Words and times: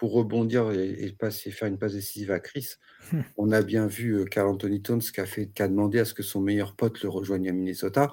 pour 0.00 0.14
rebondir 0.14 0.70
et, 0.70 1.14
passer, 1.18 1.50
faire 1.50 1.68
une 1.68 1.76
passe 1.76 1.92
décisive 1.92 2.30
à 2.30 2.40
Chris, 2.40 2.76
on 3.36 3.52
a 3.52 3.60
bien 3.60 3.86
vu 3.86 4.24
Carl 4.24 4.48
Anthony 4.48 4.80
Towns 4.80 5.02
qui 5.02 5.20
a, 5.20 5.26
fait, 5.26 5.48
qui 5.48 5.62
a 5.62 5.68
demandé 5.68 5.98
à 5.98 6.06
ce 6.06 6.14
que 6.14 6.22
son 6.22 6.40
meilleur 6.40 6.74
pote 6.74 7.02
le 7.02 7.10
rejoigne 7.10 7.50
à 7.50 7.52
Minnesota. 7.52 8.10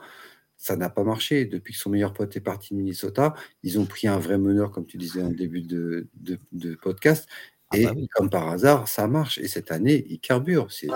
Ça 0.58 0.76
n'a 0.76 0.90
pas 0.90 1.06
marché. 1.06 1.46
Depuis 1.46 1.72
que 1.72 1.80
son 1.80 1.90
meilleur 1.90 2.12
pote 2.14 2.36
est 2.36 2.42
parti 2.42 2.74
de 2.74 2.80
Minnesota, 2.80 3.36
ils 3.64 3.80
ont 3.80 3.86
pris 3.86 4.10
un 4.10 4.20
vrai 4.20 4.38
meneur, 4.38 4.72
comme 4.72 4.86
tu 4.86 4.98
disais 4.98 5.22
en 5.22 5.30
début 5.30 5.62
de, 5.62 6.10
de, 6.14 6.76
podcast. 6.76 7.26
Ah 7.70 7.78
et 7.78 7.86
bah 7.86 7.94
comme 8.16 8.30
par 8.30 8.50
hasard, 8.50 8.90
ça 8.90 9.08
marche. 9.08 9.38
Et 9.38 9.48
cette 9.48 9.72
année, 9.72 10.06
il 10.10 10.20
carbure. 10.20 10.70
C'est. 10.70 10.90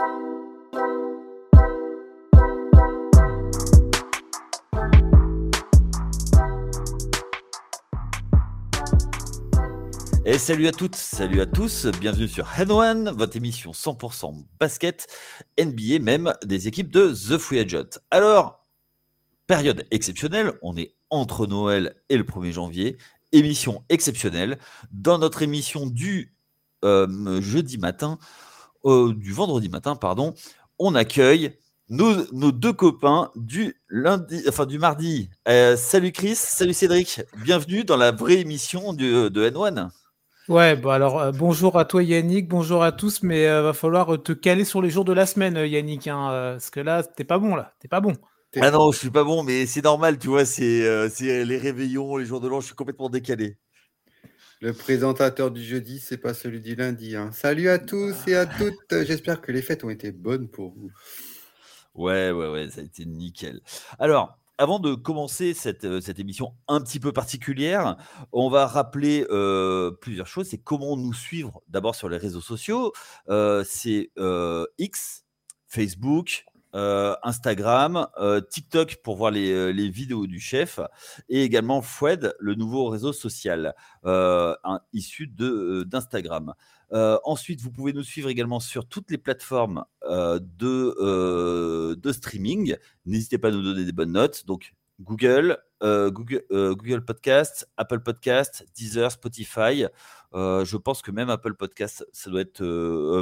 Et 10.23 10.38
salut 10.38 10.67
à 10.67 10.71
toutes, 10.71 10.95
salut 10.95 11.41
à 11.41 11.47
tous, 11.47 11.88
bienvenue 11.99 12.27
sur 12.27 12.47
Head 12.55 12.70
One, 12.70 13.09
votre 13.09 13.35
émission 13.38 13.71
100% 13.71 14.45
basket, 14.59 15.07
NBA 15.59 15.98
même, 15.99 16.31
des 16.45 16.67
équipes 16.67 16.91
de 16.91 17.07
The 17.07 17.39
Free 17.39 17.57
Agent. 17.57 17.98
Alors, 18.12 18.63
période 19.48 19.84
exceptionnelle, 19.89 20.53
on 20.62 20.77
est 20.77 20.93
entre 21.09 21.48
Noël 21.48 21.95
et 22.09 22.17
le 22.17 22.23
1er 22.23 22.52
janvier, 22.52 22.98
émission 23.31 23.84
exceptionnelle. 23.89 24.59
Dans 24.91 25.17
notre 25.17 25.41
émission 25.41 25.88
du 25.88 26.35
euh, 26.85 27.41
jeudi 27.41 27.79
matin, 27.79 28.20
euh, 28.85 29.15
du 29.15 29.34
vendredi 29.34 29.70
matin, 29.70 29.95
pardon, 29.95 30.35
on 30.77 30.93
accueille 30.93 31.57
nos, 31.90 32.51
deux 32.51 32.73
copains 32.73 33.31
du 33.35 33.81
lundi, 33.90 34.43
enfin 34.48 34.67
du 34.67 34.77
mardi. 34.77 35.31
Euh, 35.48 35.76
salut 35.76 36.12
Chris, 36.12 36.35
salut 36.35 36.76
Cédric, 36.76 37.21
bienvenue 37.43 37.84
dans 37.84 37.98
la 37.98 38.12
vraie 38.12 38.40
émission 38.40 38.93
de 38.93 39.29
N1. 39.29 39.90
Ouais, 40.50 40.76
bon 40.76 40.90
alors 40.90 41.20
euh, 41.20 41.31
bonjour 41.31 41.77
à 41.77 41.86
toi 41.86 42.02
Yannick, 42.02 42.48
bonjour 42.48 42.84
à 42.84 42.91
tous, 42.91 43.22
mais 43.22 43.48
euh, 43.48 43.62
va 43.62 43.73
falloir 43.73 44.16
euh, 44.16 44.18
te 44.18 44.32
caler 44.32 44.66
sur 44.66 44.82
les 44.82 44.90
jours 44.90 45.05
de 45.05 45.13
la 45.13 45.27
semaine 45.27 45.55
Yannick, 45.55 46.07
hein, 46.07 46.54
parce 46.54 46.71
que 46.71 46.79
là 46.79 47.04
t'es 47.04 47.24
pas 47.24 47.38
bon 47.38 47.55
là, 47.55 47.76
t'es 47.79 47.88
pas 47.88 48.02
bon. 48.02 48.13
Ah 48.60 48.71
non, 48.71 48.91
je 48.91 48.98
suis 48.98 49.12
pas 49.12 49.24
bon, 49.24 49.43
mais 49.43 49.68
c'est 49.68 49.84
normal, 49.84 50.18
tu 50.18 50.27
vois, 50.27 50.43
c'est 50.46 51.15
les 51.46 51.57
réveillons, 51.57 52.18
les 52.18 52.26
jours 52.26 52.41
de 52.41 52.48
l'an, 52.48 52.60
je 52.60 52.65
suis 52.65 52.76
complètement 52.76 53.10
décalé. 53.10 53.57
Le 54.62 54.74
présentateur 54.74 55.52
du 55.52 55.63
jeudi, 55.63 55.99
c'est 55.99 56.18
pas 56.18 56.34
celui 56.34 56.60
du 56.60 56.76
lundi. 56.76 57.15
Hein. 57.15 57.32
Salut 57.32 57.70
à 57.70 57.80
tous 57.80 58.27
et 58.27 58.35
à 58.35 58.46
toutes, 58.46 59.05
j'espère 59.05 59.41
que 59.41 59.52
les 59.52 59.62
fêtes 59.62 59.84
ont 59.84 59.90
été 59.90 60.12
bonnes 60.12 60.49
pour 60.49 60.74
vous. 60.74 60.91
Ouais, 61.93 62.32
ouais, 62.32 62.49
ouais, 62.49 62.70
ça 62.70 62.82
a 62.82 62.84
été 62.84 63.05
nickel. 63.05 63.62
Alors, 63.99 64.38
avant 64.57 64.80
de 64.80 64.94
commencer 64.94 65.56
euh, 65.84 66.02
cette, 66.02 66.19
émission 66.19 66.53
un 66.68 66.81
petit 66.81 67.00
peu 67.00 67.12
particulière, 67.12 67.97
on 68.31 68.50
va 68.50 68.68
rappeler 68.68 69.25
euh, 69.30 69.91
plusieurs 69.91 70.28
choses. 70.28 70.47
C'est 70.50 70.59
comment 70.59 70.97
nous 70.97 71.13
suivre 71.13 71.62
d'abord 71.68 71.96
sur 71.96 72.09
les 72.09 72.18
réseaux 72.18 72.41
sociaux. 72.41 72.94
Euh, 73.30 73.63
c'est 73.66 74.12
X, 74.78 75.25
Facebook, 75.68 76.46
Instagram, 76.74 78.08
TikTok 78.50 78.97
pour 79.03 79.18
voir 79.18 79.31
les, 79.31 79.90
vidéos 79.90 80.28
du 80.28 80.40
chef 80.40 80.80
et 81.28 81.44
également 81.44 81.81
Fred, 81.81 82.34
le 82.40 82.56
nouveau 82.56 82.88
réseau 82.88 83.13
social 83.13 83.74
issu 84.94 85.28
d'Instagram. 85.28 86.53
Euh, 86.94 87.17
ensuite, 87.23 87.61
vous 87.61 87.72
pouvez 87.72 87.94
nous 87.94 88.03
suivre 88.03 88.29
également 88.29 88.59
sur 88.59 88.85
toutes 88.85 89.11
les 89.11 89.17
plateformes 89.17 89.85
euh, 90.03 90.39
de, 90.41 90.95
euh, 91.00 91.95
de 91.95 92.11
streaming. 92.11 92.75
N'hésitez 93.06 93.38
pas 93.38 93.50
à 93.50 93.51
nous 93.51 93.63
donner 93.63 93.85
des 93.85 93.91
bonnes 93.91 94.11
notes. 94.11 94.45
Donc, 94.45 94.73
Google, 95.00 95.57
Google, 95.81 96.44
Google 96.51 97.03
Podcast, 97.03 97.67
Apple 97.75 98.01
Podcast, 98.01 98.67
Deezer, 98.75 99.12
Spotify. 99.12 99.85
je 100.34 100.78
pense 100.78 101.01
que 101.01 101.09
même 101.09 101.31
Apple 101.31 101.56
Podcast, 101.56 102.06
ça 102.13 102.29
doit 102.29 102.41
être 102.41 102.63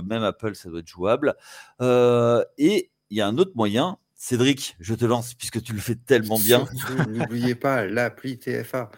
même 0.05 0.23
Apple, 0.23 0.55
ça 0.55 0.69
doit 0.69 0.81
être 0.81 0.89
jouable. 0.89 1.35
et 1.79 2.91
il 3.09 3.17
y 3.17 3.21
a 3.21 3.27
un 3.27 3.37
autre 3.37 3.53
moyen. 3.55 3.97
Cédric, 4.13 4.75
je 4.81 4.93
te 4.93 5.05
lance 5.05 5.33
puisque 5.33 5.63
tu 5.63 5.71
le 5.71 5.79
fais 5.79 5.95
tellement 5.95 6.37
bien. 6.37 6.65
N'oubliez 7.07 7.55
pas 7.55 7.85
l'appli 7.85 8.37
TFA 8.37 8.91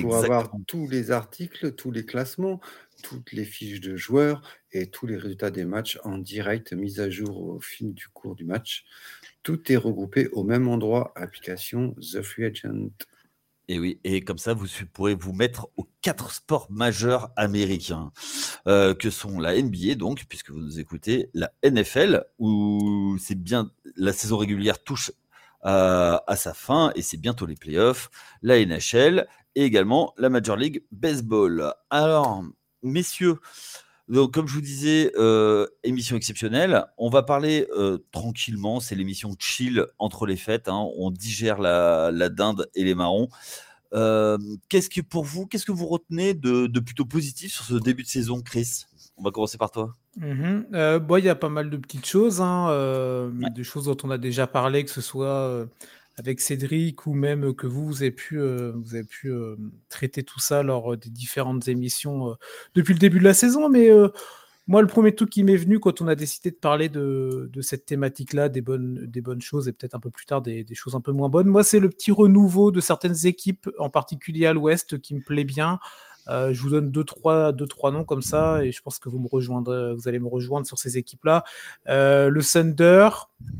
pour 0.00 0.16
avoir 0.16 0.50
tous 0.66 0.88
les 0.88 1.10
articles, 1.10 1.72
tous 1.72 1.90
les 1.90 2.04
classements, 2.04 2.60
toutes 3.02 3.32
les 3.32 3.44
fiches 3.44 3.80
de 3.80 3.96
joueurs 3.96 4.42
et 4.72 4.90
tous 4.90 5.06
les 5.06 5.16
résultats 5.16 5.50
des 5.50 5.64
matchs 5.64 5.98
en 6.04 6.18
direct, 6.18 6.72
mis 6.72 7.00
à 7.00 7.10
jour 7.10 7.42
au 7.42 7.60
fil 7.60 7.92
du 7.92 8.08
cours 8.08 8.34
du 8.34 8.44
match. 8.44 8.84
Tout 9.42 9.70
est 9.70 9.76
regroupé 9.76 10.28
au 10.28 10.44
même 10.44 10.68
endroit, 10.68 11.12
application 11.16 11.94
The 11.94 12.22
Free 12.22 12.44
Agent. 12.44 12.90
Et 13.68 13.78
oui, 13.78 14.00
et 14.04 14.22
comme 14.22 14.38
ça, 14.38 14.54
vous 14.54 14.66
pourrez 14.92 15.14
vous 15.14 15.32
mettre 15.32 15.68
aux 15.76 15.88
quatre 16.00 16.32
sports 16.32 16.66
majeurs 16.70 17.30
américains, 17.36 18.12
euh, 18.66 18.92
que 18.92 19.08
sont 19.08 19.38
la 19.38 19.60
NBA, 19.60 19.94
donc, 19.94 20.24
puisque 20.28 20.50
vous 20.50 20.60
nous 20.60 20.80
écoutez, 20.80 21.30
la 21.32 21.52
NFL, 21.64 22.24
où 22.38 23.16
c'est 23.20 23.40
bien 23.40 23.70
la 23.96 24.12
saison 24.12 24.36
régulière 24.36 24.82
touche 24.82 25.12
à, 25.62 26.24
à 26.26 26.36
sa 26.36 26.54
fin 26.54 26.92
et 26.96 27.02
c'est 27.02 27.16
bientôt 27.16 27.46
les 27.46 27.54
playoffs, 27.54 28.10
la 28.42 28.64
NHL 28.64 29.26
et 29.54 29.64
également 29.64 30.14
la 30.18 30.28
Major 30.28 30.56
League 30.56 30.84
Baseball. 30.90 31.74
Alors, 31.90 32.44
messieurs, 32.82 33.38
donc, 34.08 34.34
comme 34.34 34.48
je 34.48 34.54
vous 34.54 34.60
disais, 34.60 35.12
euh, 35.16 35.66
émission 35.84 36.16
exceptionnelle. 36.16 36.84
On 36.98 37.08
va 37.08 37.22
parler 37.22 37.66
euh, 37.74 37.98
tranquillement. 38.10 38.80
C'est 38.80 38.94
l'émission 38.94 39.34
chill 39.38 39.86
entre 39.98 40.26
les 40.26 40.36
fêtes. 40.36 40.68
Hein. 40.68 40.86
On 40.98 41.10
digère 41.10 41.58
la, 41.58 42.28
dinde 42.28 42.68
et 42.74 42.84
les 42.84 42.94
marrons. 42.94 43.28
Euh, 43.94 44.38
qu'est-ce 44.68 44.90
que 44.90 45.00
pour 45.00 45.24
vous, 45.24 45.46
qu'est-ce 45.46 45.64
que 45.64 45.72
vous 45.72 45.86
retenez 45.86 46.34
de, 46.34 46.66
plutôt 46.80 47.04
positif 47.04 47.52
sur 47.52 47.64
ce 47.64 47.74
début 47.74 48.02
de 48.02 48.08
saison, 48.08 48.42
Chris? 48.42 48.84
On 49.16 49.22
va 49.22 49.30
commencer 49.30 49.58
par 49.58 49.70
toi. 49.70 49.94
Mm-hmm. 50.20 50.98
bon, 50.98 51.16
il 51.16 51.24
y 51.24 51.28
a 51.28 51.34
pas 51.34 51.48
mal 51.48 51.70
de 51.70 51.76
petites 51.76 52.06
choses, 52.06 52.40
hein, 52.40 53.30
des 53.54 53.64
choses 53.64 53.84
dont 53.84 53.96
on 54.02 54.10
a 54.10 54.18
déjà 54.18 54.46
parlé, 54.46 54.84
que 54.84 54.90
ce 54.90 55.00
soit 55.00 55.66
avec 56.16 56.40
Cédric 56.40 57.06
ou 57.06 57.14
même 57.14 57.54
que 57.54 57.66
vous, 57.66 57.86
vous 57.86 58.02
avez 58.02 58.10
pu, 58.10 58.38
euh, 58.38 58.72
vous 58.76 58.94
avez 58.94 59.04
pu 59.04 59.30
euh, 59.30 59.56
traiter 59.88 60.22
tout 60.22 60.40
ça 60.40 60.62
lors 60.62 60.96
des 60.96 61.10
différentes 61.10 61.68
émissions 61.68 62.30
euh, 62.30 62.34
depuis 62.74 62.92
le 62.92 62.98
début 62.98 63.18
de 63.18 63.24
la 63.24 63.34
saison. 63.34 63.68
Mais 63.68 63.90
moi, 64.66 64.80
le 64.80 64.86
premier 64.86 65.14
truc 65.14 65.30
qui 65.30 65.42
m'est 65.42 65.56
venu 65.56 65.80
quand 65.80 66.00
on 66.02 66.08
a 66.08 66.14
décidé 66.14 66.50
de 66.50 66.56
parler 66.56 66.88
de, 66.88 67.50
cette 67.60 67.86
thématique-là, 67.86 68.48
des 68.48 68.60
bonnes, 68.60 69.06
des 69.06 69.20
bonnes 69.20 69.40
choses 69.40 69.68
et 69.68 69.72
peut-être 69.72 69.94
un 69.94 70.00
peu 70.00 70.10
plus 70.10 70.26
tard 70.26 70.42
des, 70.42 70.64
des, 70.64 70.74
choses 70.74 70.94
un 70.94 71.00
peu 71.00 71.12
moins 71.12 71.28
bonnes, 71.28 71.48
moi, 71.48 71.64
c'est 71.64 71.80
le 71.80 71.88
petit 71.88 72.12
renouveau 72.12 72.70
de 72.70 72.80
certaines 72.80 73.26
équipes, 73.26 73.68
en 73.78 73.90
particulier 73.90 74.46
à 74.46 74.52
l'ouest, 74.52 75.00
qui 75.00 75.14
me 75.14 75.20
plaît 75.20 75.44
bien. 75.44 75.80
Euh, 76.28 76.52
je 76.52 76.60
vous 76.60 76.70
donne 76.70 76.90
deux 76.90 77.04
trois, 77.04 77.52
deux, 77.52 77.66
trois 77.66 77.90
noms 77.90 78.04
comme 78.04 78.22
ça, 78.22 78.64
et 78.64 78.72
je 78.72 78.82
pense 78.82 78.98
que 78.98 79.08
vous, 79.08 79.18
me 79.18 79.28
rejoindrez, 79.28 79.94
vous 79.94 80.08
allez 80.08 80.18
me 80.18 80.28
rejoindre 80.28 80.66
sur 80.66 80.78
ces 80.78 80.98
équipes-là. 80.98 81.44
Euh, 81.88 82.28
le 82.28 82.42
Thunder, 82.42 83.08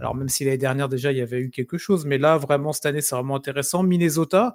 alors 0.01 0.15
même 0.15 0.29
si 0.29 0.45
l'année 0.45 0.59
dernière 0.59 0.89
déjà 0.89 1.13
il 1.13 1.19
y 1.19 1.23
avait 1.23 1.41
eu 1.41 1.51
quelque 1.51 1.79
chose, 1.79 2.07
mais 2.07 2.19
là 2.19 2.39
vraiment 2.39 2.73
cette 2.73 2.87
année 2.87 3.01
c'est 3.01 3.15
vraiment 3.15 3.37
intéressant. 3.37 3.83
Minnesota, 3.83 4.55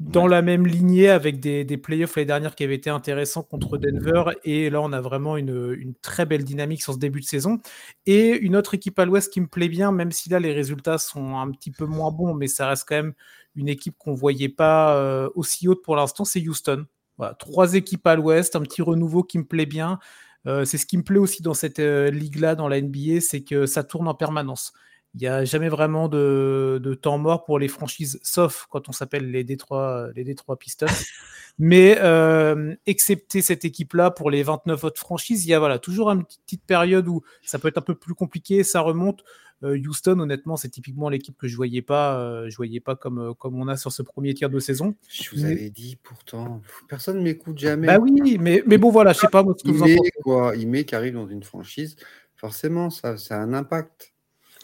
dans 0.00 0.26
la 0.26 0.42
même 0.42 0.66
lignée 0.66 1.08
avec 1.08 1.40
des, 1.40 1.64
des 1.64 1.76
playoffs 1.76 2.16
l'année 2.16 2.26
dernière 2.26 2.54
qui 2.56 2.64
avaient 2.64 2.74
été 2.74 2.90
intéressants 2.90 3.42
contre 3.42 3.78
Denver. 3.78 4.24
Et 4.42 4.68
là, 4.68 4.80
on 4.82 4.92
a 4.92 5.00
vraiment 5.00 5.36
une, 5.36 5.74
une, 5.78 5.94
très 5.94 6.26
belle 6.26 6.44
dynamique 6.44 6.82
sur 6.82 6.94
ce 6.94 6.98
début 6.98 7.20
de 7.20 7.26
saison. 7.26 7.60
Et 8.06 8.30
une 8.30 8.56
autre 8.56 8.74
équipe 8.74 8.98
à 8.98 9.04
l'ouest 9.04 9.32
qui 9.32 9.40
me 9.40 9.46
plaît 9.46 9.68
bien, 9.68 9.92
même 9.92 10.10
si 10.10 10.28
là, 10.28 10.40
les 10.40 10.52
résultats 10.52 10.98
sont 10.98 11.38
un 11.38 11.50
petit 11.50 11.70
peu 11.70 11.86
moins 11.86 12.10
bons, 12.10 12.34
mais 12.34 12.48
ça 12.48 12.68
reste 12.68 12.86
quand 12.88 12.96
même 12.96 13.14
une 13.54 13.68
équipe 13.68 13.96
qu'on 13.98 14.12
ne 14.12 14.16
voyait 14.16 14.48
pas 14.48 14.96
euh, 14.96 15.28
aussi 15.34 15.68
haute 15.68 15.82
pour 15.82 15.96
l'instant, 15.96 16.24
c'est 16.24 16.40
Houston. 16.40 16.86
Voilà, 17.16 17.34
trois 17.34 17.74
équipes 17.74 18.06
à 18.06 18.16
l'ouest, 18.16 18.56
un 18.56 18.60
petit 18.60 18.82
renouveau 18.82 19.22
qui 19.22 19.38
me 19.38 19.44
plaît 19.44 19.66
bien. 19.66 20.00
Euh, 20.46 20.64
c'est 20.64 20.78
ce 20.78 20.86
qui 20.86 20.98
me 20.98 21.02
plaît 21.02 21.18
aussi 21.18 21.42
dans 21.42 21.54
cette 21.54 21.78
euh, 21.78 22.10
ligue-là, 22.10 22.54
dans 22.54 22.68
la 22.68 22.80
NBA, 22.80 23.20
c'est 23.20 23.42
que 23.42 23.66
ça 23.66 23.84
tourne 23.84 24.08
en 24.08 24.14
permanence. 24.14 24.72
Il 25.14 25.20
n'y 25.20 25.28
a 25.28 25.44
jamais 25.44 25.68
vraiment 25.68 26.08
de, 26.08 26.80
de, 26.82 26.94
temps 26.94 27.18
mort 27.18 27.44
pour 27.44 27.58
les 27.58 27.68
franchises, 27.68 28.18
sauf 28.22 28.66
quand 28.68 28.88
on 28.88 28.92
s'appelle 28.92 29.30
les 29.30 29.44
Détroit, 29.44 30.08
les 30.16 30.24
Détroit 30.24 30.58
Pistons. 30.58 30.86
Mais 31.58 31.98
euh, 32.00 32.74
excepté 32.84 33.40
cette 33.40 33.64
équipe-là, 33.64 34.10
pour 34.10 34.28
les 34.28 34.42
29 34.42 34.82
autres 34.82 34.98
franchises, 34.98 35.46
il 35.46 35.50
y 35.50 35.54
a 35.54 35.60
voilà, 35.60 35.78
toujours 35.78 36.10
une 36.10 36.24
petite 36.24 36.64
période 36.64 37.06
où 37.06 37.22
ça 37.44 37.60
peut 37.60 37.68
être 37.68 37.78
un 37.78 37.82
peu 37.82 37.94
plus 37.94 38.14
compliqué, 38.14 38.64
ça 38.64 38.80
remonte. 38.80 39.22
Euh, 39.62 39.78
Houston, 39.78 40.18
honnêtement, 40.18 40.56
c'est 40.56 40.68
typiquement 40.68 41.08
l'équipe 41.08 41.36
que 41.38 41.48
je 41.48 41.56
voyais 41.56 41.80
pas, 41.80 42.18
euh, 42.18 42.50
je 42.50 42.56
voyais 42.56 42.80
pas 42.80 42.96
comme, 42.96 43.18
euh, 43.18 43.34
comme 43.34 43.58
on 43.58 43.68
a 43.68 43.76
sur 43.76 43.92
ce 43.92 44.02
premier 44.02 44.34
tiers 44.34 44.50
de 44.50 44.58
saison. 44.58 44.94
Je 45.08 45.30
vous 45.30 45.44
avais 45.44 45.70
dit 45.70 45.96
pourtant, 46.02 46.60
personne 46.88 47.18
ne 47.18 47.22
m'écoute 47.22 47.58
jamais. 47.58 47.86
Bah 47.86 47.98
oui, 47.98 48.36
mais, 48.38 48.62
mais 48.66 48.78
bon 48.78 48.90
voilà, 48.90 49.12
je 49.12 49.20
sais 49.20 49.28
pas 49.28 49.42
ce 49.42 49.62
que 49.62 49.68
il 49.68 49.74
vous 49.74 49.84
met, 49.84 49.98
quoi, 50.22 50.54
Il 50.56 50.68
met 50.68 50.84
qui 50.84 50.94
arrive 50.94 51.14
dans 51.14 51.28
une 51.28 51.42
franchise, 51.42 51.96
forcément, 52.34 52.90
ça, 52.90 53.16
ça 53.16 53.36
a 53.36 53.42
un 53.42 53.54
impact. 53.54 54.13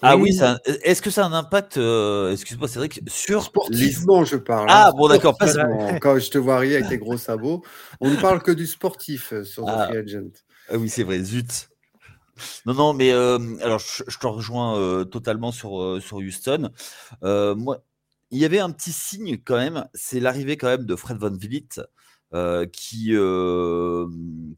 Ah 0.02 0.16
oui, 0.16 0.38
est-ce 0.82 1.02
que 1.02 1.10
ça 1.10 1.24
a 1.24 1.28
un 1.28 1.32
impact, 1.32 1.76
euh, 1.76 2.32
excuse-moi 2.32 2.68
Cédric, 2.68 3.00
sur 3.08 3.42
sportivement 3.42 4.24
je 4.24 4.36
parle. 4.36 4.70
Hein, 4.70 4.74
ah 4.74 4.92
bon 4.96 5.08
d'accord, 5.08 5.36
quand 6.00 6.18
je 6.18 6.30
te 6.30 6.38
vois 6.38 6.56
arriver 6.56 6.76
avec 6.76 6.88
tes 6.88 6.98
gros 6.98 7.18
sabots, 7.18 7.62
on 8.00 8.10
ne 8.10 8.16
parle 8.16 8.42
que 8.42 8.50
du 8.50 8.66
sportif 8.66 9.32
euh, 9.32 9.44
sur 9.44 9.68
ah. 9.68 9.86
The 9.86 9.90
Free 9.90 9.98
Agent. 9.98 10.30
Ah 10.70 10.78
oui 10.78 10.88
c'est 10.88 11.02
vrai, 11.02 11.22
zut. 11.22 11.68
Non 12.64 12.74
non 12.74 12.92
mais 12.94 13.12
euh, 13.12 13.38
alors 13.62 13.80
je, 13.80 14.18
te 14.18 14.26
rejoins 14.26 15.04
totalement 15.04 15.52
sur 15.52 16.00
sur 16.00 16.18
Houston. 16.18 16.70
moi, 17.22 17.84
il 18.30 18.38
y 18.38 18.44
avait 18.44 18.60
un 18.60 18.70
petit 18.70 18.92
signe 18.92 19.38
quand 19.44 19.56
même, 19.56 19.86
c'est 19.92 20.20
l'arrivée 20.20 20.56
quand 20.56 20.68
même 20.68 20.86
de 20.86 20.96
Fred 20.96 21.18
Van 21.18 21.30
Vliet. 21.30 21.68
Qui 22.72 23.12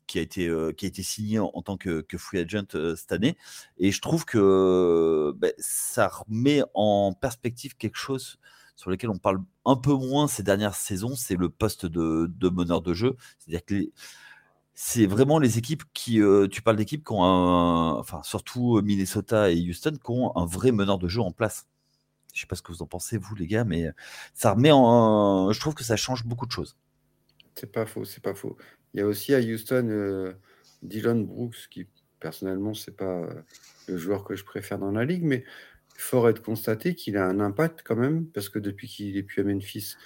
qui 0.07 0.19
a 0.19 0.23
été, 0.23 0.51
qui 0.77 0.85
a 0.85 0.89
été 0.89 1.03
signé 1.03 1.39
en, 1.39 1.63
tant 1.63 1.77
que, 1.77 2.05
free 2.19 2.39
agent 2.39 2.67
cette 2.97 3.13
année. 3.13 3.37
Et 3.79 3.93
je 3.93 4.01
trouve 4.01 4.25
que 4.25 5.33
ben, 5.37 5.53
ça 5.59 6.09
remet 6.09 6.63
en 6.75 7.13
perspective 7.13 7.77
quelque 7.77 7.97
chose 7.97 8.39
sur 8.77 8.91
lequel 8.91 9.11
on 9.11 9.19
parle 9.19 9.41
un 9.65 9.77
peu 9.77 9.93
moins 9.95 10.27
ces 10.29 10.43
dernières 10.43 10.75
saisons, 10.75 11.15
c'est 11.15 11.37
le 11.37 11.49
poste 11.49 11.87
de, 11.87 12.49
meneur 12.51 12.83
de 12.83 12.95
jeu. 12.95 13.17
C'est-à-dire 13.39 13.65
que 13.65 13.91
c'est 14.75 15.07
vraiment 15.07 15.39
les 15.39 15.59
équipes 15.59 15.85
qui, 15.95 16.21
tu 16.51 16.63
parles 16.63 16.77
d'équipes 16.77 17.05
qui 17.05 17.13
ont 17.13 17.25
un, 17.25 17.93
enfin 17.93 18.23
surtout 18.25 18.81
Minnesota 18.83 19.51
et 19.51 19.69
Houston, 19.69 19.93
qui 20.03 20.11
ont 20.11 20.37
un 20.37 20.47
vrai 20.47 20.73
meneur 20.73 20.99
de 20.99 21.09
jeu 21.09 21.21
en 21.21 21.33
place. 21.33 21.67
Je 22.35 22.41
sais 22.41 22.47
pas 22.47 22.57
ce 22.57 22.63
que 22.63 22.73
vous 22.73 22.83
en 22.83 22.87
pensez 22.87 23.19
vous 23.19 23.35
les 23.37 23.47
gars, 23.47 23.65
mais 23.65 23.91
ça 24.35 24.53
remet 24.53 24.73
en, 24.73 25.53
je 25.53 25.61
trouve 25.61 25.75
que 25.75 25.85
ça 25.85 25.97
change 25.97 26.25
beaucoup 26.25 26.47
de 26.47 26.53
choses. 26.53 26.77
C'est 27.55 27.71
pas 27.71 27.87
faux, 27.87 28.05
c'est 28.05 28.23
pas 28.23 28.35
faux. 28.35 28.57
Il 28.95 29.01
y 29.01 29.03
a 29.03 29.07
aussi 29.07 29.35
à 29.35 29.41
Houston 29.41 30.35
Dylan 30.83 31.25
Brooks 31.25 31.69
qui 31.71 31.87
personnellement 32.21 32.75
c'est 32.75 32.97
pas 32.97 33.29
le 33.89 33.97
joueur 33.97 34.25
que 34.25 34.37
je 34.37 34.45
préfère 34.45 34.79
dans 34.79 34.93
la 34.93 35.05
ligue, 35.05 35.25
mais 35.25 35.45
fort 35.97 36.29
est 36.29 36.35
de 36.35 36.39
constater 36.39 36.95
qu'il 36.95 37.17
a 37.17 37.27
un 37.27 37.41
impact 37.41 37.83
quand 37.85 37.97
même, 37.97 38.27
parce 38.27 38.49
que 38.49 38.59
depuis 38.59 38.89
qu'il 38.89 39.17
est 39.17 39.23
plus 39.23 39.43
à 39.43 39.45
Memphis, 39.45 39.97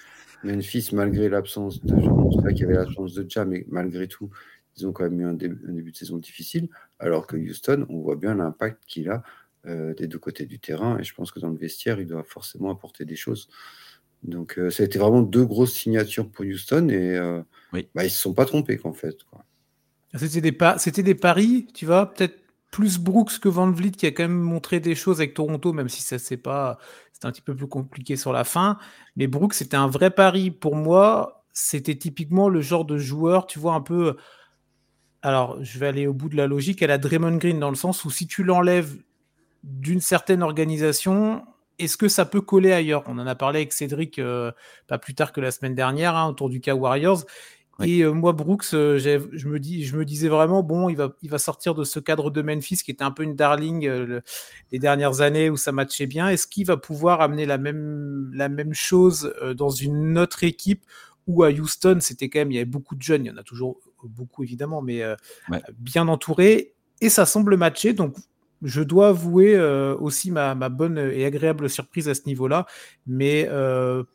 Memphis, 0.43 0.89
malgré 0.93 1.29
l'absence 1.29 1.83
de, 1.83 1.99
je 1.99 2.07
pense 2.07 2.41
pas 2.43 2.51
qu'il 2.51 2.61
y 2.61 2.63
avait 2.65 2.75
l'absence 2.75 3.13
de 3.13 3.25
Jam, 3.27 3.49
mais 3.49 3.65
malgré 3.69 4.07
tout, 4.07 4.29
ils 4.77 4.85
ont 4.85 4.93
quand 4.93 5.03
même 5.03 5.19
eu 5.19 5.25
un, 5.25 5.33
début, 5.33 5.91
de 5.91 5.97
saison 5.97 6.17
difficile, 6.17 6.69
alors 6.99 7.25
que 7.25 7.35
Houston, 7.35 7.85
on 7.89 7.99
voit 8.01 8.15
bien 8.15 8.35
l'impact 8.35 8.83
qu'il 8.85 9.09
a 9.09 9.23
euh, 9.65 9.93
des 9.95 10.07
deux 10.07 10.19
côtés 10.19 10.45
du 10.45 10.59
terrain, 10.59 10.99
et 10.99 11.03
je 11.03 11.13
pense 11.15 11.31
que 11.31 11.39
dans 11.39 11.49
le 11.49 11.57
vestiaire, 11.57 11.99
il 11.99 12.07
doit 12.07 12.23
forcément 12.23 12.69
apporter 12.69 13.05
des 13.05 13.15
choses. 13.15 13.49
Donc, 14.23 14.57
euh, 14.57 14.69
ça 14.69 14.83
a 14.83 14.85
été 14.85 14.99
vraiment 14.99 15.21
deux 15.21 15.45
grosses 15.45 15.73
signatures 15.73 16.29
pour 16.29 16.45
Houston, 16.45 16.89
et 16.89 17.17
euh, 17.17 17.41
oui. 17.73 17.87
bah, 17.95 18.05
ils 18.05 18.09
se 18.09 18.19
sont 18.19 18.33
pas 18.33 18.45
trompés, 18.45 18.77
qu'en 18.77 18.93
fait. 18.93 19.17
C'était 20.15 20.51
des, 20.51 20.57
c'était 20.77 21.03
des 21.03 21.15
paris, 21.15 21.67
tu 21.73 21.85
vois, 21.85 22.13
peut-être 22.13 22.39
plus 22.71 22.99
Brooks 22.99 23.39
que 23.39 23.49
Van 23.49 23.71
Vliet 23.71 23.91
qui 23.91 24.05
a 24.05 24.11
quand 24.11 24.23
même 24.23 24.39
montré 24.39 24.79
des 24.79 24.95
choses 24.95 25.19
avec 25.19 25.33
Toronto, 25.33 25.73
même 25.73 25.89
si 25.89 26.01
ça 26.01 26.19
c'est 26.19 26.37
pas, 26.37 26.77
c'était 27.13 27.27
un 27.27 27.31
petit 27.31 27.41
peu 27.41 27.55
plus 27.55 27.67
compliqué 27.67 28.15
sur 28.15 28.33
la 28.33 28.43
fin. 28.43 28.77
Mais 29.15 29.27
Brooks 29.27 29.53
c'était 29.53 29.77
un 29.77 29.87
vrai 29.87 30.11
pari 30.11 30.51
pour 30.51 30.75
moi. 30.75 31.45
C'était 31.53 31.95
typiquement 31.95 32.49
le 32.49 32.61
genre 32.61 32.85
de 32.85 32.97
joueur, 32.97 33.47
tu 33.47 33.57
vois 33.57 33.73
un 33.73 33.81
peu. 33.81 34.15
Alors 35.21 35.63
je 35.63 35.79
vais 35.79 35.87
aller 35.87 36.07
au 36.07 36.13
bout 36.13 36.29
de 36.29 36.35
la 36.35 36.47
logique. 36.47 36.81
Elle 36.81 36.91
a 36.91 36.97
Draymond 36.97 37.37
Green 37.37 37.59
dans 37.59 37.69
le 37.69 37.75
sens 37.75 38.05
où 38.05 38.11
si 38.11 38.27
tu 38.27 38.43
l'enlèves 38.43 38.95
d'une 39.63 40.01
certaine 40.01 40.43
organisation, 40.43 41.43
est-ce 41.79 41.97
que 41.97 42.07
ça 42.07 42.25
peut 42.25 42.41
coller 42.41 42.71
ailleurs? 42.71 43.03
On 43.07 43.17
en 43.19 43.27
a 43.27 43.35
parlé 43.35 43.59
avec 43.59 43.73
Cédric 43.73 44.19
euh, 44.19 44.51
pas 44.87 44.97
plus 44.97 45.13
tard 45.13 45.31
que 45.31 45.41
la 45.41 45.51
semaine 45.51 45.75
dernière 45.75 46.15
hein, 46.15 46.27
autour 46.27 46.49
du 46.49 46.59
cas 46.59 46.73
Warriors. 46.73 47.25
Et 47.83 48.01
euh, 48.01 48.11
moi, 48.11 48.33
Brooks, 48.33 48.73
euh, 48.73 48.97
je, 48.97 49.47
me 49.47 49.59
dis, 49.59 49.85
je 49.85 49.95
me 49.95 50.03
disais 50.03 50.29
vraiment, 50.29 50.63
bon, 50.63 50.89
il 50.89 50.97
va, 50.97 51.13
il 51.21 51.29
va 51.29 51.37
sortir 51.37 51.75
de 51.75 51.83
ce 51.83 51.99
cadre 51.99 52.31
de 52.31 52.41
Memphis 52.41 52.77
qui 52.77 52.89
était 52.89 53.03
un 53.03 53.11
peu 53.11 53.21
une 53.21 53.35
darling 53.35 53.87
les 54.71 54.79
dernières 54.79 55.21
années 55.21 55.51
où 55.51 55.57
ça 55.57 55.71
matchait 55.71 56.07
bien. 56.07 56.27
Est-ce 56.29 56.47
qu'il 56.47 56.65
va 56.65 56.77
pouvoir 56.77 57.21
amener 57.21 57.45
la 57.45 57.59
même, 57.59 58.31
la 58.33 58.49
même 58.49 58.73
chose 58.73 59.33
dans 59.55 59.69
une 59.69 60.17
autre 60.17 60.43
équipe 60.43 60.85
où 61.27 61.43
à 61.43 61.51
Houston, 61.51 61.97
c'était 61.99 62.29
quand 62.29 62.39
même, 62.39 62.51
il 62.51 62.55
y 62.55 62.57
avait 62.57 62.65
beaucoup 62.65 62.95
de 62.95 63.01
jeunes, 63.01 63.25
il 63.25 63.27
y 63.27 63.31
en 63.31 63.37
a 63.37 63.43
toujours 63.43 63.79
beaucoup 64.03 64.43
évidemment, 64.43 64.81
mais 64.81 65.03
bien 65.77 66.07
entouré. 66.07 66.73
Et 66.99 67.09
ça 67.09 67.27
semble 67.27 67.57
matcher. 67.57 67.93
Donc, 67.93 68.15
je 68.63 68.81
dois 68.81 69.09
avouer 69.09 69.59
aussi 69.99 70.31
ma, 70.31 70.55
bonne 70.69 70.97
et 70.97 71.25
agréable 71.25 71.69
surprise 71.69 72.09
à 72.09 72.15
ce 72.15 72.21
niveau-là. 72.25 72.65
Mais 73.05 73.49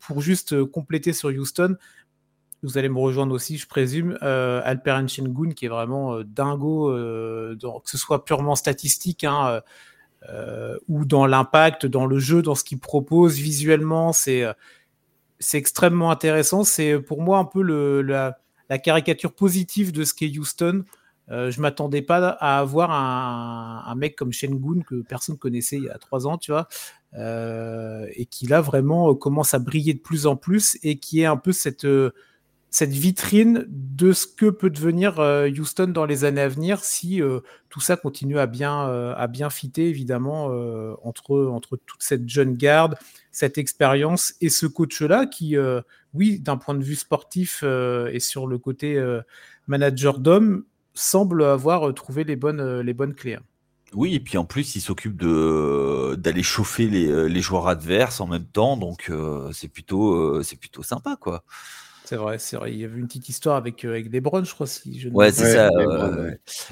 pour 0.00 0.20
juste 0.20 0.64
compléter 0.64 1.12
sur 1.12 1.28
Houston, 1.30 1.76
vous 2.62 2.78
allez 2.78 2.88
me 2.88 2.98
rejoindre 2.98 3.34
aussi, 3.34 3.58
je 3.58 3.66
présume, 3.66 4.18
euh, 4.22 4.60
Alperen 4.64 5.08
Shengun, 5.08 5.50
qui 5.50 5.66
est 5.66 5.68
vraiment 5.68 6.14
euh, 6.14 6.24
dingo, 6.24 6.90
euh, 6.90 7.56
que 7.56 7.90
ce 7.90 7.98
soit 7.98 8.24
purement 8.24 8.54
statistique 8.54 9.24
hein, 9.24 9.60
euh, 10.28 10.78
ou 10.88 11.04
dans 11.04 11.26
l'impact, 11.26 11.86
dans 11.86 12.06
le 12.06 12.18
jeu, 12.18 12.40
dans 12.40 12.54
ce 12.54 12.62
qu'il 12.62 12.78
propose 12.78 13.36
visuellement, 13.36 14.12
c'est 14.12 14.54
extrêmement 15.52 16.12
intéressant. 16.12 16.62
C'est 16.62 17.00
pour 17.00 17.20
moi 17.20 17.38
un 17.38 17.44
peu 17.44 17.62
la, 18.02 18.38
caricature 18.78 19.34
positive 19.34 19.92
de 19.92 20.04
ce 20.04 20.14
qu'est 20.14 20.30
Houston. 20.38 20.84
Euh, 21.30 21.50
je 21.50 21.60
m'attendais 21.60 22.02
pas 22.02 22.28
à 22.28 22.58
avoir 22.58 22.90
un, 22.90 23.94
mec 23.94 24.16
comme 24.16 24.32
Shengun 24.32 24.82
que 24.82 25.02
personne 25.02 25.38
connaissait 25.38 25.76
il 25.76 25.84
y 25.84 25.88
a 25.88 25.98
trois 25.98 26.26
ans, 26.26 26.36
tu 26.36 26.50
vois, 26.50 26.68
euh, 27.14 28.06
et 28.14 28.26
qui 28.26 28.46
là 28.46 28.60
vraiment 28.60 29.14
commence 29.14 29.54
à 29.54 29.58
briller 29.58 29.94
de 29.94 30.00
plus 30.00 30.26
en 30.26 30.36
plus 30.36 30.78
et 30.82 30.98
qui 30.98 31.20
est 31.20 31.26
un 31.26 31.36
peu 31.36 31.52
cette 31.52 31.86
cette 32.72 32.92
vitrine 32.92 33.66
de 33.68 34.14
ce 34.14 34.26
que 34.26 34.48
peut 34.48 34.70
devenir 34.70 35.20
euh, 35.20 35.46
Houston 35.46 35.88
dans 35.88 36.06
les 36.06 36.24
années 36.24 36.40
à 36.40 36.48
venir 36.48 36.82
si 36.82 37.20
euh, 37.20 37.40
tout 37.68 37.80
ça 37.80 37.98
continue 37.98 38.38
à 38.38 38.46
bien, 38.46 38.88
euh, 38.88 39.12
à 39.14 39.26
bien 39.26 39.50
fitter, 39.50 39.90
évidemment, 39.90 40.46
entre, 41.02 41.48
entre 41.48 41.76
toute 41.76 42.02
cette 42.02 42.26
jeune 42.28 42.56
garde, 42.56 42.96
cette 43.30 43.58
expérience 43.58 44.34
et 44.40 44.48
ce 44.48 44.64
coach-là 44.64 45.26
qui, 45.26 45.56
oui, 46.14 46.38
d'un 46.40 46.56
point 46.56 46.74
de 46.74 46.82
vue 46.82 46.96
sportif 46.96 47.62
et 47.62 48.20
sur 48.20 48.46
le 48.46 48.58
côté 48.58 49.02
manager 49.66 50.18
d'homme, 50.18 50.64
semble 50.94 51.44
avoir 51.44 51.92
trouvé 51.94 52.24
les 52.24 52.36
bonnes, 52.36 52.80
les 52.80 52.94
bonnes 52.94 53.14
clés. 53.14 53.34
Hein. 53.34 53.42
Oui, 53.94 54.14
et 54.14 54.20
puis 54.20 54.38
en 54.38 54.44
plus, 54.44 54.74
il 54.74 54.80
s'occupe 54.80 55.16
de 55.16 56.14
d'aller 56.18 56.42
chauffer 56.42 56.88
les, 56.88 57.28
les, 57.28 57.40
joueurs 57.42 57.68
adverses 57.68 58.20
en 58.22 58.26
même 58.26 58.46
temps, 58.46 58.78
donc 58.78 59.12
c'est 59.52 59.68
plutôt, 59.68 60.42
c'est 60.42 60.58
plutôt 60.58 60.82
sympa, 60.82 61.16
quoi. 61.20 61.44
C'est 62.12 62.18
vrai, 62.18 62.38
c'est 62.38 62.56
vrai. 62.56 62.72
Il 62.74 62.78
y 62.78 62.84
avait 62.84 62.98
une 62.98 63.06
petite 63.06 63.30
histoire 63.30 63.56
avec, 63.56 63.86
euh, 63.86 63.92
avec 63.92 64.12
Lebron, 64.12 64.44
je 64.44 64.52
crois. 64.52 64.66
Si 64.66 65.00
je 65.00 65.08
ouais, 65.08 65.32
c'est 65.32 65.50
ça. 65.50 65.70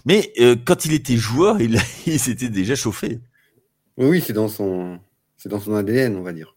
Mais 0.04 0.30
euh, 0.38 0.54
quand 0.64 0.84
il 0.84 0.92
était 0.92 1.16
joueur, 1.16 1.62
il, 1.62 1.78
il 2.06 2.20
s'était 2.20 2.50
déjà 2.50 2.74
chauffé. 2.74 3.20
Oui, 3.96 4.20
c'est 4.20 4.34
dans 4.34 4.48
son, 4.48 4.98
c'est 5.38 5.48
dans 5.48 5.58
son 5.58 5.74
ADN, 5.74 6.16
on 6.16 6.22
va 6.22 6.34
dire. 6.34 6.56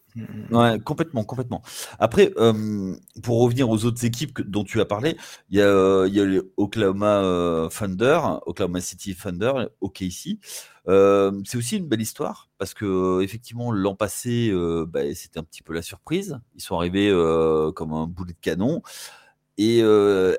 Complètement, 0.86 1.24
complètement. 1.24 1.62
Après, 2.00 2.32
euh, 2.38 2.96
pour 3.24 3.42
revenir 3.42 3.70
aux 3.70 3.86
autres 3.86 4.06
équipes 4.06 4.42
dont 4.42 4.64
tu 4.64 4.80
as 4.80 4.86
parlé, 4.86 5.18
il 5.50 5.58
y 5.58 5.62
a, 5.62 6.06
il 6.08 6.14
y 6.14 6.20
a 6.20 6.26
les 6.26 6.42
Oklahoma 6.58 7.70
Thunder, 7.78 8.20
Oklahoma 8.46 8.82
City 8.82 9.16
Thunder, 9.16 9.54
OKC. 9.82 10.40
Euh, 10.90 11.32
c'est 11.46 11.58
aussi 11.58 11.78
une 11.78 11.88
belle 11.88 12.02
histoire 12.02 12.50
parce 12.58 12.74
que 12.74 13.22
effectivement 13.22 13.72
l'an 13.72 13.96
passé, 13.96 14.50
euh, 14.52 14.86
bah, 14.88 15.02
c'était 15.16 15.40
un 15.40 15.44
petit 15.44 15.64
peu 15.64 15.74
la 15.74 15.82
surprise. 15.82 16.40
Ils 16.56 16.62
sont 16.62 16.76
arrivés 16.76 17.10
euh, 17.10 17.72
comme 17.72 17.94
un 17.94 18.08
boulet 18.08 18.34
de 18.34 18.40
canon. 18.40 18.82
Et 19.58 19.84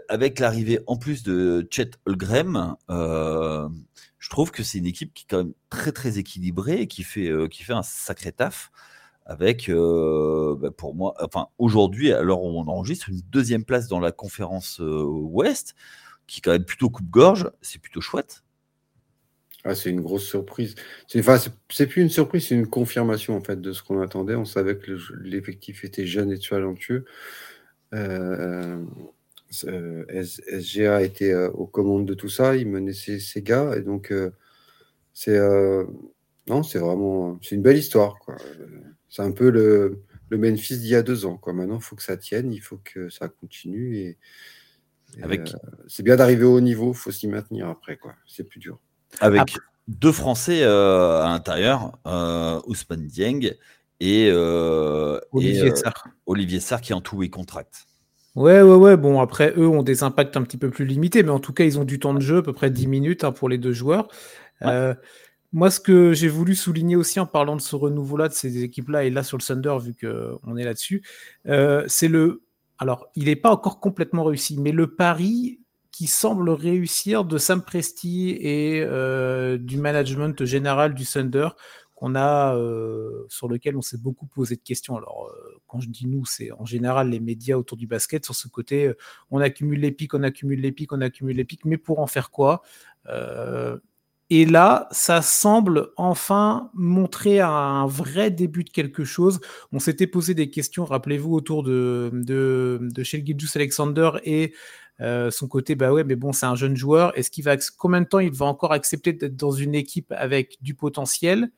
avec 0.09 0.41
l'arrivée 0.41 0.81
en 0.89 0.97
plus 0.97 1.23
de 1.23 1.67
Chet 1.71 1.93
Holgrim, 2.05 2.77
je 2.89 4.29
trouve 4.31 4.51
que 4.51 4.65
c'est 4.65 4.79
une 4.79 4.87
équipe 4.87 5.15
qui 5.15 5.23
est 5.25 5.27
quand 5.31 5.39
même 5.39 5.55
très 5.71 5.93
très 5.93 6.19
équilibrée 6.19 6.81
et 6.81 6.89
qui 6.89 7.05
fait, 7.05 7.31
qui 7.49 7.63
fait 7.63 7.75
un 7.75 7.85
sacré 7.85 8.33
taf 8.33 8.73
avec, 9.27 9.71
bah, 9.71 10.71
pour 10.77 10.95
moi, 10.95 11.15
enfin 11.21 11.49
aujourd'hui, 11.59 12.13
alors 12.13 12.43
on 12.45 12.67
enregistre 12.69 13.09
une 13.09 13.21
deuxième 13.31 13.65
place 13.65 13.89
dans 13.89 14.01
la 14.01 14.13
conférence 14.13 14.81
Ouest, 14.81 15.75
qui 16.27 16.39
est 16.39 16.43
quand 16.43 16.53
même 16.53 16.65
plutôt 16.65 16.91
coupe-gorge, 16.91 17.51
c'est 17.63 17.81
plutôt 17.81 18.01
chouette. 18.01 18.45
Ah, 19.67 19.75
c'est 19.75 19.89
une 19.91 20.03
grosse 20.03 20.27
surprise. 20.27 20.75
C'est 21.09 21.21
enfin, 21.21 21.39
plus 21.87 22.03
une 22.03 22.11
surprise, 22.11 22.49
c'est 22.49 22.55
une 22.55 22.67
confirmation 22.67 23.35
en 23.35 23.41
fait 23.41 23.61
de 23.61 23.73
ce 23.73 23.83
qu'on 23.83 24.01
attendait. 24.03 24.35
On 24.35 24.45
savait 24.45 24.77
que 24.77 24.99
l'effectif 25.23 25.85
était 25.85 26.07
jeune 26.07 26.31
et 26.31 26.39
talentueux. 26.39 27.07
Euh, 27.95 28.85
euh 29.65 30.05
SGA 30.61 31.03
était 31.03 31.33
euh, 31.33 31.51
aux 31.51 31.67
commandes 31.67 32.07
de 32.07 32.15
tout 32.15 32.29
ça, 32.29 32.57
il 32.57 32.69
menait 32.69 32.93
ses, 32.93 33.43
gars 33.43 33.75
et 33.77 33.83
donc 33.83 34.13
euh, 34.13 34.31
c'est 35.15 35.39
non, 36.49 36.63
c'est 36.63 36.79
vraiment 36.79 37.39
c'est 37.43 37.55
une 37.55 37.63
belle 37.63 37.79
histoire 37.79 38.19
quoi. 38.19 38.37
C'est 39.15 39.23
un 39.23 39.31
peu 39.31 39.49
le, 39.49 40.03
le 40.29 40.39
Memphis 40.39 40.77
d'il 40.77 40.89
y 40.89 40.97
a 40.97 41.03
deux 41.05 41.25
ans 41.25 41.37
quoi. 41.37 41.53
Maintenant, 41.53 41.77
il 41.77 41.83
faut 41.83 41.95
que 41.95 42.03
ça 42.03 42.17
tienne, 42.17 42.53
il 42.53 42.59
faut 42.59 42.81
que 42.83 43.09
ça 43.11 43.29
continue 43.29 43.97
et, 43.97 44.19
Avec... 45.23 45.55
c'est 45.87 46.03
bien 46.03 46.17
d'arriver 46.17 46.43
au 46.43 46.57
haut 46.57 46.61
niveau, 46.61 46.91
il 46.91 46.97
faut 46.97 47.13
s'y 47.13 47.29
maintenir 47.29 47.69
après 47.69 47.97
quoi. 47.97 48.15
C'est 48.27 48.43
plus 48.43 48.59
dur. 48.59 48.81
Avec 49.21 49.57
deux 49.87 50.11
Français 50.11 50.65
euh, 50.65 51.23
à 51.23 51.29
l'intérieur, 51.29 51.97
euh, 52.09 52.61
Ousmane 52.67 53.07
Dieng 53.07 53.53
et, 54.01 54.29
euh, 54.33 55.21
Olivier, 55.31 55.71
euh, 55.71 55.77
Sarr. 55.77 56.09
Olivier 56.27 56.59
Sarr 56.59 56.81
qui 56.81 56.93
en 56.93 57.01
tout 57.01 57.23
est 57.23 57.31
contract. 57.31 57.87
Ouais, 58.35 58.63
ouais, 58.63 58.75
ouais. 58.75 58.97
Bon, 58.97 59.21
après, 59.21 59.55
eux 59.57 59.69
ont 59.69 59.85
des 59.85 60.03
impacts 60.03 60.37
un 60.37 60.43
petit 60.43 60.57
peu 60.57 60.71
plus 60.71 60.87
limités, 60.87 61.23
mais 61.23 61.31
en 61.31 61.39
tout 61.39 61.53
cas, 61.53 61.63
ils 61.63 61.79
ont 61.79 61.85
du 61.85 62.01
temps 62.01 62.15
de 62.15 62.21
jeu, 62.21 62.39
à 62.39 62.43
peu 62.43 62.53
près 62.53 62.69
10 62.69 62.89
minutes 62.89 63.23
hein, 63.23 63.31
pour 63.31 63.49
les 63.49 63.59
deux 63.59 63.73
joueurs. 63.73 64.09
Moi, 65.55 65.71
ce 65.71 65.79
que 65.79 66.13
j'ai 66.13 66.27
voulu 66.27 66.57
souligner 66.57 66.97
aussi 66.97 67.21
en 67.21 67.27
parlant 67.27 67.55
de 67.55 67.61
ce 67.61 67.77
renouveau-là, 67.77 68.27
de 68.27 68.33
ces 68.35 68.65
équipes-là, 68.65 69.05
et 69.05 69.11
là 69.11 69.23
sur 69.23 69.39
le 69.39 69.43
Thunder, 69.43 69.77
vu 69.81 69.95
qu'on 69.95 70.57
est 70.57 70.65
là-dessus, 70.65 71.05
c'est 71.45 72.09
le. 72.09 72.43
Alors, 72.79 73.07
il 73.15 73.27
n'est 73.27 73.37
pas 73.37 73.53
encore 73.53 73.79
complètement 73.79 74.25
réussi, 74.25 74.59
mais 74.61 74.73
le 74.73 74.97
pari 74.97 75.61
qui 75.93 76.09
semble 76.09 76.51
réussir 76.51 77.25
de 77.25 77.39
Sam 77.39 77.63
Presti 77.63 78.31
et 78.31 78.83
euh, 78.83 79.57
du 79.57 79.79
management 79.79 80.45
général 80.45 80.93
du 80.93 81.07
Thunder, 81.07 81.51
qu'on 81.95 82.17
a, 82.17 82.59
sur 83.29 83.47
lequel 83.47 83.77
on 83.77 83.81
s'est 83.81 83.99
beaucoup 83.99 84.27
posé 84.27 84.57
de 84.57 84.61
questions. 84.61 84.97
Alors, 84.97 85.33
quand 85.69 85.79
je 85.79 85.89
dis 85.89 86.09
nous, 86.09 86.27
c'est 86.27 86.51
en 86.51 86.65
général 86.65 87.11
les 87.11 87.21
médias 87.21 87.57
autour 87.57 87.79
du 87.79 87.87
basket 87.87 88.25
sur 88.25 88.35
ce 88.35 88.49
côté, 88.49 88.93
on 89.31 89.39
accumule 89.39 89.79
les 89.79 89.93
pics, 89.93 90.15
on 90.15 90.25
accumule 90.25 90.61
les 90.61 90.73
pics, 90.73 90.93
on 90.93 91.01
accumule 91.01 91.37
les 91.37 91.45
pics, 91.45 91.65
mais 91.65 91.79
pour 91.79 92.01
en 92.01 92.09
faire 92.09 92.33
quoi? 92.33 92.63
Et 94.35 94.47
là, 94.47 94.89
ça 94.91 95.23
semble 95.23 95.91
enfin 95.97 96.71
montrer 96.75 97.41
un 97.41 97.87
vrai 97.87 98.33
début 98.33 98.65
de 98.65 98.71
quelque 98.71 99.05
chose. 99.05 99.41
On 99.71 99.79
s'était 99.79 100.09
posé 100.09 100.35
des 100.35 100.51
questions, 100.51 100.85
rappelez-vous, 100.85 101.33
autour 101.33 101.63
de, 101.63 102.11
de, 102.13 102.81
de 102.81 103.57
Alexander 103.57 104.11
et 104.25 104.53
euh, 105.01 105.31
son 105.31 105.47
côté, 105.47 105.77
bah 105.77 105.93
ouais, 105.93 106.03
mais 106.03 106.17
bon, 106.17 106.33
c'est 106.33 106.47
un 106.47 106.57
jeune 106.57 106.77
joueur. 106.77 107.17
Est-ce 107.17 107.31
qu'il 107.31 107.45
va, 107.45 107.57
combien 107.79 108.01
de 108.01 108.07
temps 108.07 108.19
il 108.19 108.33
va 108.33 108.47
encore 108.47 108.73
accepter 108.73 109.13
d'être 109.13 109.37
dans 109.37 109.53
une 109.53 109.77
équipe 109.77 110.13
avec 110.17 110.57
du 110.61 110.75
potentiel, 110.75 111.53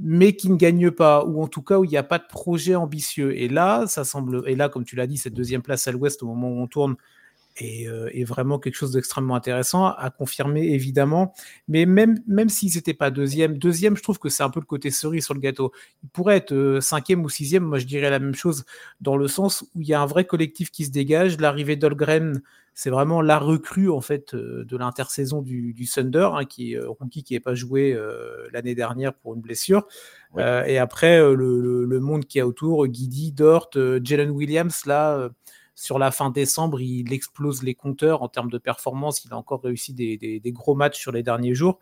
mais 0.00 0.34
qui 0.34 0.50
ne 0.50 0.56
gagne 0.56 0.90
pas, 0.90 1.24
ou 1.24 1.40
en 1.40 1.46
tout 1.46 1.62
cas 1.62 1.78
où 1.78 1.84
il 1.84 1.90
n'y 1.90 1.96
a 1.96 2.02
pas 2.02 2.18
de 2.18 2.26
projet 2.28 2.74
ambitieux? 2.74 3.38
Et 3.38 3.48
là, 3.48 3.86
ça 3.86 4.02
semble, 4.02 4.42
et 4.48 4.56
là, 4.56 4.68
comme 4.68 4.84
tu 4.84 4.96
l'as 4.96 5.06
dit, 5.06 5.16
cette 5.16 5.34
deuxième 5.34 5.62
place 5.62 5.86
à 5.86 5.92
l'ouest 5.92 6.24
au 6.24 6.26
moment 6.26 6.50
où 6.50 6.60
on 6.60 6.66
tourne, 6.66 6.96
euh, 7.62 8.08
et, 8.12 8.24
vraiment 8.24 8.58
quelque 8.58 8.74
chose 8.74 8.92
d'extrêmement 8.92 9.34
intéressant 9.34 9.86
à 9.86 10.10
confirmer 10.10 10.68
évidemment. 10.72 11.34
Mais 11.68 11.86
même, 11.86 12.20
même 12.26 12.48
s'ils 12.48 12.74
n'étaient 12.74 12.94
pas 12.94 13.10
deuxième, 13.10 13.58
deuxième, 13.58 13.96
je 13.96 14.02
trouve 14.02 14.18
que 14.18 14.28
c'est 14.28 14.42
un 14.42 14.50
peu 14.50 14.60
le 14.60 14.66
côté 14.66 14.90
cerise 14.90 15.24
sur 15.24 15.34
le 15.34 15.40
gâteau. 15.40 15.72
Il 16.02 16.08
pourrait 16.08 16.36
être 16.36 16.52
euh, 16.52 16.80
cinquième 16.80 17.24
ou 17.24 17.28
sixième, 17.28 17.64
moi 17.64 17.78
je 17.78 17.86
dirais 17.86 18.10
la 18.10 18.18
même 18.18 18.34
chose 18.34 18.64
dans 19.00 19.16
le 19.16 19.28
sens 19.28 19.62
où 19.74 19.80
il 19.80 19.88
y 19.88 19.94
a 19.94 20.00
un 20.00 20.06
vrai 20.06 20.24
collectif 20.24 20.70
qui 20.70 20.84
se 20.84 20.90
dégage. 20.90 21.38
L'arrivée 21.38 21.76
d'Olgren, 21.76 22.40
c'est 22.72 22.90
vraiment 22.90 23.20
la 23.20 23.38
recrue 23.38 23.90
en 23.90 24.00
fait 24.00 24.34
euh, 24.34 24.64
de 24.64 24.76
l'intersaison 24.76 25.42
du, 25.42 25.74
du, 25.74 25.86
Thunder, 25.86 26.30
hein, 26.34 26.44
qui 26.44 26.74
est 26.74 26.80
qui 27.10 27.34
n'est 27.34 27.40
pas 27.40 27.54
joué 27.54 27.98
l'année 28.52 28.74
dernière 28.74 29.12
pour 29.14 29.34
une 29.34 29.40
blessure. 29.40 29.86
et 30.38 30.78
après 30.78 31.18
le, 31.18 31.84
le, 31.84 32.00
monde 32.00 32.24
qui 32.24 32.38
est 32.38 32.42
autour, 32.42 32.86
Guidi, 32.86 33.32
Dort, 33.32 33.70
Jalen 33.74 34.30
Williams, 34.30 34.86
là 34.86 35.30
sur 35.74 35.98
la 35.98 36.10
fin 36.10 36.30
décembre, 36.30 36.80
il 36.80 37.12
explose 37.12 37.62
les 37.62 37.74
compteurs 37.74 38.22
en 38.22 38.28
termes 38.28 38.50
de 38.50 38.58
performance. 38.58 39.24
Il 39.24 39.32
a 39.32 39.36
encore 39.36 39.62
réussi 39.62 39.94
des, 39.94 40.42
gros 40.46 40.74
matchs 40.74 40.98
sur 40.98 41.12
les 41.12 41.22
derniers 41.22 41.54
jours. 41.54 41.78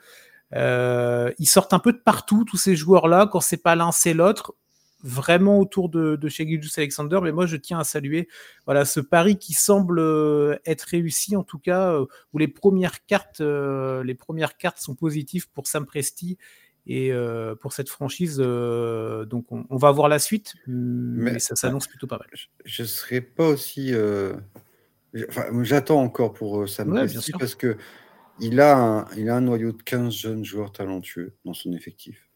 Euh, 0.55 1.33
ils 1.39 1.49
sortent 1.49 1.73
un 1.73 1.79
peu 1.79 1.93
de 1.93 1.99
partout, 1.99 2.45
tous 2.45 2.57
ces 2.57 2.77
joueurs-là. 2.77 3.29
Quand 3.31 3.41
c'est 3.41 3.63
pas 3.63 3.75
l'un, 3.75 3.93
c'est 3.93 4.15
l'autre. 4.15 4.55
Vraiment 5.05 5.61
autour 5.61 5.89
de, 5.89 6.19
chez 6.29 6.61
Alexander. 6.77 7.21
Mais 7.23 7.33
moi, 7.33 7.47
je 7.47 7.57
tiens 7.57 7.79
à 7.79 7.85
saluer 7.85 8.29
voilà, 8.67 8.85
ce 8.85 9.01
pari 9.01 9.39
qui 9.39 9.53
semble 9.53 9.99
euh, 10.01 10.57
être 10.67 10.83
réussi, 10.83 11.37
en 11.37 11.45
tout 11.45 11.59
cas, 11.59 11.93
euh, 11.93 12.07
où 12.33 12.39
les 12.39 12.49
premières 12.49 13.05
cartes, 13.07 13.41
les 13.41 14.15
premières 14.15 14.57
cartes 14.57 14.79
sont 14.79 14.95
positives 14.95 15.49
pour 15.51 15.67
Sam 15.67 15.87
Presti 15.87 16.39
et 16.89 17.13
euh, 17.13 17.55
pour 17.55 17.75
cette 17.75 17.91
franchise, 17.91 18.39
euh, 18.41 19.27
donc 19.27 19.45
on, 19.51 19.77
va 19.77 19.93
voir 19.93 20.09
la 20.09 20.19
suite, 20.19 20.55
mais, 20.67 21.39
ça 21.39 21.55
s'annonce 21.55 21.87
plutôt 21.87 22.07
pas 22.07 22.17
mal. 22.17 22.29
Je 22.65 22.83
ne 22.83 22.87
serais 22.87 23.21
pas 23.21 23.47
aussi. 23.47 23.93
Euh, 23.93 24.33
j'attends 25.63 26.01
encore 26.01 26.33
pour 26.33 26.67
Sam 26.67 26.93
ouais, 26.93 27.07
parce 27.39 27.55
que 27.55 27.77
il 28.41 28.59
a, 28.61 28.79
un, 28.79 29.07
il 29.19 29.29
a 29.29 29.37
un 29.37 29.43
noyau 29.43 29.73
de 29.73 29.83
15 29.83 30.15
jeunes 30.15 30.45
joueurs 30.45 30.73
talentueux 30.73 31.35
dans 31.45 31.53
son 31.53 31.75
effectif. 31.75 32.31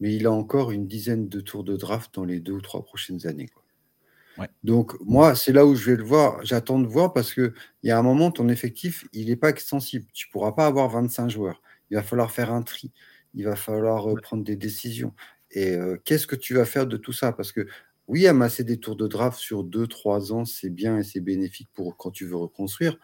Mais 0.00 0.14
il 0.14 0.26
a 0.26 0.32
encore 0.32 0.70
une 0.70 0.86
dizaine 0.86 1.28
de 1.28 1.40
tours 1.40 1.64
de 1.64 1.76
draft 1.76 2.14
dans 2.14 2.24
les 2.24 2.40
deux 2.40 2.52
ou 2.52 2.60
trois 2.62 2.82
prochaines 2.82 3.26
années. 3.26 3.50
Donc, 4.62 4.94
moi, 5.00 5.34
c'est 5.34 5.52
là 5.52 5.64
où 5.64 5.74
je 5.74 5.90
vais 5.90 5.96
le 5.96 6.04
voir. 6.04 6.44
J'attends 6.44 6.78
de 6.78 6.86
voir 6.86 7.12
parce 7.14 7.32
qu'il 7.32 7.52
y 7.82 7.90
a 7.90 7.98
un 7.98 8.02
moment, 8.02 8.30
ton 8.30 8.48
effectif, 8.48 9.06
il 9.14 9.28
n'est 9.28 9.36
pas 9.36 9.48
extensible. 9.48 10.06
Tu 10.12 10.28
ne 10.28 10.32
pourras 10.32 10.52
pas 10.52 10.66
avoir 10.66 10.90
25 10.90 11.30
joueurs. 11.30 11.62
Il 11.90 11.96
va 11.96 12.02
falloir 12.02 12.30
faire 12.30 12.52
un 12.52 12.62
tri 12.62 12.92
il 13.36 13.44
va 13.44 13.54
falloir 13.54 14.12
prendre 14.22 14.42
des 14.42 14.56
décisions. 14.56 15.14
Et 15.52 15.76
qu'est-ce 16.04 16.26
que 16.26 16.34
tu 16.34 16.54
vas 16.54 16.64
faire 16.64 16.86
de 16.86 16.96
tout 16.96 17.12
ça? 17.12 17.32
Parce 17.32 17.52
que 17.52 17.66
oui, 18.08 18.26
amasser 18.26 18.64
des 18.64 18.78
tours 18.78 18.96
de 18.96 19.06
draft 19.06 19.38
sur 19.38 19.64
2-3 19.64 20.32
ans, 20.32 20.44
c'est 20.44 20.70
bien 20.70 20.98
et 20.98 21.02
c'est 21.02 21.20
bénéfique 21.20 21.68
pour 21.74 21.96
quand 21.96 22.10
tu 22.10 22.26
veux 22.26 22.36
reconstruire. 22.36 22.98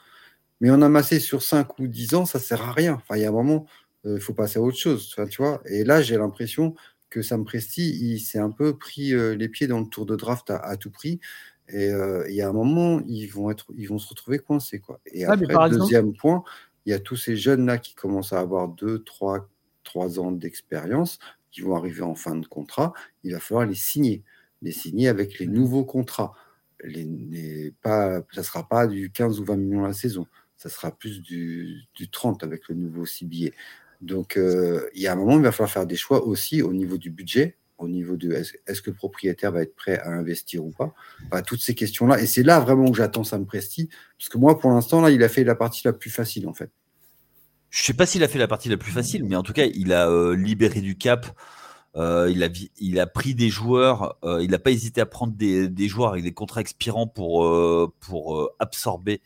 Mais 0.61 0.71
en 0.71 0.81
amasser 0.83 1.21
sur 1.21 1.43
5 1.43 1.79
ou 1.79 1.87
10 1.87 2.15
ans, 2.15 2.25
ça 2.25 2.39
sert 2.39 2.62
à 2.62 2.73
rien. 2.73 2.95
Enfin, 2.95 3.17
il 3.17 3.23
y 3.23 3.25
a 3.25 3.29
un 3.29 3.33
moment, 3.33 3.67
il 4.05 4.21
faut 4.21 4.35
passer 4.35 4.59
à 4.59 4.62
autre 4.62 4.79
chose. 4.79 5.15
tu 5.31 5.43
vois 5.43 5.61
et 5.67 5.85
là, 5.85 6.03
j'ai 6.03 6.17
l'impression 6.17 6.75
que 7.11 7.21
Sam 7.21 7.45
Presti, 7.45 7.91
il 7.91 8.21
s'est 8.21 8.39
un 8.39 8.51
peu 8.51 8.77
pris 8.79 9.12
les 9.37 9.49
pieds 9.49 9.67
dans 9.67 9.81
le 9.81 9.87
tour 9.87 10.07
de 10.07 10.17
draft 10.17 10.51
à, 10.51 10.77
tout 10.77 10.91
prix. 10.91 11.21
Et 11.69 11.91
il 12.29 12.35
y 12.35 12.43
a 12.43 12.49
un 12.49 12.53
moment, 12.53 13.03
ils 13.07 13.27
vont, 13.27 13.51
être, 13.51 13.67
ils 13.77 13.89
vont 13.89 13.99
se 13.99 14.09
retrouver 14.09 14.39
coincés. 14.39 14.79
Quoi. 14.79 15.01
Et 15.07 15.25
ah, 15.25 15.33
après, 15.33 15.71
deuxième 15.71 16.15
point, 16.15 16.43
il 16.87 16.91
y 16.91 16.93
a 16.93 16.99
tous 16.99 17.17
ces 17.17 17.37
jeunes-là 17.37 17.79
qui 17.79 17.95
commencent 17.95 18.33
à 18.33 18.41
avoir 18.41 18.69
2, 18.69 19.03
3, 19.05 19.49
trois 19.93 20.19
ans 20.19 20.33
d'expérience 20.33 21.19
qui 21.51 21.61
vont 21.61 21.77
arriver 21.77 22.01
en 22.01 22.15
fin 22.15 22.35
de 22.35 22.47
contrat, 22.47 22.95
il 23.25 23.33
va 23.33 23.41
falloir 23.41 23.67
les 23.67 23.75
signer, 23.75 24.23
les 24.63 24.73
signer 24.73 25.09
avec 25.09 25.39
les 25.39 25.47
nouveaux 25.47 25.85
contrats. 25.85 26.33
Les, 26.83 27.73
pas, 27.83 28.23
ça 28.33 28.41
ne 28.41 28.47
sera 28.47 28.67
pas 28.67 28.87
du 28.87 29.11
15 29.11 29.39
ou 29.39 29.45
20 29.45 29.57
millions 29.57 29.83
la 29.83 29.93
saison, 29.93 30.27
ça 30.57 30.71
sera 30.71 30.91
plus 30.91 31.21
du, 31.21 31.83
du 31.95 32.09
30 32.09 32.43
avec 32.43 32.69
le 32.69 32.75
nouveau 32.75 33.05
CBA. 33.05 33.51
Donc, 34.01 34.37
euh, 34.37 34.89
il 34.95 35.03
y 35.03 35.07
a 35.07 35.13
un 35.13 35.17
moment, 35.17 35.37
il 35.37 35.43
va 35.43 35.53
falloir 35.53 35.71
faire 35.71 35.87
des 35.87 35.97
choix 35.97 36.27
aussi 36.27 36.63
au 36.63 36.73
niveau 36.73 36.97
du 36.97 37.11
budget, 37.11 37.59
au 37.77 37.87
niveau 37.87 38.17
de 38.17 38.33
est-ce 38.33 38.81
que 38.83 38.91
le 38.91 38.97
propriétaire 38.97 39.53
va 39.53 39.63
être 39.63 39.77
prêt 39.77 39.99
à 39.99 40.09
investir 40.09 40.65
ou 40.65 40.73
pas. 40.73 41.43
toutes 41.43 41.61
ces 41.61 41.75
questions-là. 41.75 42.21
Et 42.21 42.27
c'est 42.27 42.43
là 42.43 42.61
vraiment 42.61 42.89
où 42.89 42.95
j'attends 42.95 43.25
Sam 43.25 43.45
Presti, 43.45 43.91
parce 44.19 44.31
que 44.31 44.39
moi, 44.39 44.59
pour 44.59 44.71
l'instant, 44.71 45.03
là, 45.03 45.11
il 45.11 45.23
a 45.23 45.29
fait 45.29 45.45
la 45.45 45.55
partie 45.55 45.83
la 45.85 45.93
plus 45.93 46.11
facile, 46.11 46.49
en 46.49 46.55
fait. 46.55 46.71
Je 47.73 47.83
sais 47.83 47.95
pas 47.95 48.05
s'il 48.05 48.23
a 48.23 48.29
fait 48.29 48.38
la 48.38 48.49
partie 48.49 48.69
la 48.69 48.76
plus 48.76 48.93
facile, 48.93 49.25
mais 49.25 49.35
en 49.35 49.43
tout 49.43 49.55
cas, 49.55 49.64
il 49.64 49.95
a 49.95 50.07
euh, 50.07 50.37
libéré 50.37 50.83
du 50.83 50.95
cap. 50.95 51.26
Euh, 51.97 52.31
il, 52.31 52.43
a, 53.00 53.07
pris 53.07 53.35
des 53.35 53.49
joueurs. 53.49 54.19
Euh, 54.25 54.43
il 54.43 54.50
n'a 54.50 54.59
pas 54.59 54.71
hésité 54.71 55.00
à 55.00 55.07
prendre 55.07 55.33
des, 55.33 55.88
joueurs 55.88 56.11
avec 56.11 56.23
des 56.23 56.35
contrats 56.35 56.61
expirants 56.61 57.07
pour, 57.07 58.50
absorber 58.59 59.23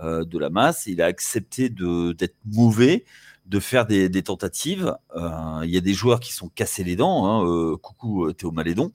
de 0.00 0.38
la 0.38 0.48
masse. 0.48 0.86
Il 0.86 1.02
a 1.02 1.06
accepté 1.06 1.68
d'être 1.68 2.36
mauvais, 2.46 3.04
de 3.44 3.60
faire 3.60 3.84
des, 3.84 4.22
tentatives. 4.22 4.96
il 5.14 5.70
y 5.70 5.76
a 5.76 5.80
des 5.82 5.94
joueurs 5.94 6.20
qui 6.20 6.32
sont 6.32 6.48
cassés 6.48 6.84
les 6.84 6.96
dents. 6.96 7.26
Hein, 7.26 7.76
coucou 7.82 8.32
Théo 8.32 8.52
Malédon, 8.52 8.90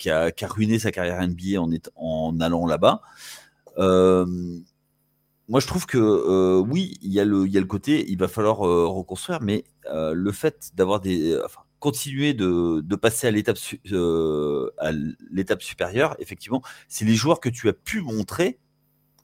qui 0.00 0.10
a, 0.10 0.32
ruiné 0.42 0.80
sa 0.80 0.90
carrière 0.90 1.24
NBA 1.24 1.60
en 1.94 2.40
allant 2.40 2.66
là-bas 2.66 3.02
moi, 5.50 5.58
je 5.58 5.66
trouve 5.66 5.84
que 5.84 5.98
euh, 5.98 6.58
oui, 6.60 6.96
il 7.02 7.10
y, 7.12 7.18
a 7.18 7.24
le, 7.24 7.64
côté, 7.64 8.08
il 8.08 8.16
va 8.16 8.28
falloir 8.28 8.64
euh, 8.64 8.86
reconstruire, 8.86 9.40
mais 9.42 9.64
euh, 9.86 10.14
le 10.14 10.30
fait 10.30 10.70
d'avoir 10.76 11.00
des. 11.00 11.36
Enfin, 11.44 11.62
continuer 11.80 12.34
de, 12.34 12.94
passer 12.94 13.26
à 13.26 13.32
l'étape 13.32 13.58
à 14.78 14.92
l'étape 15.32 15.62
supérieure, 15.62 16.14
effectivement, 16.20 16.62
c'est 16.86 17.04
les 17.04 17.16
joueurs 17.16 17.40
que 17.40 17.48
tu 17.48 17.68
as 17.68 17.72
pu 17.72 18.00
montrer, 18.00 18.60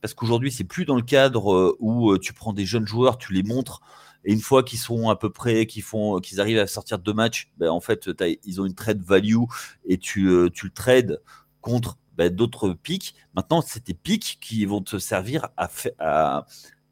parce 0.03 0.15
qu'aujourd'hui, 0.15 0.51
c'est 0.51 0.65
plus 0.65 0.85
dans 0.85 0.97
le 0.97 1.03
cadre 1.03 1.77
où 1.79 2.19
tu 2.19 2.33
prends 2.33 2.53
des 2.53 2.65
jeunes 2.65 2.89
joueurs, 2.89 3.19
tu 3.19 3.33
les 3.33 3.45
montres, 3.45 3.81
et 4.25 4.33
une 4.33 4.41
fois 4.41 4.65
qu'ils 4.65 4.81
sont 4.81 5.11
à 5.11 5.17
peu 5.17 5.31
près, 5.31 5.67
qu'ils 5.67 5.85
font, 5.85 6.19
qu'ils 6.19 6.41
arrivent 6.41 6.59
à 6.59 6.67
sortir 6.67 6.99
deux 6.99 7.15
matchs, 7.15 7.53
ben, 7.59 7.71
en 7.71 7.81
fait, 7.81 8.11
ils 8.45 8.61
ont 8.61 8.67
une 8.67 8.75
trade 8.75 9.03
value 9.03 9.45
et 9.85 9.99
tu, 9.99 10.29
tu 10.53 10.67
le 10.67 10.73
trades 10.73 11.23
contre 11.61 11.99
bah, 12.17 12.29
d'autres 12.29 12.71
pics. 12.71 13.15
Maintenant, 13.35 13.61
c'est 13.61 13.87
des 13.87 13.95
pics 13.95 14.39
qui 14.41 14.65
vont 14.65 14.83
te 14.83 14.99
servir 14.99 15.49
à, 15.57 15.69
à 15.99 16.47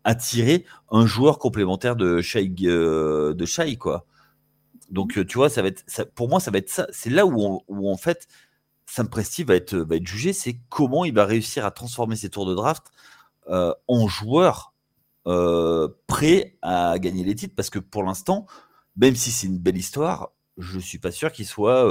attirer 0.04 0.66
un 0.90 1.06
joueur 1.06 1.38
complémentaire 1.38 1.96
de 1.96 2.20
Shai, 2.20 2.52
euh, 2.64 3.34
de 3.34 3.46
Shai 3.46 3.76
quoi. 3.76 4.06
Donc, 4.90 5.16
euh, 5.18 5.24
tu 5.24 5.38
vois, 5.38 5.48
ça 5.48 5.62
va 5.62 5.68
être, 5.68 5.82
ça, 5.86 6.04
pour 6.04 6.28
moi, 6.28 6.40
ça 6.40 6.50
va 6.50 6.58
être 6.58 6.68
ça. 6.70 6.86
C'est 6.90 7.10
là 7.10 7.26
où, 7.26 7.62
où, 7.66 7.90
en 7.90 7.96
fait, 7.96 8.28
Sam 8.86 9.08
Presti 9.08 9.42
va 9.42 9.54
être, 9.56 9.74
va 9.74 9.96
être 9.96 10.06
jugé, 10.06 10.32
c'est 10.32 10.60
comment 10.68 11.04
il 11.04 11.14
va 11.14 11.24
réussir 11.24 11.64
à 11.64 11.70
transformer 11.70 12.16
ses 12.16 12.28
tours 12.28 12.46
de 12.46 12.54
draft 12.54 12.84
euh, 13.48 13.72
en 13.88 14.08
joueur 14.08 14.72
prêt 16.06 16.58
à 16.60 16.98
gagner 16.98 17.24
les 17.24 17.34
titres. 17.34 17.54
Parce 17.56 17.70
que 17.70 17.78
pour 17.78 18.02
l'instant, 18.02 18.46
même 18.96 19.16
si 19.16 19.30
c'est 19.30 19.46
une 19.46 19.58
belle 19.58 19.78
histoire, 19.78 20.32
je 20.58 20.78
suis 20.78 20.98
pas 20.98 21.10
sûr 21.10 21.32
qu'il 21.32 21.46
soit 21.46 21.82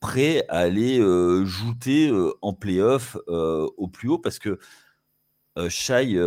prêt 0.00 0.44
à 0.48 0.58
aller 0.58 1.00
jouter 1.44 2.12
en 2.42 2.52
playoff 2.52 3.16
au 3.26 3.88
plus 3.88 4.08
haut 4.08 4.18
parce 4.18 4.38
que 4.38 4.58
Shai, 5.68 6.18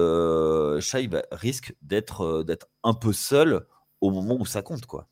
risque 1.32 1.76
d'être 1.82 2.70
un 2.84 2.94
peu 2.94 3.14
seul 3.14 3.66
au 4.02 4.12
moment 4.12 4.38
où 4.40 4.46
ça 4.46 4.62
compte. 4.62 4.86
quoi. 4.86 5.08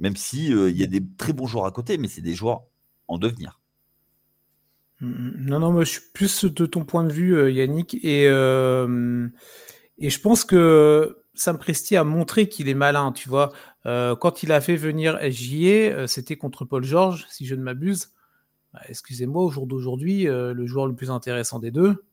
Même 0.00 0.16
si 0.16 0.48
il 0.48 0.76
y 0.76 0.82
a 0.82 0.86
des 0.86 1.02
très 1.18 1.32
bons 1.32 1.46
joueurs 1.46 1.66
à 1.66 1.70
côté, 1.70 1.98
mais 1.98 2.08
c'est 2.08 2.20
des 2.22 2.34
joueurs 2.34 2.62
en 3.08 3.18
devenir. 3.18 3.60
Mmh, 5.00 5.08
mmh. 5.08 5.32
Non, 5.46 5.60
non, 5.60 5.72
moi 5.72 5.84
je 5.84 5.90
suis 5.90 6.10
plus 6.12 6.44
de 6.44 6.66
ton 6.66 6.84
point 6.84 7.04
de 7.04 7.12
vue, 7.12 7.52
Yannick, 7.52 7.94
et, 8.02 8.24
et 8.24 10.10
je 10.10 10.20
pense 10.20 10.44
que 10.44 11.22
Sam 11.34 11.58
Presti 11.58 11.96
a 11.96 12.04
montré 12.04 12.48
qu'il 12.48 12.68
est 12.68 12.74
malin, 12.74 13.12
tu 13.12 13.28
vois. 13.28 13.52
Euh, 13.86 14.14
quand 14.16 14.42
il 14.42 14.52
a 14.52 14.60
fait 14.60 14.76
venir 14.76 15.18
SJA, 15.20 15.92
euh, 15.92 16.06
c'était 16.06 16.36
contre 16.36 16.64
Paul 16.64 16.84
George, 16.84 17.26
si 17.30 17.46
je 17.46 17.54
ne 17.54 17.62
m'abuse. 17.62 18.12
Bah, 18.74 18.80
excusez-moi, 18.88 19.42
au 19.42 19.50
jour 19.50 19.66
d'aujourd'hui, 19.66 20.28
euh, 20.28 20.52
le 20.52 20.66
joueur 20.66 20.86
le 20.86 20.94
plus 20.94 21.10
intéressant 21.10 21.58
des 21.58 21.70
deux. 21.70 22.04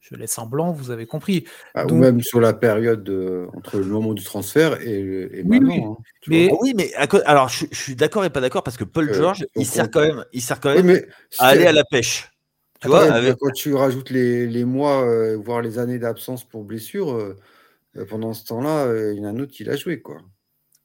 je 0.00 0.16
laisse 0.16 0.38
en 0.38 0.46
blanc, 0.46 0.72
vous 0.72 0.90
avez 0.90 1.06
compris. 1.06 1.44
Ah, 1.74 1.86
ou 1.86 1.94
même 1.94 2.22
sur 2.22 2.40
la 2.40 2.52
période 2.52 3.08
entre 3.54 3.78
le 3.78 3.86
moment 3.86 4.14
du 4.14 4.24
transfert 4.24 4.80
et, 4.80 5.42
maintenant. 5.44 5.98
Hein, 5.98 6.04
mais... 6.26 6.50
oui, 6.60 6.74
mais 6.74 6.92
alors 7.24 7.48
je, 7.48 7.66
suis 7.72 7.94
d'accord 7.94 8.24
et 8.24 8.30
pas 8.30 8.40
d'accord 8.40 8.62
parce 8.62 8.76
que 8.76 8.84
Paul 8.84 9.12
George, 9.12 9.46
il, 9.54 9.66
sert 9.66 9.90
quand 9.90 10.00
même, 10.00 10.24
il 10.32 10.42
sert 10.42 10.58
quand 10.58 10.74
même 10.74 11.00
à 11.38 11.46
aller 11.46 11.66
à 11.66 11.72
la 11.72 11.84
pêche. 11.84 12.30
Tu 12.80 12.88
vois, 12.88 13.34
Quand 13.38 13.52
tu 13.52 13.74
rajoutes 13.74 14.10
les, 14.10 14.64
mois, 14.64 15.04
euh, 15.04 15.36
voire 15.36 15.60
les 15.60 15.78
années 15.78 15.98
d'absence 15.98 16.44
pour 16.44 16.64
blessure, 16.64 17.12
euh, 17.12 17.36
pendant 18.08 18.32
ce 18.32 18.44
temps-là, 18.44 19.12
il 19.12 19.18
y 19.18 19.20
en 19.20 19.24
a 19.24 19.28
un 19.28 19.38
autre 19.38 19.52
qui 19.52 19.64
l'a 19.64 19.76
joué. 19.76 20.00
Quoi. 20.00 20.18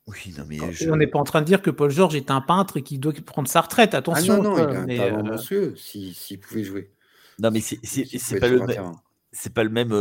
Oui, 0.08 0.34
non, 0.38 0.44
mais 0.48 0.60
On 0.90 0.98
n'est 0.98 1.08
pas 1.08 1.20
en 1.20 1.24
train 1.24 1.42
de 1.42 1.46
dire 1.46 1.62
que 1.62 1.72
Paul 1.72 1.90
George 1.90 2.16
est 2.16 2.30
un 2.30 2.42
peintre 2.42 2.78
et 2.78 2.82
qu'il 2.84 3.00
doit 3.00 3.14
prendre 3.26 3.48
sa 3.48 3.62
retraite. 3.62 3.94
Attention. 3.94 4.36
Ah 4.36 4.38
non, 4.38 4.56
non, 4.56 4.58
il 4.88 5.00
a 5.00 5.06
un 5.06 5.10
talent 5.10 5.24
monstrueux 5.24 5.76
s'il 5.76 6.40
pouvait 6.40 6.64
jouer. 6.64 6.92
Non, 7.40 7.52
mais 7.52 7.60
c'est 7.62 8.40
pas, 8.40 8.48
le 8.48 8.60
même. 8.60 8.92
C'est 9.32 9.54
pas 9.54 9.64
le 9.64 9.70
même. 9.70 9.92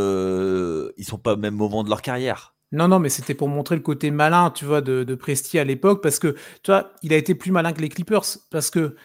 ils 0.97 1.05
sont 1.05 1.17
pas 1.17 1.33
au 1.33 1.37
même 1.37 1.55
moment 1.55 1.83
de 1.83 1.89
leur 1.89 2.01
carrière. 2.01 2.55
Non, 2.71 2.87
non, 2.87 2.99
mais 2.99 3.09
c'était 3.09 3.35
pour 3.35 3.47
montrer 3.47 3.75
le 3.75 3.81
côté 3.81 4.11
malin, 4.11 4.51
tu 4.51 4.65
vois, 4.65 4.81
de, 4.81 5.03
de 5.03 5.15
Presti 5.15 5.59
à 5.59 5.63
l'époque, 5.63 6.01
parce 6.01 6.19
que, 6.19 6.35
tu 6.61 6.71
vois, 6.71 6.93
il 7.03 7.13
a 7.13 7.17
été 7.17 7.35
plus 7.35 7.51
malin 7.51 7.71
que 7.73 7.81
les 7.81 7.89
Clippers, 7.89 8.25
parce 8.49 8.69
que 8.69 8.95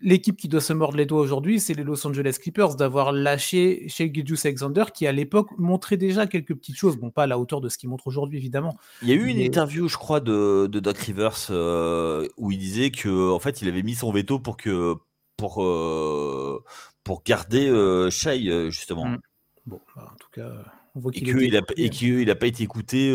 l'équipe 0.00 0.36
qui 0.36 0.48
doit 0.48 0.60
se 0.60 0.72
mordre 0.72 0.96
les 0.96 1.06
doigts 1.06 1.20
aujourd'hui, 1.20 1.60
c'est 1.60 1.74
les 1.74 1.82
Los 1.82 2.06
Angeles 2.06 2.38
Clippers, 2.40 2.76
d'avoir 2.76 3.12
lâché 3.12 3.88
chez 3.88 4.12
Gilgeous 4.12 4.44
Alexander, 4.44 4.84
qui 4.94 5.06
à 5.06 5.12
l'époque 5.12 5.48
montrait 5.58 5.96
déjà 5.96 6.26
quelques 6.26 6.54
petites 6.54 6.76
choses. 6.76 6.96
Bon, 6.96 7.10
pas 7.10 7.24
à 7.24 7.26
la 7.26 7.38
hauteur 7.38 7.60
de 7.60 7.68
ce 7.68 7.78
qu'il 7.78 7.88
montre 7.88 8.06
aujourd'hui, 8.06 8.38
évidemment. 8.38 8.76
Il 9.02 9.08
y 9.08 9.12
a 9.12 9.14
eu 9.14 9.26
une 9.26 9.40
interview, 9.40 9.88
je 9.88 9.96
crois, 9.96 10.20
de, 10.20 10.66
Doc 10.66 10.98
Rivers, 10.98 11.48
euh, 11.50 12.28
où 12.36 12.52
il 12.52 12.58
disait 12.58 12.90
que, 12.90 13.30
en 13.30 13.38
fait, 13.38 13.62
il 13.62 13.68
avait 13.68 13.82
mis 13.82 13.94
son 13.94 14.12
veto 14.12 14.38
pour 14.38 14.56
que 14.56 14.94
pour 15.36 15.62
euh, 15.62 16.62
pour 17.04 17.22
garder 17.22 17.68
euh, 17.68 18.10
Shai 18.10 18.70
justement. 18.70 19.06
Mm. 19.06 19.18
Bon, 19.66 19.80
bah, 19.94 20.10
en 20.12 20.16
tout 20.16 20.30
cas. 20.32 20.50
On 20.94 21.10
et 21.10 21.20
qu'il 21.20 21.52
n'a 21.52 21.60
il 22.00 22.30
a 22.30 22.34
pas 22.34 22.46
été 22.46 22.64
écouté 22.64 23.10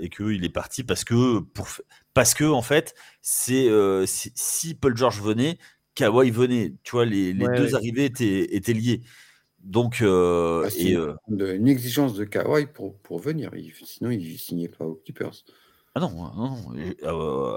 et 0.00 0.08
qu'il 0.08 0.42
est 0.42 0.48
parti 0.48 0.84
parce 0.84 1.04
que 1.04 1.40
pour, 1.40 1.66
parce 2.16 2.32
que 2.32 2.44
en 2.44 2.62
fait, 2.62 2.94
c'est 3.20 3.68
euh, 3.68 4.06
si 4.06 4.74
Paul 4.74 4.96
George 4.96 5.20
venait, 5.20 5.58
Kawhi 5.94 6.30
venait. 6.30 6.72
Tu 6.82 6.92
vois, 6.92 7.04
les, 7.04 7.34
deux 7.34 7.74
arrivées 7.74 8.06
étaient, 8.06 8.56
étaient 8.56 8.72
liées. 8.72 9.02
Donc, 9.58 10.00
euh, 10.00 10.66
ah, 10.66 10.74
et, 10.78 10.96
euh, 10.96 11.12
une 11.28 11.68
exigence 11.68 12.14
de 12.14 12.24
Kawhi 12.24 12.68
pour, 12.68 12.96
pour 13.00 13.18
venir. 13.18 13.50
sinon, 13.84 14.10
il 14.10 14.32
ne 14.32 14.38
signait 14.38 14.68
pas 14.68 14.86
aux 14.86 14.94
Clippers. 14.94 15.44
Ah 15.94 16.00
non, 16.00 16.10
non. 16.10 16.56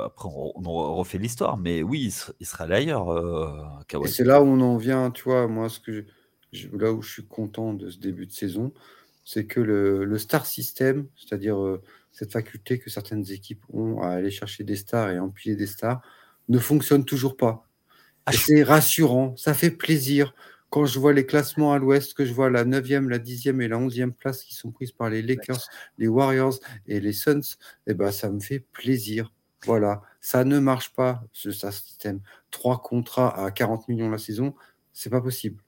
après, 0.04 0.28
on, 0.28 0.96
refait 0.96 1.20
l'histoire, 1.20 1.56
mais 1.56 1.82
oui, 1.82 2.14
il, 2.42 2.46
sera 2.46 2.68
là 2.68 2.76
ailleurs, 2.78 3.86
Kawhi. 3.88 4.10
C'est 4.10 4.26
là 4.26 4.42
où 4.42 4.46
on 4.46 4.60
en 4.60 4.76
vient, 4.76 5.10
tu 5.10 5.24
vois, 5.24 5.48
moi, 5.48 5.70
ce 5.70 5.80
que 5.80 6.04
là 6.74 6.92
où 6.92 7.02
je 7.02 7.14
suis 7.14 7.26
content 7.26 7.74
de 7.74 7.90
ce 7.90 7.98
début 7.98 8.26
de 8.26 8.34
saison, 8.34 8.74
c'est 9.32 9.46
que 9.46 9.60
le, 9.60 10.06
le, 10.06 10.18
star 10.18 10.48
system, 10.48 11.08
c'est-à-dire 11.16 11.80
cette 12.12 12.32
faculté 12.32 12.80
que 12.80 12.90
certaines 12.90 13.30
équipes 13.32 13.64
ont 13.72 14.02
à 14.02 14.08
aller 14.10 14.32
chercher 14.32 14.64
des 14.64 14.76
stars 14.76 15.12
et 15.12 15.20
empiler 15.20 15.56
des 15.56 15.68
stars, 15.68 16.02
ne 16.48 16.58
fonctionne 16.58 17.06
toujours 17.06 17.38
pas. 17.38 17.68
Ah, 18.26 18.32
c'est 18.32 18.64
rassurant, 18.64 19.38
ça 19.38 19.54
fait 19.54 19.70
plaisir. 19.70 20.34
Quand 20.72 20.88
je 20.88 20.98
vois 20.98 21.14
les 21.14 21.28
classements 21.28 21.74
à 21.74 21.78
l'ouest, 21.78 22.16
que 22.16 22.26
je 22.26 22.34
vois 22.34 22.50
la 22.50 22.66
9e, 22.66 23.08
la 23.08 23.20
10e 23.20 23.62
et 23.62 23.68
la 23.68 23.78
11e 23.78 24.14
place 24.14 24.44
qui 24.44 24.56
sont 24.56 24.72
prises 24.72 24.94
par 24.94 25.12
les 25.12 25.22
Lakers, 25.22 25.70
les 26.00 26.08
Warriors 26.08 26.60
et 26.88 27.00
les 27.00 27.14
Suns, 27.14 27.56
eh 27.86 27.94
ben, 27.94 28.12
ça 28.12 28.32
me 28.32 28.40
fait 28.40 28.60
plaisir. 28.60 29.32
Voilà, 29.66 30.02
ça 30.22 30.44
ne 30.44 30.58
marche 30.58 30.92
pas, 30.94 31.24
ce 31.34 31.52
système. 31.52 32.20
Trois 32.50 32.82
contrats 32.82 33.46
à 33.46 33.52
40 33.52 33.90
millions 33.90 34.10
la 34.10 34.18
saison, 34.18 34.56
c'est 34.92 35.12
pas 35.12 35.22
possible 35.22 35.62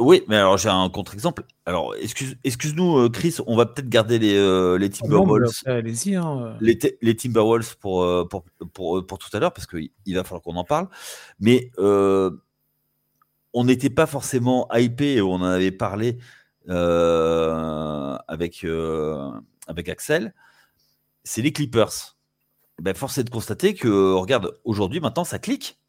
oui, 0.00 0.22
mais 0.26 0.36
alors 0.36 0.58
j'ai 0.58 0.68
un 0.68 0.88
contre-exemple. 0.88 1.44
Alors, 1.64 1.94
excuse, 1.96 2.36
excuse-nous, 2.42 2.98
euh, 2.98 3.08
Chris, 3.08 3.36
on 3.46 3.56
va 3.56 3.66
peut-être 3.66 3.88
garder 3.88 4.18
les, 4.18 4.36
euh, 4.36 4.76
les 4.78 4.86
ah 4.86 4.98
Timberwolves. 4.98 5.62
Allez-y. 5.64 6.16
Hein. 6.16 6.56
Les, 6.60 6.76
les, 7.00 7.16
Timberwolves 7.16 7.76
pour, 7.78 8.02
euh, 8.02 8.26
pour, 8.28 8.44
pour, 8.72 9.06
pour, 9.06 9.18
tout 9.18 9.28
à 9.32 9.38
l'heure, 9.38 9.52
parce 9.52 9.68
qu'il 9.68 9.90
va 10.08 10.24
falloir 10.24 10.42
qu'on 10.42 10.56
en 10.56 10.64
parle. 10.64 10.88
Mais 11.38 11.70
on 13.52 13.64
n'était 13.64 13.90
pas 13.90 14.06
forcément 14.06 14.68
hypé, 14.72 15.20
on 15.22 15.34
en 15.34 15.42
avait 15.44 15.72
parlé 15.72 16.18
avec, 16.68 18.66
avec 19.68 19.88
Axel. 19.88 20.34
C'est 21.22 21.42
les 21.42 21.52
Clippers. 21.52 22.16
Ben, 22.80 22.94
force 22.94 23.18
est 23.18 23.24
de 23.24 23.30
constater 23.30 23.74
que, 23.74 24.14
regarde, 24.14 24.58
aujourd'hui, 24.64 25.00
maintenant, 25.00 25.24
ça 25.24 25.38
clique. 25.38 25.79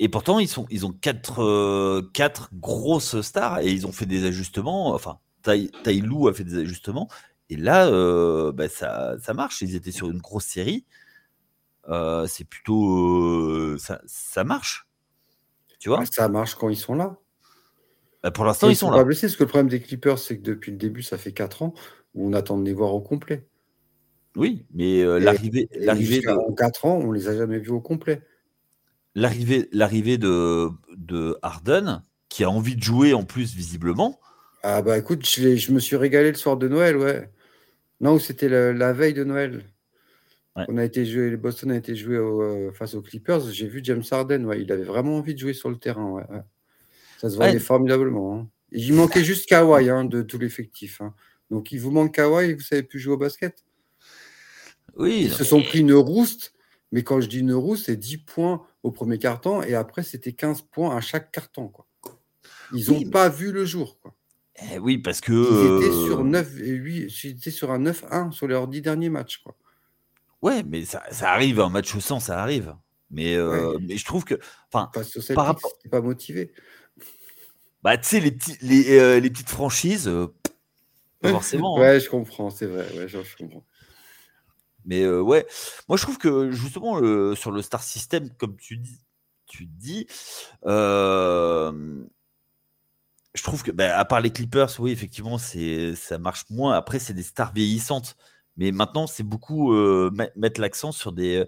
Et 0.00 0.08
pourtant, 0.08 0.38
ils, 0.38 0.48
sont, 0.48 0.66
ils 0.70 0.86
ont 0.86 0.92
quatre, 0.92 1.42
euh, 1.42 2.08
quatre 2.12 2.50
grosses 2.54 3.20
stars 3.20 3.60
et 3.60 3.70
ils 3.70 3.86
ont 3.86 3.92
fait 3.92 4.06
des 4.06 4.24
ajustements. 4.24 4.94
Enfin, 4.94 5.18
Tailou 5.42 6.28
a 6.28 6.34
fait 6.34 6.44
des 6.44 6.58
ajustements. 6.58 7.08
Et 7.50 7.56
là, 7.56 7.88
euh, 7.88 8.52
bah, 8.52 8.68
ça, 8.68 9.16
ça, 9.20 9.34
marche. 9.34 9.60
Ils 9.62 9.74
étaient 9.74 9.90
sur 9.90 10.10
une 10.10 10.18
grosse 10.18 10.44
série. 10.44 10.84
Euh, 11.88 12.26
c'est 12.28 12.44
plutôt. 12.44 13.76
Ça, 13.78 14.00
ça, 14.06 14.44
marche. 14.44 14.86
Tu 15.80 15.88
vois? 15.88 16.04
Ça 16.06 16.28
marche 16.28 16.54
quand 16.54 16.68
ils 16.68 16.76
sont 16.76 16.94
là. 16.94 17.16
Bah, 18.22 18.30
pour 18.30 18.44
l'instant, 18.44 18.68
ils, 18.68 18.76
sont, 18.76 18.88
sont 18.88 18.92
pas 18.92 19.04
blessés. 19.04 19.26
Parce 19.26 19.36
que 19.36 19.44
le 19.44 19.48
problème 19.48 19.68
des 19.68 19.80
Clippers, 19.80 20.18
c'est 20.18 20.38
que 20.38 20.42
depuis 20.42 20.70
le 20.70 20.78
début, 20.78 21.02
ça 21.02 21.18
fait 21.18 21.32
4 21.32 21.62
ans 21.62 21.74
où 22.14 22.28
on 22.28 22.32
attend 22.34 22.56
de 22.56 22.64
les 22.64 22.72
voir 22.72 22.94
au 22.94 23.00
complet. 23.00 23.48
Oui, 24.36 24.66
mais 24.72 25.02
l'arrivée. 25.18 25.68
l'arrivée 25.72 26.20
de... 26.20 26.28
En 26.28 26.52
4 26.52 26.84
ans, 26.84 26.98
on 26.98 27.10
les 27.10 27.26
a 27.26 27.36
jamais 27.36 27.58
vus 27.58 27.70
au 27.70 27.80
complet 27.80 28.22
l'arrivée, 29.18 29.68
l'arrivée 29.72 30.18
de, 30.18 30.68
de 30.96 31.36
Harden, 31.42 32.02
qui 32.28 32.44
a 32.44 32.50
envie 32.50 32.76
de 32.76 32.82
jouer 32.82 33.14
en 33.14 33.24
plus 33.24 33.54
visiblement. 33.54 34.20
Ah 34.62 34.82
bah 34.82 34.98
écoute, 34.98 35.26
je, 35.28 35.56
je 35.56 35.72
me 35.72 35.80
suis 35.80 35.96
régalé 35.96 36.30
le 36.30 36.36
soir 36.36 36.56
de 36.56 36.68
Noël, 36.68 36.96
ouais. 36.96 37.30
Non, 38.00 38.18
c'était 38.18 38.48
la, 38.48 38.92
veille 38.92 39.14
de 39.14 39.24
Noël. 39.24 39.64
On 40.68 40.76
a 40.76 40.84
été 40.84 41.06
joué, 41.06 41.36
Boston 41.36 41.70
a 41.70 41.76
été 41.76 41.94
joué 41.94 42.16
euh, 42.16 42.72
face 42.72 42.94
aux 42.94 43.02
Clippers. 43.02 43.48
J'ai 43.52 43.68
vu 43.68 43.80
James 43.84 44.02
Harden, 44.10 44.44
ouais, 44.44 44.60
il 44.60 44.72
avait 44.72 44.84
vraiment 44.84 45.16
envie 45.18 45.34
de 45.34 45.38
jouer 45.38 45.54
sur 45.54 45.70
le 45.70 45.76
terrain. 45.76 46.10
Ouais, 46.10 46.24
Ça 47.18 47.30
se 47.30 47.36
voyait 47.36 47.60
formidablement. 47.60 48.36
Hein. 48.36 48.48
Il 48.72 48.92
manquait 48.94 49.22
juste 49.22 49.48
Kawhi 49.48 49.88
hein, 49.88 50.04
de 50.04 50.22
tout 50.22 50.38
l'effectif. 50.38 51.00
Hein. 51.00 51.14
Donc 51.50 51.70
il 51.70 51.78
vous 51.78 51.92
manque 51.92 52.14
Kawhi 52.14 52.54
vous 52.54 52.60
savez 52.60 52.82
plus 52.82 52.98
jouer 52.98 53.14
au 53.14 53.18
basket? 53.18 53.64
Oui. 54.96 55.22
Ils 55.26 55.32
se 55.32 55.44
sont 55.44 55.62
pris 55.62 55.78
une 55.78 55.92
rouste, 55.92 56.52
mais 56.92 57.02
quand 57.02 57.20
je 57.20 57.28
dis 57.28 57.40
une 57.40 57.52
rouste, 57.52 57.86
c'est 57.86 57.96
10 57.96 58.18
points 58.18 58.62
au 58.82 58.90
premier 58.90 59.18
carton 59.18 59.62
et 59.62 59.74
après 59.74 60.02
c'était 60.02 60.32
15 60.32 60.62
points 60.62 60.96
à 60.96 61.00
chaque 61.00 61.30
carton. 61.32 61.68
Quoi. 61.68 61.86
Ils 62.72 62.90
n'ont 62.90 63.10
pas 63.10 63.28
vu 63.28 63.52
le 63.52 63.64
jour. 63.64 63.98
Quoi. 64.00 64.14
Eh 64.72 64.78
oui, 64.78 64.98
parce 64.98 65.20
que. 65.20 65.32
Ils 65.32 65.84
étaient 65.84 66.06
sur 66.06 66.24
9 66.24 66.60
et 66.60 66.70
8, 66.70 67.50
sur 67.50 67.70
un 67.70 67.80
9-1 67.80 68.32
sur 68.32 68.48
leurs 68.48 68.68
10 68.68 68.82
derniers 68.82 69.08
matchs. 69.08 69.38
Quoi. 69.38 69.56
Ouais, 70.42 70.62
mais 70.64 70.84
ça, 70.84 71.02
ça 71.10 71.32
arrive, 71.32 71.60
un 71.60 71.68
match 71.68 71.94
au 71.94 72.00
100, 72.00 72.20
ça 72.20 72.40
arrive. 72.40 72.74
Mais, 73.10 73.34
euh, 73.34 73.78
mais 73.80 73.96
je 73.96 74.04
trouve 74.04 74.24
que. 74.24 74.34
Enfin, 74.70 74.90
par 75.34 75.46
rapport. 75.46 75.72
pas 75.90 76.00
motivé. 76.00 76.52
Bah, 77.82 77.96
tu 77.96 78.08
sais, 78.08 78.20
les, 78.20 78.32
petits, 78.32 78.58
les, 78.60 78.98
euh, 78.98 79.20
les, 79.20 79.30
petites 79.30 79.48
franchises, 79.48 80.08
euh, 80.08 80.26
pas 81.20 81.30
forcément. 81.30 81.78
Hein. 81.78 81.80
ouais, 81.80 82.00
je 82.00 82.10
comprends, 82.10 82.50
c'est 82.50 82.66
vrai. 82.66 82.86
Ouais, 82.96 83.08
je 83.08 83.18
comprends. 83.36 83.64
Mais 84.84 85.06
ouais, 85.08 85.46
moi 85.88 85.96
je 85.96 86.02
trouve 86.02 86.18
que 86.18 86.50
justement 86.50 86.96
sur 87.34 87.50
le 87.50 87.62
Star 87.62 87.82
System, 87.82 88.30
comme 88.38 88.56
tu 88.56 88.76
dis, 88.76 89.00
tu 89.46 89.66
dis, 89.66 90.06
je 93.34 93.42
trouve 93.42 93.62
que, 93.62 93.70
bah, 93.70 93.98
à 93.98 94.04
part 94.04 94.20
les 94.20 94.30
Clippers, 94.30 94.70
oui, 94.78 94.90
effectivement, 94.90 95.38
c'est 95.38 95.94
ça 95.94 96.18
marche 96.18 96.44
moins. 96.50 96.74
Après, 96.74 96.98
c'est 96.98 97.14
des 97.14 97.22
stars 97.22 97.52
vieillissantes, 97.52 98.16
mais 98.56 98.72
maintenant, 98.72 99.06
c'est 99.06 99.22
beaucoup 99.22 99.72
mettre 100.36 100.60
l'accent 100.60 100.92
sur 100.92 101.12
des 101.12 101.44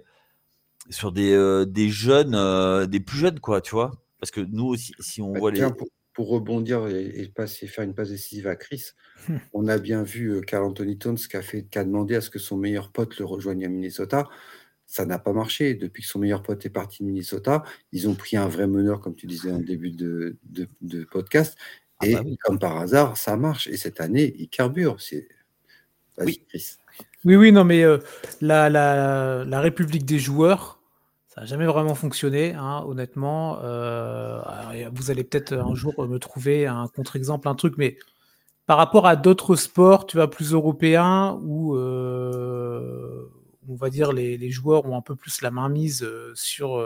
sur 0.89 1.13
des, 1.13 1.65
des 1.67 1.89
jeunes, 1.89 2.87
des 2.87 3.01
plus 3.01 3.19
jeunes, 3.19 3.41
quoi, 3.41 3.61
tu 3.61 3.73
vois. 3.73 3.93
Parce 4.19 4.31
que 4.31 4.41
nous 4.41 4.67
aussi, 4.67 4.93
si 5.01 5.23
on 5.23 5.33
bah, 5.33 5.41
voit 5.41 5.51
les 5.51 5.71
pour 5.73 5.89
rebondir 6.25 6.87
et, 6.89 7.31
passer, 7.35 7.67
faire 7.67 7.85
une 7.85 7.95
passe 7.95 8.11
décisive 8.11 8.47
à 8.47 8.57
Chris, 8.57 8.91
on 9.53 9.69
a 9.69 9.79
bien 9.79 10.03
vu 10.03 10.41
Carl 10.43 10.65
Anthony 10.65 10.99
Towns 10.99 11.17
qui 11.17 11.37
a, 11.37 11.43
fait, 11.43 11.65
qui 11.65 11.79
a 11.79 11.85
demandé 11.85 12.15
à 12.15 12.21
ce 12.21 12.31
que 12.31 12.39
son 12.39 12.57
meilleur 12.57 12.91
pote 12.91 13.19
le 13.19 13.25
rejoigne 13.25 13.65
à 13.65 13.69
Minnesota. 13.69 14.29
Ça 14.87 15.07
n'a 15.07 15.19
pas 15.19 15.33
marché. 15.33 15.75
Depuis 15.75 16.03
que 16.03 16.09
son 16.09 16.19
meilleur 16.19 16.43
pote 16.43 16.65
est 16.67 16.71
parti 16.71 17.03
de 17.03 17.09
Minnesota, 17.09 17.63
ils 17.93 18.09
ont 18.09 18.15
pris 18.15 18.37
un 18.37 18.49
vrai 18.49 18.67
meneur, 18.67 19.01
comme 19.01 19.15
tu 19.15 19.27
disais 19.27 19.53
en 19.53 19.61
début 19.61 19.93
de, 19.93 20.37
de, 20.81 21.05
podcast. 21.05 21.57
Ah 22.01 22.07
et 22.07 22.15
bah 22.15 22.23
comme 22.43 22.59
par 22.59 22.77
hasard, 22.79 23.17
ça 23.17 23.37
marche. 23.37 23.69
Et 23.69 23.77
cette 23.77 24.01
année, 24.01 24.35
il 24.39 24.49
carbure. 24.49 24.97
Oui. 26.19 26.43
Chris. 26.49 26.77
Oui, 27.25 27.37
oui, 27.37 27.53
non, 27.53 27.65
mais 27.65 27.85
la, 28.41 28.69
la, 28.69 29.45
la 29.45 29.61
République 29.61 30.05
des 30.05 30.19
joueurs, 30.19 30.80
ça 31.33 31.43
n'a 31.43 31.47
jamais 31.47 31.67
vraiment 31.67 31.95
fonctionné, 31.95 32.55
hein, 32.55 32.85
honnêtement. 32.89 33.61
Euh, 33.63 34.41
vous 34.93 35.13
allez 35.13 35.23
peut-être 35.23 35.53
un 35.53 35.77
jour 35.77 35.95
me 36.09 36.19
trouver 36.19 36.67
un 36.67 36.89
contre-exemple, 36.89 37.47
un 37.47 37.55
truc, 37.55 37.75
mais 37.79 37.97
par 38.67 38.77
rapport 38.77 39.07
à 39.07 39.15
d'autres 39.15 39.55
sports, 39.55 40.07
tu 40.07 40.17
vois, 40.17 40.29
plus 40.29 40.53
européens, 40.53 41.39
où 41.43 41.77
euh, 41.77 43.31
on 43.69 43.77
va 43.77 43.91
dire 43.91 44.13
les, 44.13 44.51
joueurs 44.51 44.87
ont 44.87 44.97
un 44.97 45.03
peu 45.03 45.15
plus 45.15 45.41
la 45.41 45.53
main 45.53 45.69
mise 45.69 46.03
euh, 46.03 46.33
sur, 46.35 46.85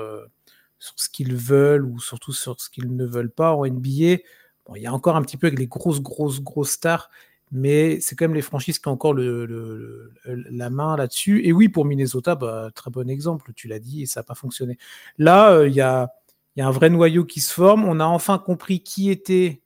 sur 0.79 0.95
ce 0.97 1.09
qu'ils 1.09 1.35
veulent 1.35 1.87
ou 1.87 1.99
surtout 1.99 2.35
sur 2.35 2.61
ce 2.61 2.69
qu'ils 2.69 2.95
ne 2.95 3.07
veulent 3.07 3.33
pas 3.33 3.55
en 3.55 3.65
NBA. 3.65 4.19
Bon, 4.67 4.75
il 4.77 4.83
y 4.83 4.87
a 4.87 4.93
encore 4.93 5.17
un 5.17 5.23
petit 5.23 5.39
peu 5.39 5.47
avec 5.47 5.59
les 5.59 5.69
grosses, 5.69 6.03
grosses, 6.03 6.43
grosses 6.43 6.73
stars, 6.73 7.09
mais 7.55 8.01
c'est 8.01 8.17
quand 8.17 8.25
même 8.25 8.35
les 8.35 8.43
franchises 8.43 8.81
qui 8.81 8.89
ont 8.89 8.93
encore 8.93 9.15
la 9.15 10.71
main 10.71 10.97
là-dessus. 10.97 11.47
Et 11.47 11.53
oui, 11.53 11.69
pour 11.69 11.85
Minnesota, 11.85 12.35
bah, 12.35 12.71
très 12.75 12.91
bon 12.91 13.09
exemple, 13.09 13.53
tu 13.55 13.69
l'as 13.69 13.79
dit, 13.79 14.03
et 14.03 14.07
ça 14.07 14.21
n'a 14.21 14.25
pas 14.25 14.35
fonctionné. 14.35 14.77
Là, 15.19 15.53
euh, 15.53 15.69
il 15.69 15.75
y, 15.75 15.81
a, 15.81 16.11
un 16.59 16.71
vrai 16.73 16.91
noyau 16.91 17.25
qui 17.25 17.41
se 17.41 17.55
forme. 17.55 17.85
On 17.85 18.01
a 18.01 18.05
enfin 18.07 18.39
compris 18.39 18.81
qui 18.81 19.09
était 19.09 19.63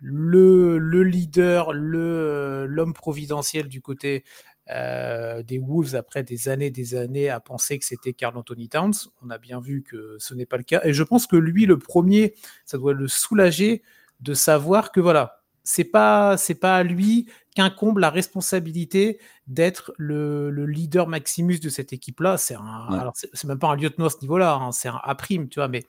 le, 0.00 0.78
le 0.78 1.02
leader, 1.04 1.74
l'homme 1.74 2.94
providentiel 2.94 3.68
du 3.68 3.82
côté 3.82 4.24
euh, 4.70 5.42
des 5.42 5.58
Wolves 5.58 5.94
après 5.94 6.22
des 6.22 6.48
années 6.48 6.70
des 6.70 6.94
années 6.94 7.28
à 7.28 7.38
penser 7.38 7.78
que 7.78 7.84
c'était 7.84 8.14
Carl 8.14 8.34
Anthony 8.38 8.70
Towns. 8.70 8.94
On 9.22 9.28
a 9.28 9.36
bien 9.36 9.60
vu 9.60 9.82
que 9.82 10.16
ce 10.18 10.32
n'est 10.32 10.46
pas 10.46 10.56
le 10.56 10.62
cas. 10.62 10.80
Et 10.84 10.94
je 10.94 11.02
pense 11.02 11.26
que 11.26 11.36
lui, 11.36 11.66
le 11.66 11.78
premier, 11.78 12.34
ça 12.64 12.78
doit 12.78 12.94
le 12.94 13.08
soulager 13.08 13.82
de 14.20 14.32
savoir 14.32 14.90
que 14.90 15.00
voilà, 15.00 15.42
c'est 15.66 15.84
pas 15.84 16.36
c'est 16.36 16.54
pas 16.54 16.76
à 16.76 16.82
lui 16.84 17.26
qu'incombe 17.56 17.98
la 17.98 18.10
responsabilité 18.10 19.18
d'être 19.48 19.92
le, 19.98 20.50
leader 20.64 21.08
Maximus 21.08 21.58
de 21.58 21.68
cette 21.68 21.92
équipe-là. 21.92 22.38
C'est 22.38 22.54
alors 22.54 23.14
c'est 23.14 23.44
même 23.44 23.58
pas 23.58 23.68
un 23.68 23.76
lieutenant 23.76 24.06
à 24.06 24.10
ce 24.10 24.20
niveau-là, 24.22 24.54
hein, 24.54 24.72
c'est 24.72 24.88
un 24.88 25.00
A 25.02 25.14
prime, 25.16 25.48
tu 25.48 25.58
vois, 25.58 25.68
mais 25.68 25.84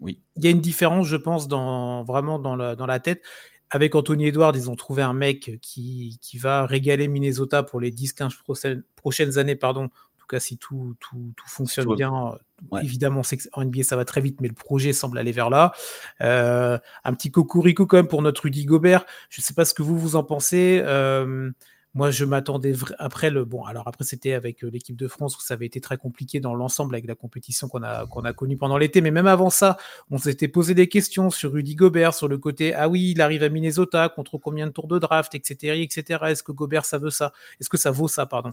oui. 0.00 0.20
Il 0.36 0.44
y 0.44 0.46
a 0.46 0.50
une 0.50 0.60
différence, 0.60 1.06
je 1.08 1.16
pense, 1.16 1.48
dans, 1.48 2.04
vraiment 2.04 2.38
dans 2.38 2.56
la, 2.56 2.76
dans 2.76 2.86
la 2.86 3.00
tête 3.00 3.22
avec 3.70 3.94
Anthony 3.94 4.26
Edwards, 4.28 4.54
ils 4.54 4.70
ont 4.70 4.76
trouvé 4.76 5.02
un 5.02 5.12
mec 5.12 5.58
qui, 5.60 6.18
qui 6.22 6.38
va 6.38 6.64
régaler 6.64 7.06
Minnesota 7.06 7.62
pour 7.62 7.80
les 7.80 7.90
10-15 7.92 8.82
prochaines, 8.96 9.38
années. 9.38 9.56
Pardon. 9.56 9.90
En 10.28 10.30
tout 10.30 10.36
cas, 10.36 10.40
si 10.40 10.58
tout, 10.58 10.94
tout, 11.00 11.32
tout 11.36 11.48
fonctionne 11.48 11.94
bien, 11.94 12.12
euh, 12.72 12.80
évidemment, 12.82 13.22
en 13.52 13.64
NBA, 13.64 13.82
ça 13.82 13.96
va 13.96 14.04
très 14.04 14.20
vite, 14.20 14.42
mais 14.42 14.48
le 14.48 14.54
projet 14.54 14.92
semble 14.92 15.16
aller 15.16 15.32
vers 15.32 15.48
là. 15.48 15.72
Euh, 16.20 16.78
un 17.04 17.14
petit 17.14 17.30
cocorico 17.30 17.86
quand 17.86 17.96
même 17.96 18.08
pour 18.08 18.20
notre 18.20 18.42
Rudy 18.42 18.66
Gobert. 18.66 19.06
Je 19.30 19.40
ne 19.40 19.42
sais 19.42 19.54
pas 19.54 19.64
ce 19.64 19.72
que 19.72 19.82
vous, 19.82 19.98
vous 19.98 20.16
en 20.16 20.24
pensez. 20.24 20.82
Euh, 20.84 21.50
moi, 21.94 22.10
je 22.10 22.26
m'attendais 22.26 22.74
après 22.98 23.30
le 23.30 23.46
bon. 23.46 23.64
Alors 23.64 23.88
après, 23.88 24.04
c'était 24.04 24.34
avec 24.34 24.60
l'équipe 24.60 24.96
de 24.96 25.08
France 25.08 25.34
où 25.38 25.40
ça 25.40 25.54
avait 25.54 25.64
été 25.64 25.80
très 25.80 25.96
compliqué 25.96 26.40
dans 26.40 26.54
l'ensemble 26.54 26.94
avec 26.94 27.06
la 27.06 27.14
compétition 27.14 27.66
qu'on 27.68 27.82
a 27.82 28.06
qu'on 28.06 28.26
a 28.26 28.34
connue 28.34 28.58
pendant 28.58 28.76
l'été. 28.76 29.00
Mais 29.00 29.10
même 29.10 29.26
avant 29.26 29.48
ça, 29.48 29.78
on 30.10 30.18
s'était 30.18 30.48
posé 30.48 30.74
des 30.74 30.88
questions 30.88 31.30
sur 31.30 31.52
Rudy 31.52 31.74
Gobert, 31.74 32.12
sur 32.12 32.28
le 32.28 32.36
côté 32.36 32.74
ah 32.74 32.90
oui, 32.90 33.12
il 33.12 33.22
arrive 33.22 33.42
à 33.42 33.48
Minnesota 33.48 34.10
contre 34.10 34.36
combien 34.36 34.66
de 34.66 34.72
tours 34.72 34.88
de 34.88 34.98
draft, 34.98 35.34
etc., 35.34 35.80
etc. 35.80 36.20
Est-ce 36.26 36.42
que 36.42 36.52
Gobert 36.52 36.84
ça 36.84 36.98
veut 36.98 37.08
ça? 37.08 37.32
Est-ce 37.60 37.70
que 37.70 37.78
ça 37.78 37.90
vaut 37.90 38.08
ça, 38.08 38.26
pardon? 38.26 38.52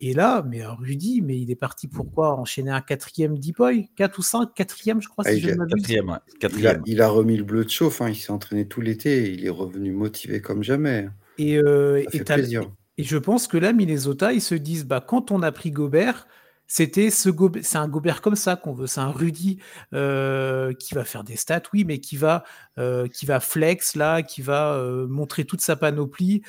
Et 0.00 0.14
là, 0.14 0.44
mais 0.46 0.62
euh, 0.62 0.72
Rudy, 0.72 1.22
mais 1.22 1.40
il 1.40 1.50
est 1.50 1.56
parti 1.56 1.88
pourquoi 1.88 2.38
enchaîner 2.38 2.70
un 2.70 2.80
quatrième 2.80 3.36
deep 3.36 3.56
boy, 3.56 3.88
4 3.96 4.18
ou 4.18 4.22
5, 4.22 4.54
quatrième, 4.54 5.02
je 5.02 5.08
crois. 5.08 5.24
si 5.24 5.40
je 5.40 5.50
quatrième, 5.50 6.18
quatrième. 6.38 6.82
Il, 6.86 7.02
a, 7.02 7.08
remis 7.08 7.36
le 7.36 7.42
bleu 7.42 7.64
de 7.64 7.70
chauffe. 7.70 8.00
Hein. 8.00 8.10
il 8.10 8.14
s'est 8.14 8.30
entraîné 8.30 8.66
tout 8.66 8.80
l'été. 8.80 9.32
Il 9.32 9.44
est 9.44 9.50
revenu 9.50 9.90
motivé 9.90 10.40
comme 10.40 10.62
jamais. 10.62 11.08
Et, 11.36 11.58
euh, 11.58 12.04
et, 12.12 13.02
je 13.02 13.16
pense 13.16 13.48
que 13.48 13.56
là, 13.56 13.72
Minnesota, 13.72 14.32
ils 14.32 14.40
se 14.40 14.54
disent, 14.54 14.84
bah, 14.84 15.04
quand 15.04 15.32
on 15.32 15.42
a 15.42 15.50
pris 15.50 15.72
Gobert, 15.72 16.28
c'était 16.70 17.10
ce 17.10 17.30
c'est 17.62 17.78
un 17.78 17.88
Gobert 17.88 18.20
comme 18.20 18.36
ça 18.36 18.54
qu'on 18.54 18.74
veut, 18.74 18.86
c'est 18.86 19.00
un 19.00 19.10
Rudy 19.10 19.58
euh, 19.94 20.74
qui 20.74 20.94
va 20.94 21.04
faire 21.04 21.24
des 21.24 21.36
stats, 21.36 21.62
oui, 21.72 21.84
mais 21.84 21.98
qui 21.98 22.18
va, 22.18 22.44
euh, 22.76 23.08
qui 23.08 23.24
va 23.24 23.40
flex 23.40 23.96
là, 23.96 24.22
qui 24.22 24.42
va 24.42 24.74
euh, 24.74 25.06
montrer 25.06 25.46
toute 25.46 25.62
sa 25.62 25.76
panoplie, 25.76 26.42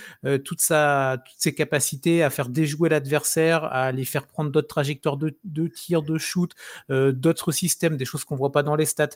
toute 0.43 0.59
sa, 0.59 1.23
toutes 1.25 1.39
ses 1.39 1.55
capacités 1.55 2.21
à 2.21 2.29
faire 2.29 2.49
déjouer 2.49 2.89
l'adversaire, 2.89 3.63
à 3.63 3.93
les 3.93 4.03
faire 4.03 4.27
prendre 4.27 4.51
d'autres 4.51 4.67
trajectoires 4.67 5.15
de, 5.15 5.37
de 5.45 5.67
tir, 5.67 6.03
de 6.03 6.17
shoot, 6.17 6.53
d'autres 6.89 7.53
systèmes, 7.53 7.95
des 7.95 8.05
choses 8.05 8.25
qu'on 8.25 8.35
voit 8.35 8.51
pas 8.51 8.63
dans 8.63 8.75
les 8.75 8.85
stats. 8.85 9.09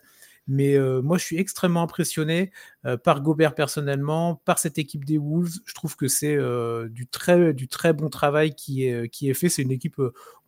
Mais 0.47 0.75
euh, 0.75 1.01
moi, 1.01 1.17
je 1.17 1.23
suis 1.23 1.37
extrêmement 1.37 1.83
impressionné 1.83 2.51
euh, 2.85 2.97
par 2.97 3.21
Gobert 3.21 3.55
personnellement, 3.55 4.41
par 4.43 4.59
cette 4.59 4.77
équipe 4.77 5.05
des 5.05 5.17
Wolves. 5.17 5.59
Je 5.65 5.73
trouve 5.73 5.95
que 5.95 6.07
c'est 6.07 6.35
euh, 6.35 6.89
du, 6.89 7.07
très, 7.07 7.53
du 7.53 7.67
très 7.67 7.93
bon 7.93 8.09
travail 8.09 8.53
qui 8.53 8.85
est, 8.85 9.07
qui 9.09 9.29
est 9.29 9.33
fait. 9.33 9.47
C'est 9.47 9.61
une 9.61 9.71
équipe, 9.71 10.01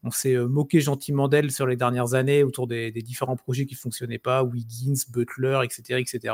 on 0.03 0.12
s'est 0.12 0.36
moqué 0.36 0.81
gentiment 0.81 1.29
d'elle 1.29 1.49
sur 1.51 1.65
les 1.65 1.77
dernières 1.77 2.13
années 2.13 2.43
autour 2.43 2.67
des, 2.67 2.91
différents 2.91 3.38
projets 3.38 3.65
qui 3.65 3.75
ne 3.75 3.79
fonctionnaient 3.79 4.19
pas, 4.19 4.43
Wiggins, 4.43 5.01
Butler, 5.10 5.62
etc. 5.63 5.99
etc. 5.99 6.34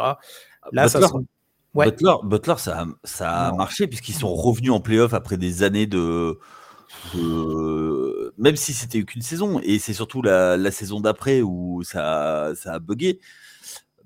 Là, 0.71 0.87
Butler, 0.87 1.07
ça 2.01 2.19
Butler, 2.23 2.55
ça, 2.57 2.85
ça 3.03 3.47
a 3.47 3.51
marché 3.53 3.87
puisqu'ils 3.87 4.15
sont 4.15 4.33
revenus 4.33 4.71
en 4.71 4.79
playoff 4.79 5.13
après 5.13 5.37
des 5.37 5.61
années 5.61 5.85
de... 5.85 6.39
même 8.39 8.55
si 8.55 8.73
c'était 8.73 9.03
qu'une 9.03 9.21
saison, 9.21 9.59
et 9.61 9.77
c'est 9.77 9.93
surtout 9.93 10.23
la, 10.23 10.71
saison 10.71 10.99
d'après 10.99 11.41
où 11.41 11.83
ça, 11.83 12.53
ça 12.55 12.73
a 12.73 12.79
bugué. 12.79 13.19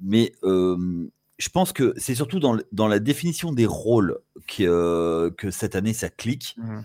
Mais 0.01 0.34
je 0.43 1.49
pense 1.49 1.73
que 1.73 1.93
c'est 1.97 2.15
surtout 2.15 2.39
dans, 2.39 2.58
dans, 2.71 2.88
la 2.88 2.99
définition 2.99 3.51
des 3.51 3.65
rôles 3.65 4.19
que, 4.47 5.34
que 5.38 5.51
cette 5.51 5.75
année 5.75 5.93
ça 5.93 6.10
clique. 6.10 6.55
Mmh. 6.58 6.79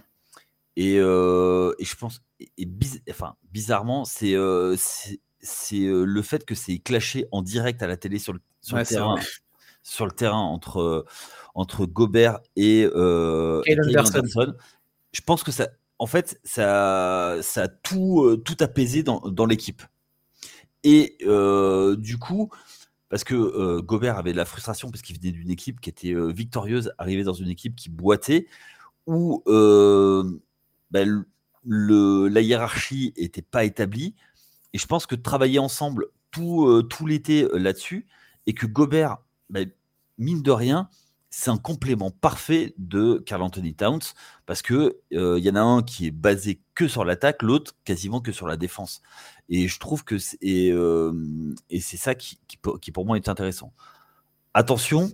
Et, 0.76 0.94
et, 0.94 0.98
je 0.98 1.96
pense, 1.96 2.22
et, 2.58 2.68
enfin, 3.10 3.34
bizarrement, 3.52 4.04
c'est 4.04 4.34
le 4.34 4.76
fait 6.22 6.44
que 6.44 6.54
c'est 6.54 6.78
clashé 6.78 7.26
en 7.32 7.42
direct 7.42 7.82
à 7.82 7.86
la 7.86 7.96
télé 7.96 8.18
sur 8.18 8.32
le, 8.32 8.40
sur 8.62 8.76
le 8.76 8.84
terrain, 8.84 9.16
sur 9.82 10.06
le 10.06 10.12
terrain 10.12 10.40
entre, 10.40 11.04
entre 11.54 11.86
Gobert 11.86 12.40
et 12.56 12.86
Anderson. 12.86 14.54
Je 15.12 15.20
pense 15.22 15.42
que 15.42 15.52
ça, 15.52 15.68
en 15.98 16.06
fait, 16.06 16.40
ça, 16.44 17.36
ça 17.42 17.64
a 17.64 17.68
tout, 17.68 18.40
tout 18.44 18.56
apaisé 18.60 19.02
dans, 19.02 19.20
dans 19.20 19.46
l'équipe. 19.46 19.82
Et 20.82 21.18
du 21.98 22.18
coup, 22.18 22.50
parce 23.10 23.24
que 23.24 23.80
Gobert 23.80 24.16
avait 24.16 24.32
de 24.32 24.38
la 24.38 24.46
frustration 24.46 24.90
parce 24.90 25.02
qu'il 25.02 25.18
venait 25.20 25.32
d'une 25.32 25.50
équipe 25.50 25.80
qui 25.80 25.90
était 25.90 26.14
victorieuse, 26.32 26.92
arrivé 26.96 27.22
dans 27.24 27.34
une 27.34 27.48
équipe 27.48 27.76
qui 27.76 27.90
boitait, 27.90 28.46
où 29.06 29.42
bah, 29.46 31.04
le, 31.66 32.28
la 32.28 32.40
hiérarchie 32.40 33.12
n'était 33.18 33.42
pas 33.42 33.64
établie. 33.64 34.14
Et 34.72 34.78
je 34.78 34.86
pense 34.86 35.06
que 35.06 35.16
travailler 35.16 35.58
ensemble 35.58 36.06
tout, 36.30 36.82
tout 36.88 37.06
l'été 37.06 37.46
là-dessus, 37.52 38.06
et 38.46 38.54
que 38.54 38.66
Gobert, 38.66 39.18
bah, 39.50 39.60
mine 40.16 40.42
de 40.42 40.50
rien, 40.52 40.88
c'est 41.30 41.50
un 41.50 41.56
complément 41.58 42.10
parfait 42.10 42.74
de 42.76 43.22
Carl 43.24 43.42
Anthony 43.42 43.74
Towns 43.74 44.02
parce 44.46 44.62
que 44.62 44.98
il 45.12 45.38
y 45.38 45.48
en 45.50 45.54
a 45.54 45.60
un 45.60 45.82
qui 45.82 46.08
est 46.08 46.10
basé 46.10 46.60
que 46.74 46.88
sur 46.88 47.04
l'attaque, 47.04 47.42
l'autre 47.42 47.76
quasiment 47.84 48.20
que 48.20 48.32
sur 48.32 48.48
la 48.48 48.56
défense. 48.56 49.00
Et 49.48 49.68
je 49.68 49.78
trouve 49.78 50.04
que 50.04 50.18
c'est, 50.18 50.36
c'est 51.80 51.96
ça 51.96 52.14
qui, 52.16 52.38
pour 52.92 53.06
moi 53.06 53.16
est 53.16 53.28
intéressant. 53.28 53.72
Attention, 54.54 55.12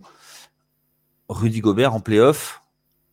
Rudy 1.29 1.61
Gobert 1.61 1.95
en 1.95 2.01
playoff, 2.01 2.63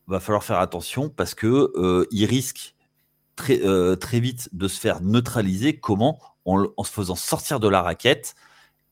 va 0.08 0.20
falloir 0.20 0.44
faire 0.44 0.60
attention 0.60 1.10
parce 1.10 1.36
que 1.36 2.08
il 2.12 2.26
risque 2.26 2.74
très, 3.36 3.60
très 3.98 4.22
vite 4.22 4.50
de 4.54 4.70
se 4.70 4.80
faire 4.80 5.02
neutraliser. 5.02 5.78
Comment? 5.78 6.20
En, 6.46 6.66
en, 6.76 6.84
se 6.84 6.92
faisant 6.92 7.16
sortir 7.16 7.60
de 7.62 7.70
la 7.70 7.82
raquette 7.82 8.36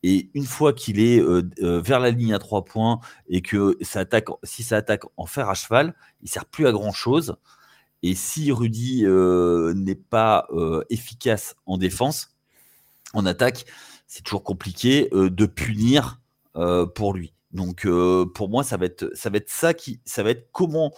et 0.04 0.30
une 0.34 0.46
fois 0.46 0.74
qu'il 0.74 1.00
est 1.00 1.20
euh, 1.20 1.44
euh, 1.62 1.80
vers 1.80 2.00
la 2.00 2.12
ligne 2.12 2.34
à 2.34 2.40
trois 2.40 2.66
points 2.66 3.00
et 3.28 3.42
que 3.42 3.78
ça 3.82 4.00
attaque, 4.00 4.28
si 4.44 4.64
ça 4.64 4.78
attaque 4.78 5.04
en 5.18 5.26
fer 5.26 5.50
à 5.50 5.54
cheval, 5.54 5.94
il 6.22 6.30
sert 6.30 6.46
plus 6.46 6.68
à 6.68 6.72
grand 6.72 6.92
chose. 6.92 7.36
Et 8.04 8.16
si 8.16 8.52
Rudy 8.52 9.06
euh, 9.06 9.74
n'est 9.76 9.96
pas 9.96 10.48
efficace 10.90 11.56
en 11.68 11.78
défense, 11.78 12.36
en 13.14 13.28
attaque, 13.28 13.66
c'est 14.08 14.24
toujours 14.24 14.44
compliqué 14.44 15.08
de 15.14 15.46
punir 15.46 16.20
pour 16.96 17.14
lui. 17.14 17.34
Donc 17.52 17.88
pour 18.34 18.50
moi, 18.50 18.64
ça 18.64 18.78
va 18.78 18.88
être 18.88 19.12
ça 19.14 19.30
va 19.30 19.38
être 19.38 19.52
ça 19.52 19.76
qui 19.76 20.00
ça 20.04 20.24
va 20.24 20.32
être 20.32 20.50
comment 20.52 20.92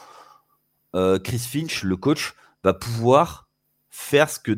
Chris 0.93 1.39
Finch, 1.39 1.83
le 1.83 1.97
coach, 1.97 2.35
va 2.63 2.73
pouvoir 2.73 3.49
faire 3.89 4.29
ce 4.29 4.39
que 4.39 4.57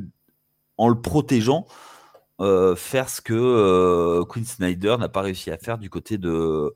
en 0.78 0.88
le 0.88 1.02
protégeant 1.02 1.66
euh, 2.42 2.76
faire 2.76 3.10
ce 3.10 3.22
que 3.22 3.34
euh, 3.34 4.26
Quinn 4.26 4.44
Snyder 4.44 4.98
n'a 5.00 5.08
pas 5.08 5.22
réussi 5.22 5.52
à 5.52 5.58
faire 5.58 5.78
du 5.78 5.90
côté 5.90 6.18
de, 6.18 6.74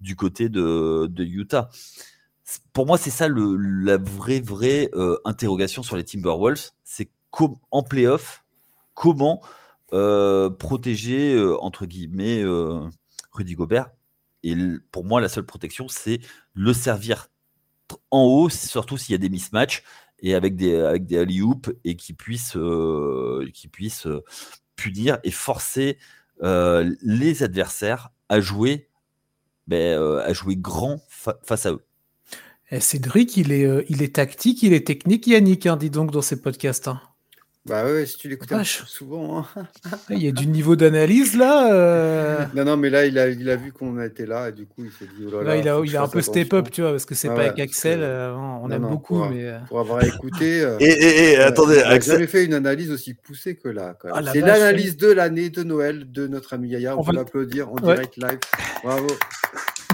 du 0.00 0.16
côté 0.16 0.48
de, 0.48 1.10
Utah. 1.18 1.68
Pour 2.72 2.86
moi, 2.86 2.96
c'est 2.96 3.10
ça 3.10 3.28
la 3.28 3.98
vraie, 3.98 4.40
vraie 4.40 4.88
euh, 4.94 5.18
interrogation 5.26 5.82
sur 5.82 5.96
les 5.96 6.04
Timberwolves. 6.04 6.70
C'est 6.84 7.10
en 7.70 7.82
playoff, 7.82 8.44
comment 8.94 9.40
protéger, 10.58 11.38
entre 11.60 11.86
guillemets, 11.86 12.42
Rudy 13.32 13.54
Gobert. 13.54 13.90
Et 14.42 14.54
pour 14.90 15.04
moi, 15.04 15.20
la 15.20 15.28
seule 15.28 15.46
protection, 15.46 15.88
c'est 15.88 16.20
le 16.54 16.72
servir 16.72 17.28
en 18.10 18.24
haut, 18.24 18.48
surtout 18.50 18.98
s'il 18.98 19.12
y 19.12 19.14
a 19.14 19.18
des 19.18 19.30
mismatchs 19.30 19.82
et 20.18 20.34
avec 20.34 20.56
des, 20.56 20.76
avec 20.76 21.06
des 21.06 21.18
alley 21.18 21.40
et 21.84 21.96
qui 21.96 22.12
puisse, 22.12 22.56
qui 23.54 23.68
puisse 23.68 24.06
punir 24.82 25.18
et 25.22 25.30
forcer 25.30 25.98
euh, 26.42 26.92
les 27.02 27.42
adversaires 27.42 28.10
à 28.28 28.40
jouer, 28.40 28.88
ben, 29.68 29.98
euh, 29.98 30.26
à 30.26 30.32
jouer 30.32 30.56
grand 30.56 31.00
face 31.42 31.66
à 31.66 31.72
eux. 31.72 31.84
Et 32.70 32.76
eh, 32.76 32.80
Cédric, 32.80 33.36
il 33.36 33.52
est, 33.52 33.64
euh, 33.64 33.84
il 33.88 34.02
est 34.02 34.16
tactique, 34.16 34.62
il 34.62 34.72
est 34.72 34.86
technique, 34.86 35.26
Yannick, 35.26 35.66
hein, 35.66 35.76
dis 35.76 35.90
donc, 35.90 36.10
dans 36.10 36.22
ses 36.22 36.40
podcasts. 36.40 36.88
Hein. 36.88 37.00
Bah 37.64 37.84
ouais, 37.84 38.06
si 38.06 38.16
tu 38.16 38.28
l'écoutes 38.28 38.52
souvent. 38.86 39.38
Hein. 39.56 39.66
Il 40.10 40.20
y 40.20 40.26
a 40.26 40.32
du 40.32 40.48
niveau 40.48 40.74
d'analyse 40.74 41.36
là. 41.36 41.72
Euh. 41.72 42.44
Non, 42.56 42.64
non, 42.64 42.76
mais 42.76 42.90
là, 42.90 43.06
il 43.06 43.16
a, 43.20 43.28
il 43.28 43.48
a 43.48 43.54
vu 43.54 43.70
qu'on 43.70 44.02
était 44.02 44.26
là 44.26 44.48
et 44.48 44.52
du 44.52 44.66
coup, 44.66 44.84
il 44.84 44.90
s'est 44.90 45.08
dit 45.16 45.26
oh 45.32 45.42
là, 45.42 45.56
il 45.56 45.68
a, 45.68 45.80
il 45.84 45.96
a 45.96 46.02
un 46.02 46.08
peu 46.08 46.22
step 46.22 46.52
up, 46.54 46.70
tu 46.72 46.80
vois, 46.80 46.90
parce 46.90 47.04
que 47.04 47.14
c'est 47.14 47.28
pas 47.28 47.42
avec 47.42 47.60
Axel. 47.60 48.00
Euh, 48.02 48.34
on 48.34 48.68
aime 48.70 48.82
beaucoup, 48.82 49.18
pour, 49.18 49.28
mais. 49.28 49.46
Euh. 49.46 49.58
Pour 49.68 49.78
avoir 49.78 50.02
écouté. 50.02 50.68
et, 50.80 51.32
et, 51.32 51.36
attendez, 51.36 51.78
Axel. 51.78 52.14
jamais 52.14 52.26
fait 52.26 52.44
une 52.44 52.54
analyse 52.54 52.90
aussi 52.90 53.14
poussée 53.14 53.54
que 53.54 53.68
là. 53.68 53.96
Ah, 54.12 54.20
c'est 54.32 54.40
l'analyse 54.40 54.96
de 54.96 55.12
l'année 55.12 55.48
de 55.48 55.62
Noël 55.62 56.10
de 56.10 56.26
notre 56.26 56.54
ami 56.54 56.70
Yaya. 56.70 56.96
On, 56.96 57.00
on 57.00 57.04
peut 57.04 57.14
l'applaudir 57.14 57.70
en 57.70 57.76
direct 57.76 58.16
live. 58.16 58.40
Bravo. 58.82 59.06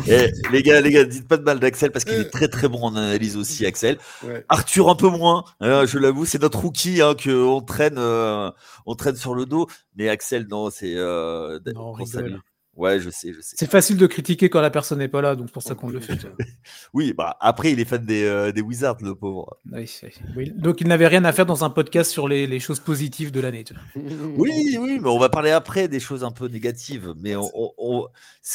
Et 0.08 0.14
eh, 0.14 0.52
les 0.52 0.62
gars, 0.62 0.80
les 0.80 0.90
gars, 0.90 1.04
dites 1.04 1.28
pas 1.28 1.36
de 1.36 1.42
mal 1.42 1.60
d'Axel 1.60 1.90
parce 1.90 2.04
qu'il 2.04 2.14
est 2.14 2.30
très 2.30 2.48
très 2.48 2.66
bon 2.68 2.82
en 2.82 2.96
analyse 2.96 3.36
aussi, 3.36 3.66
Axel. 3.66 3.98
Arthur 4.48 4.88
un 4.88 4.94
peu 4.94 5.08
moins, 5.08 5.44
hein, 5.60 5.84
je 5.84 5.98
l'avoue, 5.98 6.24
c'est 6.24 6.40
notre 6.40 6.60
rookie 6.60 7.02
hein, 7.02 7.14
qu'on 7.14 7.60
traîne, 7.60 7.98
euh, 7.98 8.50
on 8.86 8.94
traîne 8.94 9.16
sur 9.16 9.34
le 9.34 9.44
dos. 9.44 9.66
Mais 9.96 10.08
Axel, 10.08 10.46
non, 10.48 10.70
c'est 10.70 10.94
euh, 10.96 11.58
Ouais, 12.78 13.00
je 13.00 13.10
sais, 13.10 13.32
je 13.32 13.40
sais. 13.40 13.56
C'est 13.58 13.68
facile 13.68 13.96
de 13.96 14.06
critiquer 14.06 14.48
quand 14.48 14.60
la 14.60 14.70
personne 14.70 14.98
n'est 14.98 15.08
pas 15.08 15.20
là, 15.20 15.34
donc 15.34 15.50
pour 15.50 15.64
ça 15.64 15.74
qu'on 15.74 15.88
le 15.88 15.98
fait. 15.98 16.28
oui, 16.94 17.12
bah 17.12 17.36
après, 17.40 17.72
il 17.72 17.80
est 17.80 17.84
fan 17.84 18.06
des, 18.06 18.22
euh, 18.22 18.52
des 18.52 18.60
Wizards, 18.60 18.98
le 19.02 19.16
pauvre. 19.16 19.58
Oui, 19.72 20.52
Donc 20.54 20.80
il 20.80 20.86
n'avait 20.86 21.08
rien 21.08 21.24
à 21.24 21.32
faire 21.32 21.44
dans 21.44 21.64
un 21.64 21.70
podcast 21.70 22.08
sur 22.08 22.28
les, 22.28 22.46
les 22.46 22.60
choses 22.60 22.78
positives 22.78 23.32
de 23.32 23.40
l'année. 23.40 23.64
oui, 23.96 24.78
oui, 24.80 25.00
mais 25.02 25.08
on 25.08 25.18
va 25.18 25.28
parler 25.28 25.50
après 25.50 25.88
des 25.88 25.98
choses 25.98 26.22
un 26.22 26.30
peu 26.30 26.46
négatives. 26.46 27.14
Mais 27.16 27.34
on, 27.34 27.50
on, 27.52 28.06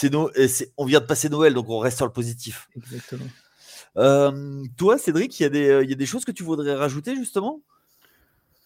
no... 0.09 0.31
on 0.77 0.85
vient 0.85 1.01
de 1.01 1.05
passer 1.05 1.27
Noël, 1.27 1.53
donc 1.53 1.69
on 1.69 1.79
reste 1.79 1.97
sur 1.97 2.05
le 2.05 2.13
positif. 2.13 2.69
Exactement. 2.77 3.25
Euh, 3.97 4.63
toi, 4.77 4.97
Cédric, 4.97 5.37
y, 5.37 5.43
il 5.43 5.89
y 5.89 5.93
a 5.93 5.95
des 5.95 6.05
choses 6.05 6.23
que 6.23 6.31
tu 6.31 6.43
voudrais 6.43 6.75
rajouter 6.75 7.13
justement? 7.17 7.61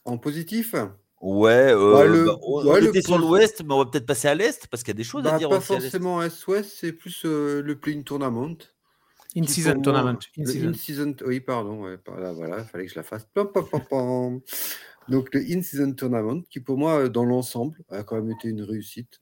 En 0.06 0.20
positif? 0.20 0.76
Ouais, 1.20 1.74
euh, 1.74 2.26
bah, 2.28 2.38
on, 2.44 2.76
était 2.76 3.02
sur 3.02 3.18
l'ouest, 3.18 3.64
mais 3.66 3.74
on 3.74 3.80
va 3.80 3.86
peut-être 3.86 4.06
passer 4.06 4.28
à 4.28 4.36
l'est 4.36 4.68
parce 4.68 4.84
qu'il 4.84 4.92
y 4.92 4.98
a 4.98 4.98
des 4.98 5.04
choses 5.04 5.26
à 5.26 5.32
bah, 5.32 5.38
dire. 5.40 5.50
Pas 5.50 5.62
forcément 5.62 6.22
est-ouest, 6.22 6.72
c'est 6.80 6.94
plus 6.94 7.24
euh, 7.26 7.64
le 7.64 7.80
play 7.80 8.00
tournament. 8.04 8.58
In-season 9.36 9.82
tournament. 9.82 10.20
In-season. 10.38 11.16
oui, 11.26 11.40
pardon, 11.40 11.84
ouais, 11.84 11.98
voilà, 12.06 12.60
il 12.60 12.66
fallait 12.66 12.86
que 12.86 12.92
je 12.92 12.98
la 12.98 13.04
fasse. 13.04 13.28
Donc 15.10 15.34
le 15.34 15.40
in-season 15.40 15.94
tournament, 15.94 16.44
qui 16.50 16.60
pour 16.60 16.78
moi, 16.78 17.04
euh, 17.04 17.10
dans 17.10 17.24
l'ensemble, 17.24 17.80
a 17.90 18.04
quand 18.04 18.18
même 18.18 18.32
été 18.32 18.50
une 18.50 18.62
réussite. 18.62 19.20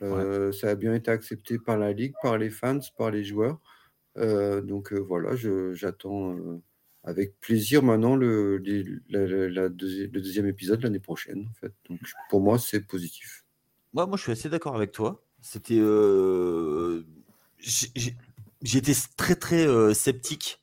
Ça 0.00 0.70
a 0.70 0.74
bien 0.74 0.94
été 0.94 1.10
accepté 1.10 1.58
par 1.58 1.78
la 1.78 1.92
ligue, 1.92 2.14
par 2.20 2.36
les 2.36 2.50
fans, 2.50 2.80
par 2.96 3.12
les 3.12 3.22
joueurs. 3.22 3.60
donc 4.16 4.92
voilà, 4.92 5.36
j'attends 5.72 6.36
avec 7.08 7.40
plaisir 7.40 7.82
maintenant 7.82 8.16
le, 8.16 8.58
le 8.58 9.68
deuxième 9.68 10.46
épisode 10.46 10.82
l'année 10.82 11.00
prochaine. 11.00 11.48
En 11.50 11.54
fait. 11.54 11.72
Donc 11.88 12.00
pour 12.28 12.42
moi, 12.42 12.58
c'est 12.58 12.80
positif. 12.80 13.44
moi 13.94 14.06
moi, 14.06 14.16
je 14.18 14.22
suis 14.22 14.32
assez 14.32 14.50
d'accord 14.50 14.76
avec 14.76 14.92
toi. 14.92 15.24
C'était. 15.40 15.78
Euh, 15.78 17.04
J'étais 18.60 18.92
très, 19.16 19.36
très 19.36 19.66
euh, 19.66 19.94
sceptique 19.94 20.60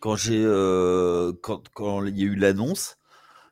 quand, 0.00 0.16
j'ai 0.16 0.42
euh, 0.44 1.32
quand, 1.42 1.68
quand, 1.74 2.04
il 2.04 2.16
y 2.18 2.22
a 2.22 2.26
eu 2.26 2.36
l'annonce. 2.36 2.96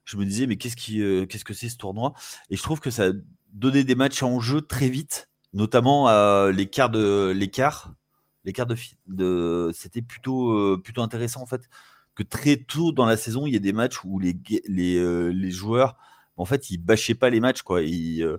Je 0.04 0.16
me 0.16 0.24
disais, 0.24 0.46
mais 0.46 0.56
qu'est-ce, 0.56 0.76
qui, 0.76 0.98
qu'est-ce 1.28 1.44
que 1.44 1.54
c'est 1.54 1.68
ce 1.68 1.76
tournoi? 1.76 2.14
Et 2.50 2.56
je 2.56 2.62
trouve 2.62 2.78
que 2.78 2.90
ça 2.90 3.06
a 3.06 3.12
donné 3.52 3.82
des 3.84 3.94
matchs 3.96 4.22
en 4.22 4.38
jeu 4.38 4.60
très 4.60 4.88
vite, 4.88 5.28
notamment 5.52 6.06
à 6.06 6.50
l'écart 6.52 6.90
de. 6.90 7.32
L'écart 7.34 7.96
de, 8.44 8.76
de 9.08 9.72
c'était 9.74 10.02
plutôt, 10.02 10.78
plutôt 10.78 11.02
intéressant 11.02 11.42
en 11.42 11.46
fait 11.46 11.68
que 12.16 12.22
très 12.24 12.56
tôt 12.56 12.90
dans 12.92 13.06
la 13.06 13.16
saison, 13.16 13.46
il 13.46 13.52
y 13.52 13.56
a 13.56 13.60
des 13.60 13.74
matchs 13.74 14.02
où 14.02 14.18
les, 14.18 14.36
les, 14.66 14.96
euh, 14.96 15.28
les 15.28 15.50
joueurs, 15.50 15.96
en 16.36 16.46
fait, 16.46 16.70
ils 16.70 16.78
bâchaient 16.78 17.14
pas 17.14 17.30
les 17.30 17.40
matchs, 17.40 17.62
quoi. 17.62 17.82
Ils, 17.82 18.22
euh, 18.22 18.38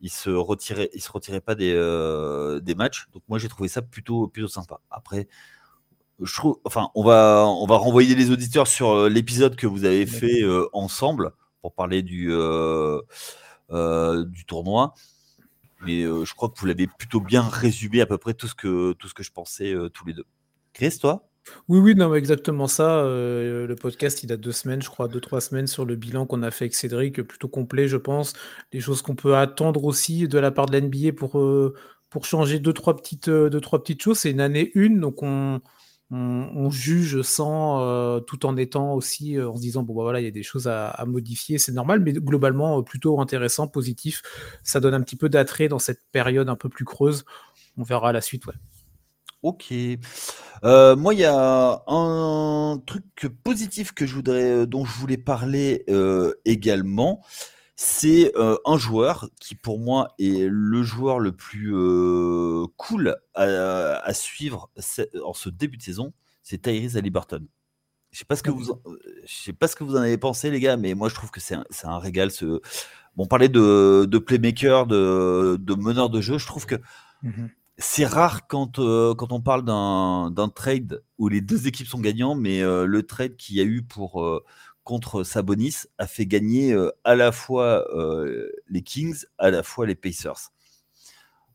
ils 0.00 0.10
se 0.10 0.30
retiraient, 0.30 0.90
ils 0.94 1.00
se 1.00 1.10
retiraient 1.10 1.40
pas 1.40 1.54
des, 1.54 1.72
euh, 1.74 2.60
des 2.60 2.74
matchs. 2.74 3.06
Donc 3.12 3.22
moi, 3.28 3.38
j'ai 3.38 3.48
trouvé 3.48 3.68
ça 3.68 3.82
plutôt, 3.82 4.26
plutôt 4.26 4.48
sympa. 4.48 4.80
Après, 4.90 5.28
je 6.20 6.34
trouve, 6.34 6.58
enfin, 6.64 6.90
on 6.96 7.04
va, 7.04 7.46
on 7.46 7.66
va 7.66 7.76
renvoyer 7.76 8.16
les 8.16 8.30
auditeurs 8.30 8.66
sur 8.66 9.08
l'épisode 9.08 9.56
que 9.56 9.66
vous 9.68 9.84
avez 9.84 10.06
fait 10.06 10.42
ensemble 10.72 11.32
pour 11.60 11.72
parler 11.74 12.02
du, 12.02 12.28
du 13.70 14.44
tournoi. 14.46 14.94
Mais 15.82 16.02
je 16.02 16.34
crois 16.34 16.48
que 16.48 16.58
vous 16.58 16.66
l'avez 16.66 16.86
plutôt 16.86 17.20
bien 17.20 17.42
résumé 17.42 18.00
à 18.00 18.06
peu 18.06 18.18
près 18.18 18.34
tout 18.34 18.46
ce 18.46 18.54
que, 18.54 18.92
tout 18.92 19.08
ce 19.08 19.14
que 19.14 19.22
je 19.22 19.32
pensais 19.32 19.74
tous 19.92 20.06
les 20.06 20.14
deux. 20.14 20.26
Chris, 20.72 20.98
toi? 21.00 21.28
Oui, 21.68 21.78
oui, 21.78 21.94
non, 21.94 22.14
exactement 22.14 22.66
ça. 22.66 22.98
Euh, 22.98 23.66
le 23.66 23.76
podcast, 23.76 24.22
il 24.22 24.32
a 24.32 24.36
deux 24.36 24.52
semaines, 24.52 24.82
je 24.82 24.88
crois, 24.88 25.08
deux, 25.08 25.20
trois 25.20 25.40
semaines 25.40 25.66
sur 25.66 25.84
le 25.84 25.96
bilan 25.96 26.26
qu'on 26.26 26.42
a 26.42 26.50
fait 26.50 26.64
avec 26.64 26.74
Cédric, 26.74 27.22
plutôt 27.22 27.48
complet, 27.48 27.88
je 27.88 27.96
pense. 27.96 28.32
Les 28.72 28.80
choses 28.80 29.02
qu'on 29.02 29.14
peut 29.14 29.36
attendre 29.36 29.84
aussi 29.84 30.28
de 30.28 30.38
la 30.38 30.50
part 30.50 30.66
de 30.66 30.78
l'NBA 30.78 31.12
pour, 31.12 31.38
euh, 31.38 31.74
pour 32.10 32.24
changer 32.24 32.58
deux, 32.60 32.72
trois 32.72 32.96
petites, 32.96 33.28
euh, 33.28 33.60
trois 33.60 33.82
petites 33.82 34.02
choses. 34.02 34.18
C'est 34.18 34.30
une 34.30 34.40
année 34.40 34.70
une, 34.74 35.00
donc 35.00 35.22
on, 35.22 35.60
on, 36.10 36.70
juge 36.70 37.22
sans, 37.22 38.20
tout 38.22 38.46
en 38.46 38.56
étant 38.56 38.94
aussi, 38.94 39.40
en 39.40 39.56
se 39.56 39.60
disant, 39.60 39.82
bon, 39.82 39.94
bah, 39.94 40.02
voilà, 40.02 40.20
il 40.20 40.24
y 40.24 40.28
a 40.28 40.30
des 40.30 40.42
choses 40.42 40.68
à, 40.68 40.88
à 40.88 41.04
modifier, 41.06 41.58
c'est 41.58 41.72
normal, 41.72 42.00
mais 42.00 42.12
globalement, 42.12 42.82
plutôt 42.82 43.20
intéressant, 43.20 43.68
positif. 43.68 44.22
Ça 44.62 44.80
donne 44.80 44.94
un 44.94 45.00
petit 45.02 45.16
peu 45.16 45.28
d'attrait 45.28 45.68
dans 45.68 45.78
cette 45.78 46.02
période 46.12 46.48
un 46.48 46.56
peu 46.56 46.68
plus 46.68 46.84
creuse. 46.84 47.24
On 47.76 47.82
verra 47.82 48.10
à 48.10 48.12
la 48.12 48.20
suite, 48.20 48.46
ouais. 48.46 48.54
Ok. 49.44 49.74
Euh, 50.64 50.96
moi, 50.96 51.12
il 51.12 51.20
y 51.20 51.24
a 51.26 51.82
un 51.86 52.82
truc 52.86 53.28
positif 53.44 53.92
que 53.92 54.06
je 54.06 54.14
voudrais, 54.14 54.60
euh, 54.62 54.66
dont 54.66 54.86
je 54.86 54.98
voulais 54.98 55.18
parler 55.18 55.84
euh, 55.90 56.32
également. 56.46 57.22
C'est 57.76 58.32
un 58.36 58.78
joueur 58.78 59.28
qui, 59.40 59.54
pour 59.54 59.80
moi, 59.80 60.14
est 60.18 60.48
le 60.48 60.82
joueur 60.82 61.18
le 61.18 61.32
plus 61.32 61.74
cool 62.76 63.16
à, 63.34 64.14
suivre 64.14 64.70
en 65.24 65.34
ce 65.34 65.50
début 65.50 65.76
de 65.76 65.82
saison. 65.82 66.14
C'est 66.42 66.62
Tyrese 66.62 66.96
Halliburton. 66.96 67.44
Je 68.12 68.20
sais 68.20 68.24
pas 68.24 68.36
ce 68.36 68.44
que 68.44 68.50
vous, 68.50 68.80
je 69.26 69.34
sais 69.34 69.52
pas 69.52 69.66
ce 69.66 69.74
que 69.74 69.82
vous 69.82 69.96
en 69.96 70.02
avez 70.02 70.16
pensé, 70.16 70.52
les 70.52 70.60
gars, 70.60 70.76
mais 70.76 70.94
moi, 70.94 71.08
je 71.08 71.16
trouve 71.16 71.32
que 71.32 71.40
c'est 71.40 71.56
un, 71.82 71.98
régal. 71.98 72.30
Ce... 72.30 72.44
Bon, 73.16 73.24
on 73.24 73.26
parlait 73.26 73.48
de, 73.48 74.18
playmaker, 74.18 74.86
de, 74.86 75.74
meneur 75.74 76.08
de 76.10 76.20
jeu. 76.20 76.38
Je 76.38 76.46
trouve 76.46 76.64
que 76.64 76.76
mmh 77.22 77.46
c'est 77.78 78.04
rare 78.04 78.46
quand, 78.46 78.78
euh, 78.78 79.14
quand 79.14 79.32
on 79.32 79.40
parle 79.40 79.64
d'un 79.64 80.48
trade 80.54 81.02
où 81.18 81.28
les 81.28 81.40
deux 81.40 81.66
équipes 81.66 81.86
sont 81.86 82.00
gagnants, 82.00 82.34
mais 82.34 82.62
euh, 82.62 82.86
le 82.86 83.02
trade 83.02 83.36
qu'il 83.36 83.56
y 83.56 83.60
a 83.60 83.64
eu 83.64 83.82
pour, 83.82 84.22
euh, 84.22 84.44
contre 84.84 85.24
Sabonis 85.24 85.76
a 85.98 86.06
fait 86.06 86.26
gagner 86.26 86.76
à 87.04 87.14
la 87.14 87.32
fois 87.32 87.86
les 88.68 88.82
Kings, 88.82 89.24
à 89.38 89.50
la 89.50 89.62
fois 89.62 89.86
les 89.86 89.94
Pacers. 89.94 90.52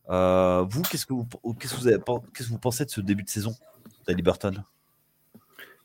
vous, 0.08 0.82
qu'est-ce 0.90 1.06
que 1.06 1.14
vous, 1.14 1.28
qu'est-ce 1.60 1.76
que 2.50 2.58
pensez 2.58 2.86
de 2.86 2.90
ce 2.90 3.02
début 3.02 3.22
de 3.22 3.30
saison, 3.30 3.54
Burton? 4.08 4.64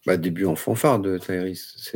Bah, 0.07 0.17
Début 0.17 0.47
en 0.47 0.57
fanfare 0.57 0.99
de 1.01 1.19
Tyrese. 1.19 1.93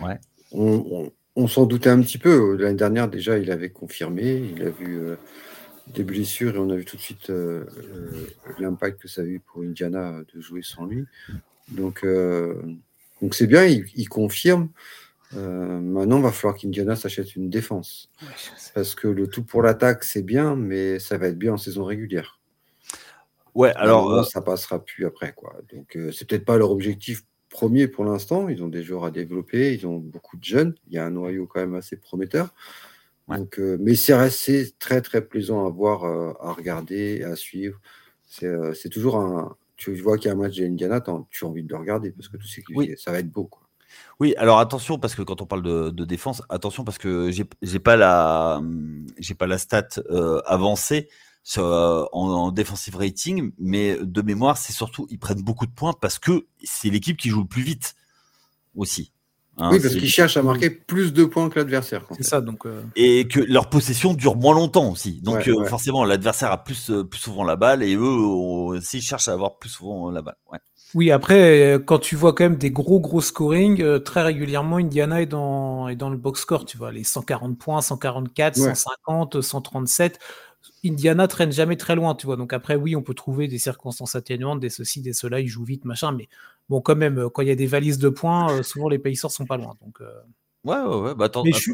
Ouais. 0.00 0.20
on, 0.52 1.10
on 1.34 1.48
s'en 1.48 1.64
doutait 1.64 1.88
un 1.88 2.02
petit 2.02 2.18
peu. 2.18 2.56
L'année 2.56 2.76
dernière, 2.76 3.08
déjà, 3.08 3.38
il 3.38 3.50
avait 3.50 3.70
confirmé. 3.70 4.34
Il 4.54 4.62
a 4.62 4.70
vu 4.70 5.00
des 5.88 6.04
blessures 6.04 6.54
et 6.54 6.58
on 6.58 6.70
a 6.70 6.76
vu 6.76 6.84
tout 6.84 6.96
de 6.96 7.02
suite 7.02 7.30
euh, 7.30 7.64
euh, 7.78 8.26
l'impact 8.58 9.00
que 9.00 9.08
ça 9.08 9.22
a 9.22 9.24
eu 9.24 9.40
pour 9.40 9.62
Indiana 9.62 10.20
de 10.34 10.40
jouer 10.40 10.62
sans 10.62 10.86
lui. 10.86 11.04
Donc, 11.68 12.04
euh, 12.04 12.60
donc 13.20 13.34
c'est 13.34 13.46
bien, 13.46 13.64
il, 13.64 14.08
confirme. 14.08 14.68
maintenant, 15.32 16.18
il 16.18 16.22
va 16.22 16.32
falloir 16.32 16.56
qu'Indiana 16.56 16.96
s'achète 16.96 17.36
une 17.36 17.50
défense. 17.50 18.10
parce 18.74 18.94
que 18.94 19.08
le 19.08 19.26
tout 19.26 19.44
pour 19.44 19.62
l'attaque, 19.62 20.04
c'est 20.04 20.22
bien, 20.22 20.56
mais 20.56 20.98
ça 20.98 21.18
va 21.18 21.28
être 21.28 21.38
bien 21.38 21.54
en 21.54 21.58
saison 21.58 21.84
régulière. 21.84 22.40
Ouais, 23.54 23.72
alors. 23.74 24.26
ça 24.26 24.40
passera 24.40 24.82
plus 24.82 25.04
après, 25.04 25.34
quoi. 25.34 25.54
Donc, 25.72 25.98
c'est 26.12 26.26
peut-être 26.26 26.44
pas 26.44 26.56
leur 26.56 26.70
objectif 26.70 27.22
premier 27.50 27.86
pour 27.86 28.04
l'instant. 28.04 28.48
Ils 28.48 28.62
ont 28.62 28.68
des 28.68 28.82
joueurs 28.82 29.04
à 29.04 29.10
développer, 29.10 29.74
ils 29.74 29.86
ont 29.86 29.98
beaucoup 29.98 30.36
de 30.36 30.44
jeunes. 30.44 30.74
Il 30.88 30.94
y 30.94 30.98
a 30.98 31.04
un 31.04 31.10
noyau 31.10 31.46
quand 31.46 31.60
même 31.60 31.74
assez 31.74 31.96
prometteur. 31.96 32.52
Donc, 33.28 33.58
euh, 33.58 33.76
mais 33.80 33.94
c'est 33.94 34.14
resté 34.14 34.70
très 34.78 35.00
très 35.00 35.22
plaisant 35.22 35.66
à 35.66 35.70
voir, 35.70 36.04
euh, 36.04 36.32
à 36.40 36.52
regarder, 36.52 37.22
à 37.22 37.36
suivre. 37.36 37.78
C'est 38.28 38.46
euh, 38.46 38.72
toujours 38.90 39.16
un. 39.16 39.56
Tu 39.76 39.94
vois 39.94 40.16
qu'il 40.16 40.26
y 40.26 40.30
a 40.30 40.34
un 40.34 40.38
match 40.38 40.56
de 40.56 40.64
Indiana, 40.64 41.00
tu 41.00 41.44
as 41.44 41.48
envie 41.48 41.64
de 41.64 41.68
le 41.68 41.76
regarder 41.76 42.12
parce 42.12 42.28
que 42.28 42.36
tout 42.36 42.46
ce 42.46 42.60
qui 42.60 42.96
ça 42.96 43.10
va 43.10 43.18
être 43.18 43.30
beau. 43.30 43.44
Quoi. 43.44 43.62
Oui, 44.20 44.34
alors 44.36 44.58
attention 44.58 44.98
parce 44.98 45.14
que 45.14 45.22
quand 45.22 45.42
on 45.42 45.46
parle 45.46 45.62
de, 45.62 46.04
défense, 46.04 46.42
attention 46.48 46.84
parce 46.84 46.98
que 46.98 47.30
j'ai 47.30 47.78
pas 47.78 47.96
la 47.96 48.62
j'ai 49.18 49.34
pas 49.34 49.46
la 49.46 49.58
stat 49.58 49.88
avancée 50.46 51.08
en, 51.56 52.06
en, 52.12 52.52
defensive 52.52 52.94
rating, 52.94 53.52
mais 53.58 53.98
de 54.00 54.22
mémoire, 54.22 54.56
c'est 54.56 54.72
surtout 54.72 55.08
ils 55.10 55.18
prennent 55.18 55.42
beaucoup 55.42 55.66
de 55.66 55.72
points 55.72 55.94
parce 56.00 56.20
que 56.20 56.46
c'est 56.62 56.90
l'équipe 56.90 57.16
qui 57.16 57.28
joue 57.28 57.40
le 57.40 57.48
plus 57.48 57.62
vite 57.62 57.96
aussi. 58.76 59.12
Hein, 59.58 59.68
oui, 59.70 59.80
parce 59.80 59.94
qu'ils 59.94 60.08
cherchent 60.08 60.38
à 60.38 60.42
marquer 60.42 60.70
plus 60.70 61.12
de 61.12 61.24
points 61.24 61.50
que 61.50 61.58
l'adversaire. 61.58 62.04
C'est 62.16 62.22
ça, 62.22 62.40
donc. 62.40 62.64
Euh. 62.64 62.82
Et 62.96 63.28
que 63.28 63.38
leur 63.40 63.68
possession 63.68 64.14
dure 64.14 64.36
moins 64.36 64.54
longtemps 64.54 64.90
aussi. 64.90 65.20
Donc 65.20 65.46
euh, 65.46 65.64
forcément, 65.66 66.04
l'adversaire 66.04 66.50
a 66.50 66.64
plus, 66.64 66.90
euh, 66.90 67.04
plus 67.04 67.20
souvent 67.20 67.44
la 67.44 67.56
balle 67.56 67.82
et 67.82 67.94
eux 67.94 68.00
aussi 68.00 69.02
cherchent 69.02 69.28
à 69.28 69.32
avoir 69.32 69.58
plus 69.58 69.68
souvent 69.68 70.10
la 70.10 70.22
balle. 70.22 70.36
Oui, 70.94 71.10
après, 71.10 71.80
quand 71.86 71.98
tu 71.98 72.16
vois 72.16 72.34
quand 72.34 72.44
même 72.44 72.56
des 72.56 72.70
gros 72.70 73.00
gros 73.00 73.22
scoring, 73.22 74.00
très 74.00 74.22
régulièrement, 74.22 74.76
Indiana 74.76 75.22
est 75.22 75.26
dans, 75.26 75.88
est 75.88 75.96
dans 75.96 76.10
le 76.10 76.18
box 76.18 76.40
score, 76.40 76.66
tu 76.66 76.76
vois, 76.76 76.92
les 76.92 77.04
140 77.04 77.58
points, 77.58 77.80
144, 77.80 78.56
150, 78.56 79.40
137. 79.40 80.18
Indiana 80.84 81.28
traîne 81.28 81.52
jamais 81.52 81.76
très 81.76 81.94
loin, 81.94 82.14
tu 82.14 82.26
vois. 82.26 82.36
Donc 82.36 82.52
après, 82.52 82.76
oui, 82.76 82.96
on 82.96 83.02
peut 83.02 83.14
trouver 83.14 83.48
des 83.48 83.58
circonstances 83.58 84.14
atténuantes, 84.14 84.60
des 84.60 84.70
ceci, 84.70 85.00
des 85.00 85.12
cela, 85.12 85.40
ils 85.40 85.48
jouent 85.48 85.64
vite, 85.64 85.84
machin. 85.84 86.12
Mais 86.12 86.28
bon, 86.68 86.80
quand 86.80 86.96
même, 86.96 87.28
quand 87.32 87.42
il 87.42 87.48
y 87.48 87.52
a 87.52 87.56
des 87.56 87.66
valises 87.66 87.98
de 87.98 88.08
points, 88.08 88.62
souvent 88.62 88.88
les 88.88 88.98
Pacers 88.98 89.30
sont 89.30 89.46
pas 89.46 89.56
loin. 89.56 89.76
Donc, 89.82 90.00
Ouais, 90.64 90.76
ouais, 90.76 90.96
ouais. 91.00 91.14
Bah, 91.16 91.24
attends, 91.24 91.42
mais, 91.42 91.52
je 91.52 91.72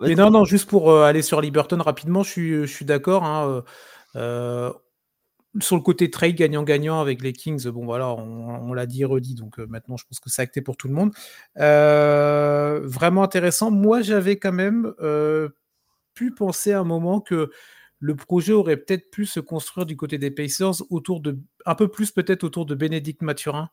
mais 0.00 0.16
non, 0.16 0.30
non, 0.30 0.44
juste 0.44 0.68
pour 0.68 0.92
aller 0.92 1.22
sur 1.22 1.40
Liberton 1.40 1.78
rapidement, 1.78 2.24
je 2.24 2.30
suis, 2.30 2.50
je 2.50 2.66
suis 2.66 2.84
d'accord. 2.84 3.24
Hein, 3.24 3.62
sur 5.60 5.76
le 5.76 5.82
côté 5.82 6.10
trade 6.10 6.34
gagnant-gagnant 6.34 7.00
avec 7.00 7.22
les 7.22 7.32
Kings, 7.32 7.68
bon 7.68 7.84
voilà, 7.84 8.12
on, 8.12 8.72
l'a 8.72 8.86
dit 8.86 9.02
et 9.02 9.04
redit, 9.04 9.34
donc 9.34 9.58
euh, 9.58 9.66
maintenant 9.68 9.96
je 9.96 10.04
pense 10.06 10.18
que 10.18 10.28
c'est 10.28 10.42
acté 10.42 10.60
pour 10.60 10.76
tout 10.76 10.88
le 10.88 10.94
monde. 10.94 11.12
Euh, 11.58 12.80
vraiment 12.84 13.22
intéressant. 13.22 13.70
Moi, 13.70 14.02
j'avais 14.02 14.36
quand 14.36 14.52
même 14.52 14.92
euh, 15.00 15.50
pu 16.14 16.32
penser 16.32 16.72
à 16.72 16.80
un 16.80 16.84
moment 16.84 17.20
que 17.20 17.50
le 18.04 18.14
projet 18.14 18.52
aurait 18.52 18.76
peut-être 18.76 19.10
pu 19.10 19.24
se 19.24 19.40
construire 19.40 19.86
du 19.86 19.96
côté 19.96 20.18
des 20.18 20.30
Pacers 20.30 20.82
autour 20.90 21.20
de, 21.20 21.38
un 21.64 21.74
peu 21.74 21.88
plus 21.88 22.10
peut-être 22.10 22.44
autour 22.44 22.66
de 22.66 22.74
Bénédicte 22.74 23.22
Mathurin, 23.22 23.70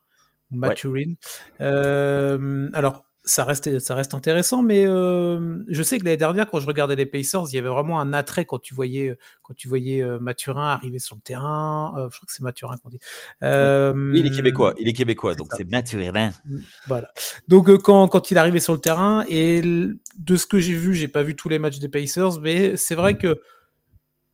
Mathurin. 0.51 1.15
alors, 1.59 3.03
ça 3.23 3.43
reste, 3.43 3.79
ça 3.79 3.93
reste 3.93 4.13
intéressant, 4.13 4.63
mais 4.63 4.87
euh, 4.87 5.59
je 5.67 5.83
sais 5.83 5.99
que 5.99 6.05
l'année 6.05 6.17
dernière, 6.17 6.49
quand 6.49 6.59
je 6.59 6.65
regardais 6.65 6.95
les 6.95 7.05
Pacers, 7.05 7.43
il 7.49 7.55
y 7.55 7.59
avait 7.59 7.69
vraiment 7.69 7.99
un 7.99 8.13
attrait 8.13 8.45
quand 8.45 8.59
tu 8.59 8.73
voyais, 8.73 9.17
quand 9.43 9.53
tu 9.53 9.67
voyais 9.67 10.01
euh, 10.01 10.17
Mathurin 10.19 10.69
arriver 10.69 10.97
sur 10.97 11.17
le 11.17 11.21
terrain. 11.21 11.93
Euh, 11.97 12.09
je 12.09 12.17
crois 12.17 12.25
que 12.25 12.33
c'est 12.33 12.41
Mathurin 12.41 12.77
qu'on 12.77 12.89
dit. 12.89 12.99
il 13.41 14.25
est 14.25 14.35
québécois, 14.35 14.73
il 14.79 14.87
est 14.87 14.93
québécois, 14.93 15.35
donc 15.35 15.49
c'est 15.55 15.69
Mathurin. 15.69 16.31
Mm, 16.45 16.59
voilà. 16.87 17.11
Donc 17.49 17.69
quand, 17.83 18.07
quand 18.07 18.31
il 18.31 18.37
arrivait 18.37 18.61
sur 18.61 18.73
le 18.73 18.79
terrain, 18.79 19.25
et 19.27 19.61
de 19.61 20.35
ce 20.35 20.45
que 20.47 20.59
j'ai 20.59 20.73
vu, 20.73 20.95
j'ai 20.95 21.09
pas 21.09 21.21
vu 21.21 21.35
tous 21.35 21.49
les 21.49 21.59
matchs 21.59 21.79
des 21.79 21.89
Pacers, 21.89 22.39
mais 22.39 22.77
c'est 22.77 22.95
vrai 22.95 23.17
que 23.17 23.41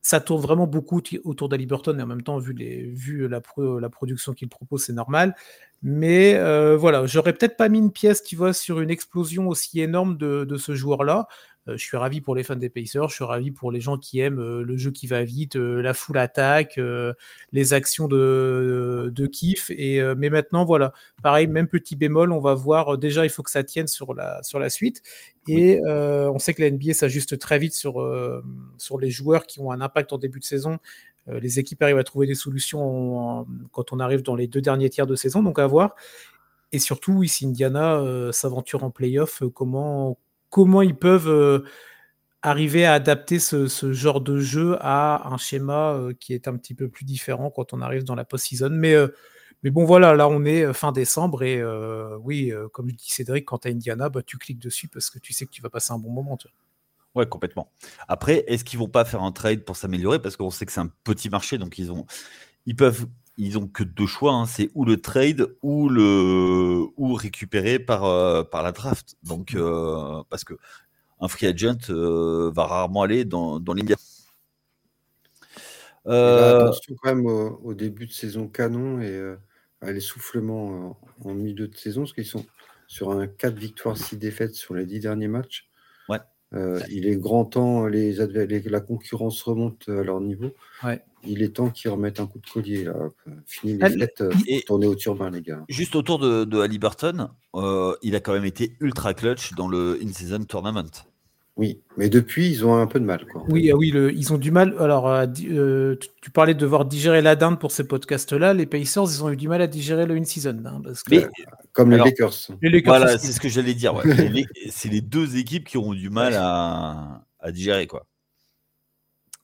ça 0.08 0.20
tourne 0.20 0.40
vraiment 0.40 0.66
beaucoup 0.66 1.02
autour 1.24 1.50
d'Aliberton 1.50 1.98
et 1.98 2.02
en 2.02 2.06
même 2.06 2.22
temps, 2.22 2.38
vu, 2.38 2.54
les, 2.54 2.94
la 3.28 3.90
production 3.90 4.32
qu'il 4.32 4.48
propose, 4.48 4.84
c'est 4.84 4.94
normal. 4.94 5.34
Mais 5.82 6.34
euh, 6.36 6.78
voilà, 6.78 7.04
j'aurais 7.04 7.34
peut-être 7.34 7.58
pas 7.58 7.68
mis 7.68 7.76
une 7.78 7.92
pièce, 7.92 8.22
tu 8.22 8.34
vois, 8.34 8.54
sur 8.54 8.80
une 8.80 8.88
explosion 8.88 9.48
aussi 9.48 9.82
énorme 9.82 10.16
de, 10.16 10.46
de 10.46 10.56
ce 10.56 10.74
joueur-là. 10.74 11.28
Euh, 11.68 11.76
je 11.76 11.84
suis 11.84 11.96
ravi 11.96 12.20
pour 12.20 12.34
les 12.34 12.42
fans 12.42 12.56
des 12.56 12.68
Pacers, 12.68 13.08
je 13.08 13.14
suis 13.14 13.24
ravi 13.24 13.50
pour 13.50 13.70
les 13.70 13.80
gens 13.80 13.98
qui 13.98 14.20
aiment 14.20 14.40
euh, 14.40 14.62
le 14.62 14.76
jeu 14.76 14.90
qui 14.90 15.06
va 15.06 15.24
vite, 15.24 15.56
euh, 15.56 15.82
la 15.82 15.94
full 15.94 16.18
attaque, 16.18 16.80
les 17.52 17.72
actions 17.72 18.08
de, 18.08 19.12
de 19.14 19.26
kiff. 19.26 19.70
Et, 19.70 20.02
mais 20.16 20.30
maintenant, 20.30 20.64
voilà, 20.64 20.92
pareil, 21.22 21.46
même 21.46 21.68
petit 21.68 21.96
bémol, 21.96 22.32
on 22.32 22.40
va 22.40 22.54
voir. 22.54 22.98
Déjà, 22.98 23.24
il 23.24 23.30
faut 23.30 23.42
que 23.42 23.50
ça 23.50 23.64
tienne 23.64 23.86
sur 23.86 24.14
la, 24.14 24.42
sur 24.42 24.58
la 24.58 24.70
suite. 24.70 25.02
Et 25.46 25.80
on 25.84 26.38
sait 26.38 26.54
que 26.54 26.62
la 26.62 26.70
NBA 26.70 26.94
s'ajuste 26.94 27.38
très 27.38 27.58
vite 27.58 27.74
sur, 27.74 28.04
sur 28.76 28.98
les 28.98 29.10
joueurs 29.10 29.46
qui 29.46 29.60
ont 29.60 29.70
un 29.72 29.80
impact 29.80 30.12
en 30.12 30.18
début 30.18 30.40
de 30.40 30.44
saison. 30.44 30.78
les 31.26 31.58
équipes 31.58 31.82
arrivent 31.82 31.98
à 31.98 32.04
trouver 32.04 32.26
des 32.26 32.34
solutions 32.34 33.46
quand 33.72 33.92
on 33.92 34.00
arrive 34.00 34.22
dans 34.22 34.36
les 34.36 34.46
deux 34.46 34.60
derniers 34.60 34.90
tiers 34.90 35.06
de 35.06 35.16
saison, 35.16 35.42
donc 35.42 35.58
à 35.58 35.66
voir. 35.66 35.94
Et 36.72 36.78
surtout, 36.78 37.22
ici, 37.22 37.46
Indiana 37.46 38.02
s'aventure 38.32 38.84
en 38.84 38.90
playoff, 38.90 39.42
comment, 39.54 40.18
comment 40.50 40.82
ils 40.82 40.96
peuvent 40.96 41.28
euh, 41.28 41.64
arriver 42.42 42.86
à 42.86 42.94
adapter 42.94 43.38
ce, 43.38 43.66
genre 43.92 44.20
de 44.20 44.38
jeu 44.38 44.76
à 44.80 45.28
un 45.28 45.36
schéma 45.36 45.94
euh, 45.94 46.12
qui 46.18 46.34
est 46.34 46.48
un 46.48 46.56
petit 46.56 46.74
peu 46.74 46.88
plus 46.88 47.04
différent 47.04 47.50
quand 47.50 47.72
on 47.72 47.80
arrive 47.80 48.04
dans 48.04 48.14
la 48.14 48.24
post-season. 48.24 48.70
Mais, 48.70 48.94
euh, 48.94 49.08
bon, 49.64 49.84
voilà, 49.84 50.14
là, 50.14 50.28
on 50.28 50.44
est 50.44 50.72
fin 50.72 50.92
décembre 50.92 51.42
et 51.42 51.62
oui, 52.20 52.52
comme 52.72 52.90
dit 52.90 53.12
Cédric, 53.12 53.44
quand 53.44 53.58
tu 53.58 53.68
as 53.68 53.70
Indiana, 53.70 54.08
bah, 54.08 54.22
tu 54.24 54.38
cliques 54.38 54.60
dessus 54.60 54.88
parce 54.88 55.10
que 55.10 55.18
tu 55.18 55.32
sais 55.32 55.46
que 55.46 55.50
tu 55.50 55.62
vas 55.62 55.70
passer 55.70 55.92
un 55.92 55.98
bon 55.98 56.10
moment. 56.10 56.36
Tu 56.36 56.48
Ouais, 57.14 57.26
complètement. 57.26 57.72
Après, 58.06 58.44
est-ce 58.46 58.64
qu'ils 58.64 58.78
vont 58.78 58.88
pas 58.88 59.04
faire 59.04 59.22
un 59.22 59.32
trade 59.32 59.64
pour 59.64 59.76
s'améliorer? 59.76 60.20
Parce 60.20 60.36
qu'on 60.36 60.50
sait 60.50 60.66
que 60.66 60.72
c'est 60.72 60.80
un 60.80 60.92
petit 61.04 61.30
marché, 61.30 61.58
donc 61.58 61.78
ils 61.78 61.90
ont, 61.90 62.06
ils 62.66 62.76
peuvent, 62.76 63.06
ils 63.38 63.56
ont 63.56 63.66
que 63.66 63.82
deux 63.82 64.06
choix. 64.06 64.32
Hein. 64.32 64.46
c'est 64.46 64.70
ou 64.74 64.84
le 64.84 65.00
trade 65.00 65.48
ou 65.62 65.88
le 65.88 66.86
ou 66.96 67.14
récupérer 67.14 67.78
par 67.78 68.48
par 68.50 68.62
la 68.62 68.72
draft. 68.72 69.16
Donc 69.22 69.56
parce 70.28 70.44
que 70.44 70.54
un 71.20 71.28
free 71.28 71.46
agent 71.46 71.88
va 71.88 72.66
rarement 72.66 73.02
aller 73.02 73.24
dans, 73.24 73.58
dans 73.58 73.72
l'immédiat. 73.72 73.96
attention 76.04 76.94
quand 77.02 77.14
même 77.14 77.26
au, 77.26 77.74
début 77.74 78.06
de 78.06 78.12
saison 78.12 78.48
canon 78.48 79.00
et 79.00 79.36
à 79.80 79.92
l'essoufflement 79.92 80.98
en, 81.24 81.34
milieu 81.34 81.68
de 81.68 81.76
saison, 81.76 82.02
parce 82.02 82.12
qu'ils 82.12 82.26
sont 82.26 82.46
sur 82.86 83.10
un 83.10 83.26
4 83.26 83.54
victoires, 83.54 83.96
6 83.96 84.16
défaites 84.16 84.54
sur 84.54 84.74
les 84.74 84.86
10 84.86 85.00
derniers 85.00 85.28
matchs. 85.28 85.68
Ouais. 86.08 86.18
Il 86.52 87.06
est 87.06 87.16
grand 87.16 87.44
temps, 87.44 87.86
les, 87.86 88.12
la 88.12 88.80
concurrence 88.80 89.42
remonte 89.42 89.88
à 89.88 90.02
leur 90.02 90.20
niveau. 90.20 90.54
Ouais. 90.82 91.02
Il 91.24 91.42
est 91.42 91.56
temps 91.56 91.70
qu'ils 91.70 91.90
remettent 91.90 92.20
un 92.20 92.26
coup 92.26 92.38
de 92.38 92.48
collier. 92.48 92.84
Là. 92.84 92.94
Fini 93.44 93.76
les 93.76 93.90
fêtes, 93.90 94.22
et 94.46 94.62
tourner 94.62 94.86
au 94.86 94.94
turbin, 94.94 95.30
les 95.30 95.42
gars. 95.42 95.64
Juste 95.68 95.96
autour 95.96 96.18
de, 96.18 96.44
de 96.44 96.60
Halliburton, 96.60 97.30
il 98.02 98.14
a 98.14 98.20
quand 98.20 98.32
même 98.32 98.44
été 98.44 98.76
ultra 98.80 99.14
clutch 99.14 99.52
dans 99.54 99.68
le 99.68 99.98
In-Season 100.02 100.44
Tournament. 100.44 101.07
Oui, 101.58 101.80
mais 101.96 102.08
depuis, 102.08 102.48
ils 102.48 102.64
ont 102.64 102.76
un 102.76 102.86
peu 102.86 103.00
de 103.00 103.04
mal. 103.04 103.26
Quoi. 103.26 103.42
Oui, 103.48 103.68
ah 103.72 103.76
oui 103.76 103.92
ils 104.14 104.32
ont 104.32 104.38
du 104.38 104.52
mal. 104.52 104.76
Alors, 104.78 105.08
euh, 105.08 105.26
euh, 105.50 105.96
tu, 106.22 106.30
parlais 106.30 106.54
de 106.54 106.60
devoir 106.60 106.84
digérer 106.84 107.20
la 107.20 107.34
dinde 107.34 107.58
pour 107.58 107.72
ces 107.72 107.82
podcasts-là. 107.82 108.54
Les 108.54 108.64
Pacers, 108.64 109.02
ils 109.02 109.24
ont 109.24 109.30
eu 109.30 109.36
du 109.36 109.48
mal 109.48 109.60
à 109.60 109.66
digérer 109.66 110.06
le 110.06 110.14
in-season. 110.14 110.62
Hein, 110.64 110.82
comme 111.72 111.90
les 111.90 111.98
Lakers. 111.98 112.52
Voilà, 112.84 113.18
c'est 113.18 113.32
ce 113.32 113.40
que 113.40 113.48
j'allais 113.48 113.74
dire. 113.74 114.00
c'est 114.70 114.88
les 114.88 115.00
deux 115.00 115.36
équipes 115.36 115.66
qui 115.66 115.78
ont 115.78 115.92
du 115.94 116.10
mal 116.10 116.34
à, 116.36 117.24
à 117.40 117.50
digérer. 117.50 117.88
quoi. 117.88 118.06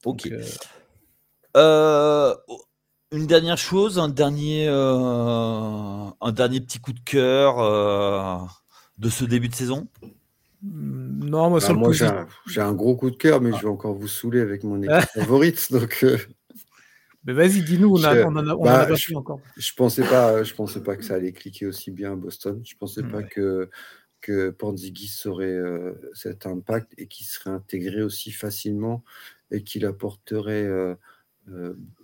Ok. 0.04 0.28
Euh, 1.56 2.34
une 3.10 3.26
dernière 3.26 3.58
chose, 3.58 3.98
un 3.98 4.08
dernier, 4.08 4.68
un 4.68 6.32
dernier 6.32 6.60
petit 6.60 6.78
coup 6.78 6.92
de 6.92 7.00
cœur 7.00 7.56
de 8.98 9.08
ce 9.08 9.24
début 9.24 9.48
de 9.48 9.54
saison? 9.56 9.88
Non, 10.64 11.50
moi, 11.50 11.60
bah, 11.60 12.26
j'ai 12.46 12.60
un, 12.60 12.72
gros 12.72 12.96
coup 12.96 13.10
de 13.10 13.16
cœur, 13.16 13.40
mais 13.40 13.50
ah. 13.52 13.56
je 13.56 13.62
vais 13.62 13.68
encore 13.68 13.94
vous 13.94 14.08
saouler 14.08 14.40
avec 14.40 14.64
mon 14.64 14.82
équipe 14.82 15.10
favorite. 15.10 15.70
Donc, 15.70 15.98
euh, 16.02 16.16
Mais 17.24 17.34
vas-y, 17.34 17.62
dis-nous, 17.62 17.90
on, 17.90 17.98
en 17.98 18.04
a, 18.46 18.54
on 18.54 18.64
bah, 18.64 18.94
je, 18.94 19.14
encore. 19.14 19.40
Je 19.56 19.72
pensais 19.74 20.04
pas, 20.04 20.42
je 20.42 20.54
pensais 20.54 20.82
pas 20.82 20.96
que 20.96 21.04
ça 21.04 21.14
allait 21.14 21.32
cliquer 21.32 21.66
aussi 21.66 21.90
bien 21.90 22.12
à 22.12 22.16
Boston. 22.16 22.60
Je 22.64 22.74
pensais 22.76 23.02
pas 23.02 23.22
que 23.22 23.68
que 24.20 24.48
Panzigis 24.48 25.24
aurait 25.26 25.44
euh, 25.44 25.92
cet 26.14 26.46
impact 26.46 26.94
et 26.96 27.08
qu'il 27.08 27.26
serait 27.26 27.50
intégré 27.50 28.00
aussi 28.00 28.32
facilement 28.32 29.04
et 29.50 29.62
qu'il 29.62 29.84
apporterait 29.84 30.64
euh, 30.64 30.94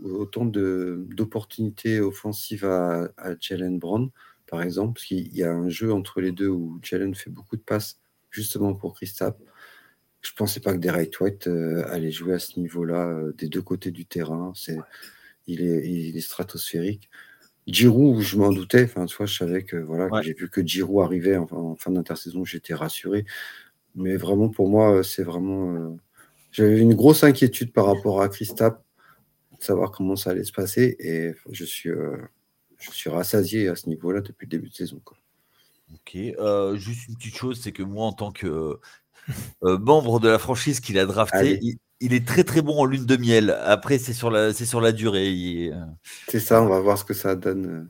autant 0.05 0.44
d'opportunités 0.44 1.99
offensives 1.99 2.66
à, 2.66 3.09
à 3.16 3.38
Jalen 3.40 3.79
Brown, 3.79 4.11
par 4.46 4.61
exemple, 4.61 4.94
parce 4.94 5.07
qu'il 5.07 5.35
y 5.35 5.42
a 5.42 5.51
un 5.51 5.70
jeu 5.70 5.94
entre 5.94 6.20
les 6.20 6.33
deux 6.33 6.49
où 6.49 6.79
Jalen 6.83 7.14
fait 7.14 7.31
beaucoup 7.31 7.57
de 7.57 7.62
passes 7.62 8.00
justement 8.31 8.75
pour 8.75 8.95
Christophe. 8.95 9.37
Je 10.23 10.33
pensais 10.33 10.61
pas 10.61 10.73
que 10.73 10.79
Derek 10.79 11.19
White 11.21 11.47
euh, 11.47 11.85
allait 11.88 12.11
jouer 12.11 12.35
à 12.35 12.38
ce 12.38 12.59
niveau-là, 12.61 13.09
euh, 13.09 13.33
des 13.33 13.49
deux 13.49 13.62
côtés 13.62 13.90
du 13.90 14.05
terrain. 14.05 14.53
C'est, 14.55 14.79
il, 15.47 15.62
est, 15.62 15.88
il 15.88 16.16
est 16.16 16.21
stratosphérique. 16.21 17.09
Giroud, 17.66 18.21
je 18.21 18.37
m'en 18.37 18.53
doutais. 18.53 18.85
Enfin, 18.85 19.07
tu 19.07 19.16
je 19.19 19.35
savais 19.37 19.64
que 19.64 19.77
voilà, 19.77 20.23
j'ai 20.23 20.35
vu 20.35 20.51
que 20.51 20.66
Giroud 20.66 21.05
arrivait 21.05 21.37
en, 21.37 21.77
fin 21.77 21.90
d'intersaison, 21.90 22.45
j'étais 22.45 22.75
rassuré. 22.75 23.25
Mais 23.95 24.16
vraiment, 24.16 24.49
pour 24.49 24.69
moi, 24.69 24.99
euh, 24.99 25.03
c'est 25.03 25.23
vraiment. 25.23 25.99
J'avais 26.53 26.81
une 26.81 26.95
grosse 26.95 27.25
inquiétude 27.25 27.73
par 27.73 27.87
rapport 27.87 28.23
à 28.23 28.29
Christophe, 28.29 28.79
de 29.59 29.64
savoir 29.64 29.93
comment 29.93 30.16
ça 30.16 30.31
allait 30.31 30.45
se 30.45 30.53
passer, 30.53 30.97
et 30.99 31.33
je 31.53 31.64
suis, 31.64 31.90
je 32.79 32.90
suis 32.90 33.09
rassasié 33.09 33.69
à 33.69 33.77
ce 33.77 33.88
niveau-là 33.88 34.21
depuis 34.21 34.47
le 34.47 34.51
début 34.51 34.69
de 34.69 34.75
saison. 34.75 35.01
Quoi. 35.05 35.16
Ok, 35.94 36.16
euh, 36.16 36.76
juste 36.76 37.09
une 37.09 37.16
petite 37.16 37.37
chose, 37.37 37.61
c'est 37.61 37.72
que 37.72 37.83
moi, 37.83 38.07
en 38.07 38.12
tant 38.12 38.31
que 38.31 38.79
euh, 39.64 39.79
membre 39.79 40.20
de 40.20 40.29
la 40.29 40.38
franchise 40.38 40.81
qu'il 40.81 40.98
a 40.98 41.07
drafté, 41.07 41.59
il, 42.00 42.14
est 42.14 42.26
très 42.26 42.44
très 42.44 42.62
bon 42.62 42.79
en 42.79 42.85
lune 42.85 43.07
de 43.07 43.16
miel. 43.16 43.59
Après, 43.64 43.98
c'est 43.98 44.12
sur 44.12 44.31
la, 44.31 44.53
c'est 44.53 44.66
sur 44.66 44.81
la 44.81 44.92
durée. 44.92 45.70
Euh, 45.72 45.85
c'est 46.29 46.40
ça, 46.40 46.62
on 46.62 46.68
va 46.68 46.81
voir 46.81 46.96
ce 46.96 47.05
que 47.05 47.14
ça 47.14 47.35
donne. 47.35 47.88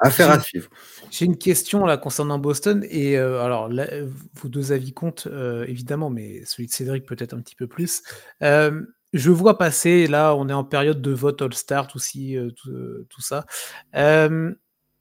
Affaire 0.00 0.30
à 0.30 0.40
suivre. 0.40 0.70
J'ai 1.10 1.26
une 1.26 1.36
question 1.36 1.84
là 1.84 1.98
concernant 1.98 2.38
Boston 2.38 2.86
et 2.88 3.18
alors 3.18 3.68
vos 3.68 4.48
deux 4.48 4.72
avis 4.72 4.94
comptent 4.94 5.28
évidemment, 5.66 6.08
mais 6.08 6.42
celui 6.46 6.66
de 6.66 6.72
Cédric 6.72 7.04
peut-être 7.04 7.34
un 7.34 7.40
petit 7.40 7.56
peu 7.56 7.66
plus. 7.66 8.02
je 8.40 9.30
vois 9.30 9.58
passer 9.58 10.06
là, 10.06 10.34
on 10.34 10.48
est 10.48 10.54
en 10.54 10.64
période 10.64 11.02
de 11.02 11.10
vote 11.10 11.42
All-Star, 11.42 11.88
tout, 11.88 11.98
tout, 11.98 13.06
tout, 13.06 13.20
ça. 13.20 13.44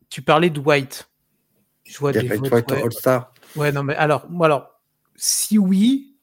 tu 0.09 0.21
parlais 0.21 0.49
de 0.49 0.59
White. 0.59 1.08
Je 1.89 1.97
vois 1.97 2.11
des 2.11 2.29
All-Star. 2.29 3.33
Ouais, 3.55 3.71
non, 3.71 3.83
mais 3.83 3.95
alors, 3.95 4.27
alors, 4.41 4.79
si 5.15 5.57
oui, 5.57 6.15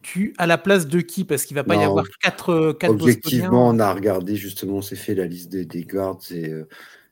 tu 0.00 0.34
à 0.38 0.46
la 0.46 0.56
place 0.56 0.86
de 0.86 1.00
qui? 1.00 1.24
Parce 1.24 1.44
qu'il 1.44 1.54
va 1.54 1.64
pas 1.64 1.76
y 1.76 1.84
avoir 1.84 2.06
quatre, 2.22 2.72
quatre 2.72 2.92
Objectivement, 2.92 3.68
on 3.68 3.78
a 3.78 3.92
regardé 3.92 4.36
justement, 4.36 4.78
on 4.78 4.82
s'est 4.82 4.96
fait 4.96 5.14
la 5.14 5.26
liste 5.26 5.50
des, 5.50 5.66
des 5.66 5.82
guards 5.84 6.20
et, 6.30 6.48
euh, 6.48 6.66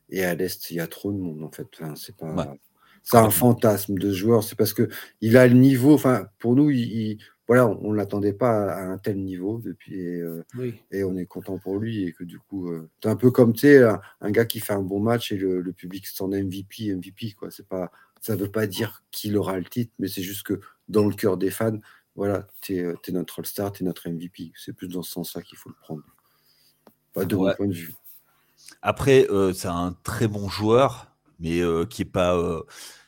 et 0.09 0.25
à 0.25 0.35
l'Est, 0.35 0.71
il 0.71 0.77
y 0.77 0.81
a 0.81 0.87
trop 0.87 1.13
de 1.13 1.19
monde, 1.19 1.43
en 1.43 1.51
fait. 1.51 1.67
c'est 1.97 2.17
pas. 2.17 2.55
C'est 3.03 3.19
un 3.19 3.31
fantasme 3.31 3.99
de 3.99 4.11
joueur. 4.11 4.43
C'est 4.43 4.57
parce 4.57 4.73
que 4.73 4.89
il 5.21 5.37
a 5.37 5.47
le 5.47 5.55
niveau. 5.55 5.95
Enfin, 5.95 6.27
pour 6.41 6.57
nous, 6.57 6.71
il, 6.71 7.19
voilà, 7.47 7.67
on 7.67 7.93
ne 7.93 7.97
l'attendait 7.97 8.33
pas 8.33 8.73
à 8.73 8.83
un 8.83 8.99
tel 8.99 9.23
niveau 9.23 9.61
depuis. 9.65 10.01
Et, 10.01 10.21
euh, 10.21 10.45
et, 10.91 11.05
on 11.05 11.17
est 11.17 11.27
content 11.27 11.59
pour 11.59 11.79
lui. 11.79 12.05
Et 12.05 12.13
que 12.13 12.25
du 12.25 12.41
coup, 12.41 12.69
euh, 12.71 12.89
c'est 13.01 13.09
un 13.09 13.17
peu 13.17 13.31
comme 13.31 13.53
tu 13.53 13.61
sais, 13.61 13.83
un, 13.83 14.31
gars 14.31 14.45
qui 14.45 14.59
fait 14.59 14.73
un 14.73 14.83
bon 14.83 14.99
match 14.99 15.31
et 15.31 15.37
le, 15.37 15.63
public 15.73 16.07
s'en 16.07 16.29
MVP, 16.29 16.93
MVP. 16.95 17.33
Quoi. 17.33 17.51
C'est 17.51 17.69
pas, 17.69 17.93
ça 18.21 18.35
ne 18.35 18.41
veut 18.41 18.51
pas 18.51 18.67
dire 18.67 19.05
qu'il 19.13 19.37
aura 19.37 19.59
le 19.59 19.65
titre, 19.65 19.93
mais 19.99 20.09
c'est 20.09 20.23
juste 20.23 20.43
que 20.43 20.61
dans 20.89 21.07
le 21.07 21.15
cœur 21.15 21.37
des 21.37 21.51
fans, 21.51 21.79
voilà, 22.17 22.49
tu 22.61 22.77
es, 22.77 22.83
euh, 22.83 22.97
notre 23.11 23.39
All-Star, 23.39 23.71
tu 23.71 23.85
es 23.85 23.87
notre 23.87 24.09
MVP. 24.09 24.53
C'est 24.57 24.73
plus 24.73 24.89
dans 24.89 25.03
ce 25.03 25.13
sens-là 25.13 25.43
qu'il 25.43 25.57
faut 25.57 25.69
le 25.69 25.77
prendre. 25.81 26.03
Pas 27.13 27.25
de 27.25 27.37
mon 27.37 27.53
point 27.55 27.69
de 27.69 27.75
vue. 27.75 27.95
Après, 28.83 29.29
c'est 29.55 29.69
un 29.69 29.97
très 30.03 30.27
bon 30.27 30.49
joueur, 30.49 31.15
mais 31.39 31.61
qui 31.89 32.03
est 32.03 32.07
pas 32.07 32.37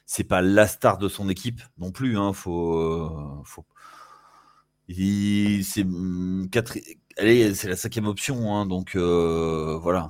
c'est 0.07 0.25
pas 0.25 0.41
la 0.41 0.67
star 0.67 0.97
de 0.97 1.09
son 1.09 1.29
équipe 1.29 1.61
non 1.77 1.91
plus. 1.91 2.17
Hein. 2.17 2.33
Faut, 2.33 3.43
faut... 3.45 3.67
C'est 4.91 5.85
mm, 5.85 6.49
c'est 7.55 7.69
la 7.69 7.77
cinquième 7.77 8.07
option, 8.07 8.55
hein, 8.55 8.67
donc 8.67 8.97
voilà. 8.97 10.09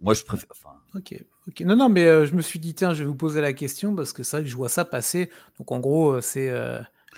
Moi, 0.00 0.14
je 0.14 0.22
préfère. 0.24 0.48
Ok, 0.94 1.14
ok. 1.48 1.60
Non, 1.60 1.76
non, 1.76 1.88
mais 1.88 2.26
je 2.26 2.34
me 2.34 2.42
suis 2.42 2.58
dit, 2.58 2.74
tiens, 2.74 2.92
je 2.94 3.00
vais 3.00 3.08
vous 3.08 3.14
poser 3.14 3.40
la 3.40 3.52
question 3.52 3.94
parce 3.94 4.12
que 4.12 4.22
ça, 4.22 4.44
je 4.44 4.54
vois 4.54 4.68
ça 4.68 4.84
passer. 4.84 5.30
Donc, 5.58 5.72
en 5.72 5.80
gros, 5.80 6.20
c'est 6.20 6.50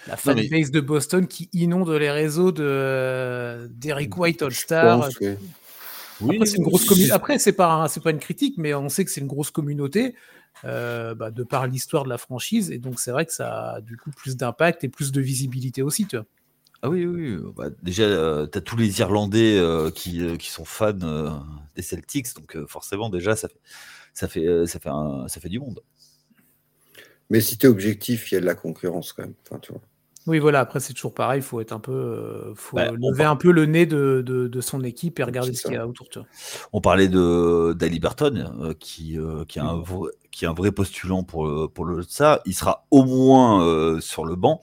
la 0.07 0.16
fanbase 0.16 0.70
de 0.70 0.81
Boston 0.81 1.26
qui 1.26 1.49
inonde 1.53 1.91
les 1.91 2.11
réseaux 2.11 2.53
de 2.53 3.68
d'Eric 3.70 4.16
White 4.16 4.43
All-Star. 4.43 5.09
Oui, 6.20 6.35
Après, 6.35 6.47
c'est 6.47 6.57
une 6.57 6.64
grosse 6.64 7.11
Après, 7.11 7.39
c'est 7.39 7.53
pas, 7.53 7.87
c'est 7.89 8.03
pas 8.03 8.11
une 8.11 8.18
critique, 8.18 8.55
mais 8.59 8.74
on 8.74 8.89
sait 8.89 9.05
que 9.05 9.11
c'est 9.11 9.20
une 9.20 9.29
grosse 9.29 9.51
communauté. 9.51 10.14
Euh, 10.64 11.14
bah, 11.14 11.31
de 11.31 11.45
par 11.45 11.68
l'histoire 11.68 12.03
de 12.03 12.09
la 12.09 12.18
franchise. 12.18 12.72
Et 12.72 12.79
donc, 12.79 12.99
c'est 12.99 13.12
vrai 13.12 13.24
que 13.26 13.33
ça 13.33 13.74
a 13.74 13.81
du 13.81 13.97
coup 13.97 14.11
plus 14.11 14.37
d'impact 14.37 14.83
et 14.83 14.89
plus 14.89 15.12
de 15.12 15.20
visibilité 15.20 15.83
aussi. 15.83 16.07
Tu 16.07 16.16
vois. 16.16 16.26
Ah 16.83 16.91
oui, 16.91 17.07
oui. 17.07 17.39
Bah, 17.57 17.70
déjà, 17.83 18.05
euh, 18.05 18.47
tu 18.47 18.59
as 18.59 18.61
tous 18.61 18.76
les 18.76 19.01
Irlandais 19.01 19.59
euh, 19.59 19.91
qui, 19.91 20.37
qui, 20.39 20.51
sont 20.51 20.64
fans 20.64 20.93
des 21.74 21.83
Celtics. 21.83 22.35
Donc, 22.35 22.57
forcément, 22.66 23.11
déjà, 23.11 23.37
ça 23.37 23.49
fait, 23.49 23.61
ça 24.14 24.29
fait, 24.29 24.66
ça 24.66 24.79
fait, 24.79 24.91
ça 25.29 25.41
fait 25.41 25.49
du 25.49 25.59
monde. 25.59 25.81
Mais 27.31 27.41
si 27.41 27.59
tu 27.59 27.66
es 27.66 27.68
objectif, 27.68 28.31
il 28.31 28.37
y 28.37 28.39
a 28.39 28.41
de 28.41 28.47
la 28.47 28.55
concurrence 28.55 29.12
quand 29.12 29.22
même. 29.22 29.35
Enfin, 29.45 29.59
tu 29.61 29.72
vois. 29.72 29.83
Oui, 30.29 30.39
voilà, 30.41 30.61
après, 30.61 30.79
c'est 30.79 30.93
toujours 30.93 31.14
pareil, 31.14 31.41
il 31.41 31.43
faut 31.43 31.59
être 31.61 31.72
un 31.72 31.79
peu. 31.79 31.93
Euh, 31.93 32.55
faut 32.55 32.76
bah, 32.76 32.91
lever 32.91 33.24
un 33.24 33.35
peu 33.35 33.51
le 33.51 33.64
nez 33.64 33.87
de, 33.87 34.22
de, 34.22 34.61
son 34.61 34.85
équipe 34.85 35.18
et 35.18 35.24
regarder 35.24 35.55
ce 35.55 35.62
qu'il 35.62 35.72
y 35.72 35.76
a 35.76 35.87
autour. 35.87 36.07
de 36.14 36.22
On 36.74 36.83
parlait 36.83 37.09
de 37.09 37.72
d'Ali 37.72 37.99
Burton, 37.99 38.55
euh, 38.61 38.74
qui, 38.79 39.18
euh, 39.18 39.47
qui, 39.47 39.59
a 39.59 39.64
un 39.64 39.81
vrai, 39.81 40.11
qui 40.31 40.45
est 40.45 40.49
un 40.49 40.53
vrai 40.53 40.70
postulant 40.70 41.22
pour, 41.22 41.72
pour 41.72 41.87
le 41.87 42.03
ça. 42.03 42.43
Il 42.45 42.55
sera 42.55 42.87
au 42.91 43.05
moins 43.05 44.01
sur 44.01 44.26
le 44.26 44.37
banc. 44.37 44.61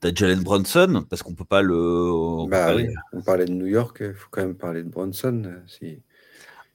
T'as 0.00 0.14
Jalen 0.14 0.42
Brunson, 0.42 1.04
parce 1.08 1.22
qu'on 1.22 1.34
peut 1.34 1.44
pas 1.44 1.62
le. 1.62 2.46
Bah, 2.48 2.74
oui, 2.74 2.86
on 3.12 3.20
parlait 3.20 3.46
de 3.46 3.52
New 3.52 3.66
York, 3.66 3.98
il 4.00 4.14
faut 4.14 4.28
quand 4.30 4.42
même 4.42 4.54
parler 4.54 4.82
de 4.82 4.88
Brunson. 4.88 5.42
Si... 5.66 6.02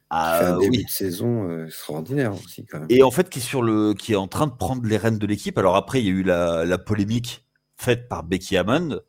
Ah, 0.09 0.39
fait 0.39 0.45
un 0.45 0.57
début 0.59 0.84
de 0.84 0.89
saison 0.89 1.65
extraordinaire 1.65 2.34
aussi 2.34 2.65
quand 2.65 2.80
même. 2.80 2.88
Et 2.89 3.01
en 3.01 3.09
fait, 3.09 3.30
qui 3.30 3.39
est 3.39 3.41
sur 3.41 3.63
le, 3.63 3.93
qui 3.93 4.13
est 4.13 4.17
en 4.17 4.28
train 4.28 4.45
de 4.45 4.51
prendre 4.51 4.86
les 4.86 4.97
rênes 4.97 5.17
de 5.17 5.26
l'équipe. 5.26 5.57
Alors 5.57 5.76
après, 5.76 6.01
il 6.01 6.05
y 6.05 6.09
a 6.09 6.11
eu 6.11 6.24
la, 6.24 6.65
la 6.65 6.78
polémique 6.78 7.43
faite 7.78 8.07
par 8.07 8.24
Becky 8.24 8.57
Hammond, 8.57 8.99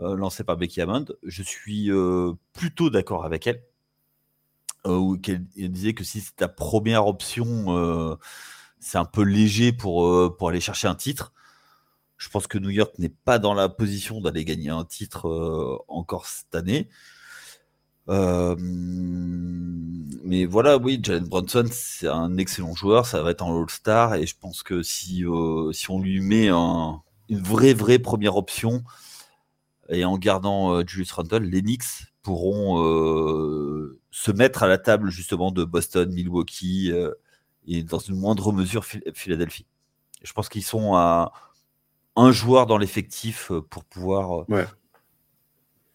euh, 0.00 0.16
lancée 0.16 0.44
par 0.44 0.56
Becky 0.56 0.80
Hammond, 0.80 1.06
je 1.22 1.42
suis 1.42 1.90
euh, 1.90 2.32
plutôt 2.52 2.90
d'accord 2.90 3.24
avec 3.24 3.46
elle. 3.46 3.62
Euh, 4.86 5.16
elle 5.26 5.70
disait 5.70 5.94
que 5.94 6.04
si 6.04 6.20
c'est 6.20 6.36
ta 6.36 6.48
première 6.48 7.06
option, 7.06 8.18
c'est 8.80 8.98
un 8.98 9.04
peu 9.04 9.22
léger 9.22 9.72
pour, 9.72 10.36
pour 10.36 10.48
aller 10.48 10.60
chercher 10.60 10.88
un 10.88 10.94
titre. 10.94 11.32
Je 12.16 12.28
pense 12.28 12.46
que 12.46 12.58
New 12.58 12.70
York 12.70 12.92
n'est 12.98 13.08
pas 13.08 13.38
dans 13.38 13.54
la 13.54 13.68
position 13.68 14.20
d'aller 14.20 14.44
gagner 14.44 14.70
un 14.70 14.84
titre 14.84 15.84
encore 15.88 16.26
cette 16.26 16.54
année. 16.54 16.88
mais 18.08 18.16
voilà, 20.46 20.78
oui, 20.78 21.00
Jalen 21.02 21.28
Brunson, 21.28 21.66
c'est 21.70 22.08
un 22.08 22.36
excellent 22.38 22.74
joueur, 22.74 23.06
ça 23.06 23.22
va 23.22 23.30
être 23.30 23.42
un 23.42 23.60
All-Star, 23.60 24.14
et 24.14 24.26
je 24.26 24.36
pense 24.38 24.62
que 24.62 24.82
si, 24.82 25.24
si 25.72 25.90
on 25.90 26.00
lui 26.00 26.20
met 26.20 26.48
un, 26.48 27.02
une 27.28 27.42
vraie, 27.42 27.74
vraie 27.74 27.98
première 27.98 28.36
option. 28.36 28.84
Et 29.90 30.04
en 30.04 30.16
gardant 30.18 30.74
euh, 30.74 30.84
Julius 30.86 31.12
Randle, 31.12 31.44
les 31.44 31.62
Knicks 31.62 31.84
pourront 32.22 32.82
euh, 32.82 34.00
se 34.10 34.30
mettre 34.30 34.62
à 34.62 34.68
la 34.68 34.78
table 34.78 35.10
justement 35.10 35.50
de 35.50 35.64
Boston, 35.64 36.10
Milwaukee 36.12 36.90
euh, 36.90 37.12
et 37.66 37.82
dans 37.82 37.98
une 37.98 38.16
moindre 38.16 38.52
mesure 38.52 38.84
Philadelphie. 39.14 39.66
Je 40.22 40.32
pense 40.32 40.48
qu'ils 40.48 40.64
sont 40.64 40.94
à 40.94 41.32
un 42.16 42.32
joueur 42.32 42.66
dans 42.66 42.78
l'effectif 42.78 43.50
pour 43.70 43.84
pouvoir. 43.84 44.44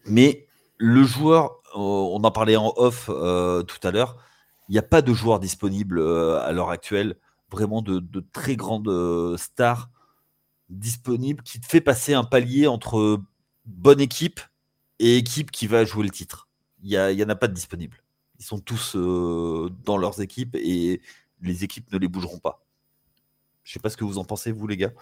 Mais 0.06 0.46
le 0.78 1.02
joueur, 1.04 1.60
on 1.74 2.20
en 2.22 2.30
parlait 2.30 2.56
en 2.56 2.72
off 2.76 3.06
tout 3.06 3.86
à 3.86 3.90
l'heure, 3.90 4.16
il 4.68 4.72
n'y 4.72 4.78
a 4.78 4.82
pas 4.82 5.02
de 5.02 5.12
joueur 5.12 5.40
disponible 5.40 6.00
à 6.00 6.52
l'heure 6.52 6.70
actuelle, 6.70 7.16
vraiment 7.50 7.82
de, 7.82 7.98
de 7.98 8.24
très 8.32 8.56
grandes 8.56 9.36
stars 9.36 9.90
disponible 10.70 11.42
qui 11.42 11.60
te 11.60 11.66
fait 11.66 11.80
passer 11.80 12.14
un 12.14 12.24
palier 12.24 12.66
entre 12.66 13.20
bonne 13.66 14.00
équipe 14.00 14.40
et 14.98 15.16
équipe 15.16 15.50
qui 15.50 15.66
va 15.66 15.84
jouer 15.84 16.04
le 16.04 16.10
titre. 16.10 16.48
Il 16.82 16.90
n'y 16.90 17.24
en 17.24 17.28
a 17.28 17.34
pas 17.34 17.48
de 17.48 17.54
disponible. 17.54 18.02
Ils 18.38 18.44
sont 18.44 18.58
tous 18.58 18.96
euh, 18.96 19.70
dans 19.84 19.98
leurs 19.98 20.20
équipes 20.22 20.56
et 20.56 21.02
les 21.42 21.64
équipes 21.64 21.92
ne 21.92 21.98
les 21.98 22.08
bougeront 22.08 22.38
pas. 22.38 22.64
Je 23.64 23.72
sais 23.72 23.80
pas 23.80 23.90
ce 23.90 23.96
que 23.96 24.04
vous 24.04 24.18
en 24.18 24.24
pensez, 24.24 24.52
vous, 24.52 24.66
les 24.66 24.76
gars. 24.76 24.92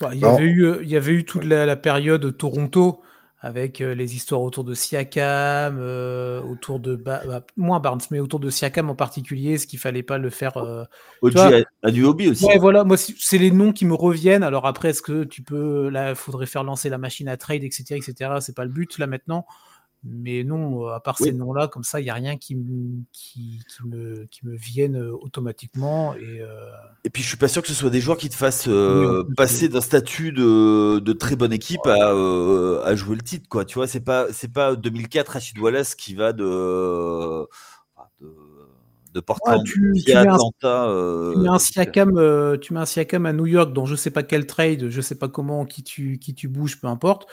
Bah, 0.00 0.10
il, 0.12 0.20
y 0.20 0.24
avait 0.24 0.44
eu, 0.44 0.64
euh, 0.64 0.78
il 0.82 0.88
y 0.88 0.96
avait 0.96 1.12
eu 1.12 1.24
toute 1.24 1.44
la, 1.44 1.66
la 1.66 1.76
période 1.76 2.36
Toronto 2.36 3.02
avec 3.40 3.80
euh, 3.80 3.94
les 3.94 4.16
histoires 4.16 4.42
autour 4.42 4.64
de 4.64 4.74
Siakam, 4.74 5.78
euh, 5.78 6.42
autour 6.42 6.80
de 6.80 6.96
bah, 6.96 7.22
moins 7.56 7.78
Barnes, 7.78 8.00
mais 8.10 8.18
autour 8.18 8.40
de 8.40 8.50
Siakam 8.50 8.90
en 8.90 8.96
particulier, 8.96 9.58
ce 9.58 9.66
qu'il 9.66 9.78
fallait 9.78 10.02
pas 10.02 10.18
le 10.18 10.30
faire. 10.30 10.56
Euh, 10.56 10.84
a, 11.82 11.90
du 11.90 12.04
hobby 12.04 12.28
aussi. 12.28 12.44
Ouais, 12.44 12.58
voilà, 12.58 12.82
moi 12.82 12.96
c'est 12.96 13.38
les 13.38 13.52
noms 13.52 13.72
qui 13.72 13.86
me 13.86 13.94
reviennent. 13.94 14.42
Alors 14.42 14.66
après, 14.66 14.90
est-ce 14.90 15.02
que 15.02 15.22
tu 15.22 15.42
peux, 15.42 15.88
là, 15.88 16.16
faudrait 16.16 16.46
faire 16.46 16.64
lancer 16.64 16.88
la 16.88 16.98
machine 16.98 17.28
à 17.28 17.36
trade, 17.36 17.62
etc., 17.62 17.94
etc. 17.96 18.32
C'est 18.40 18.56
pas 18.56 18.64
le 18.64 18.70
but 18.70 18.98
là 18.98 19.06
maintenant. 19.06 19.46
Mais 20.04 20.44
non, 20.44 20.86
à 20.86 21.00
part 21.00 21.18
ces 21.18 21.32
noms-là, 21.32 21.66
comme 21.66 21.82
ça, 21.82 22.00
il 22.00 22.04
n'y 22.04 22.10
a 22.10 22.14
rien 22.14 22.36
qui, 22.36 22.56
qui, 23.12 23.60
me, 23.84 24.26
qui 24.26 24.46
me 24.46 24.56
vienne 24.56 24.96
automatiquement. 24.96 26.14
Et, 26.14 26.40
et 27.04 27.10
puis, 27.10 27.22
je 27.22 27.28
suis 27.28 27.36
pas 27.36 27.48
sûr 27.48 27.62
que 27.62 27.68
ce 27.68 27.74
soit 27.74 27.90
des 27.90 28.00
joueurs 28.00 28.16
qui 28.16 28.28
te 28.28 28.36
fassent 28.36 28.68
passer 29.36 29.68
d'un 29.68 29.80
statut 29.80 30.30
de, 30.32 31.00
de, 31.00 31.12
très 31.12 31.34
bonne 31.34 31.52
équipe 31.52 31.84
à, 31.86 32.10
à, 32.84 32.94
jouer 32.94 33.16
le 33.16 33.22
titre. 33.22 33.48
Quoi. 33.48 33.64
Tu 33.64 33.74
vois, 33.74 33.88
c'est 33.88 34.00
pas, 34.00 34.26
c'est 34.32 34.52
pas 34.52 34.76
2004 34.76 35.28
Rachid 35.28 35.58
Wallace 35.58 35.96
qui 35.96 36.14
va 36.14 36.32
de, 36.32 37.48
de, 38.20 38.34
de 39.14 39.20
Portland 39.20 39.64
tu, 39.64 39.92
tu 40.04 40.12
à 40.12 40.20
Atlanta. 40.20 40.84
Un, 40.84 41.32
tu, 41.32 41.38
mets 41.40 41.48
un 41.48 41.58
Siakam, 41.58 42.58
tu 42.60 42.72
mets 42.72 42.80
un 42.80 42.86
Siakam 42.86 43.26
à 43.26 43.32
New 43.32 43.46
York 43.46 43.72
dans 43.72 43.84
je 43.84 43.96
sais 43.96 44.10
pas 44.12 44.22
quel 44.22 44.46
trade, 44.46 44.90
je 44.90 45.00
sais 45.00 45.16
pas 45.16 45.28
comment, 45.28 45.66
qui 45.66 45.82
tu, 45.82 46.18
qui 46.18 46.34
tu 46.34 46.46
bouges, 46.46 46.80
peu 46.80 46.86
importe 46.86 47.26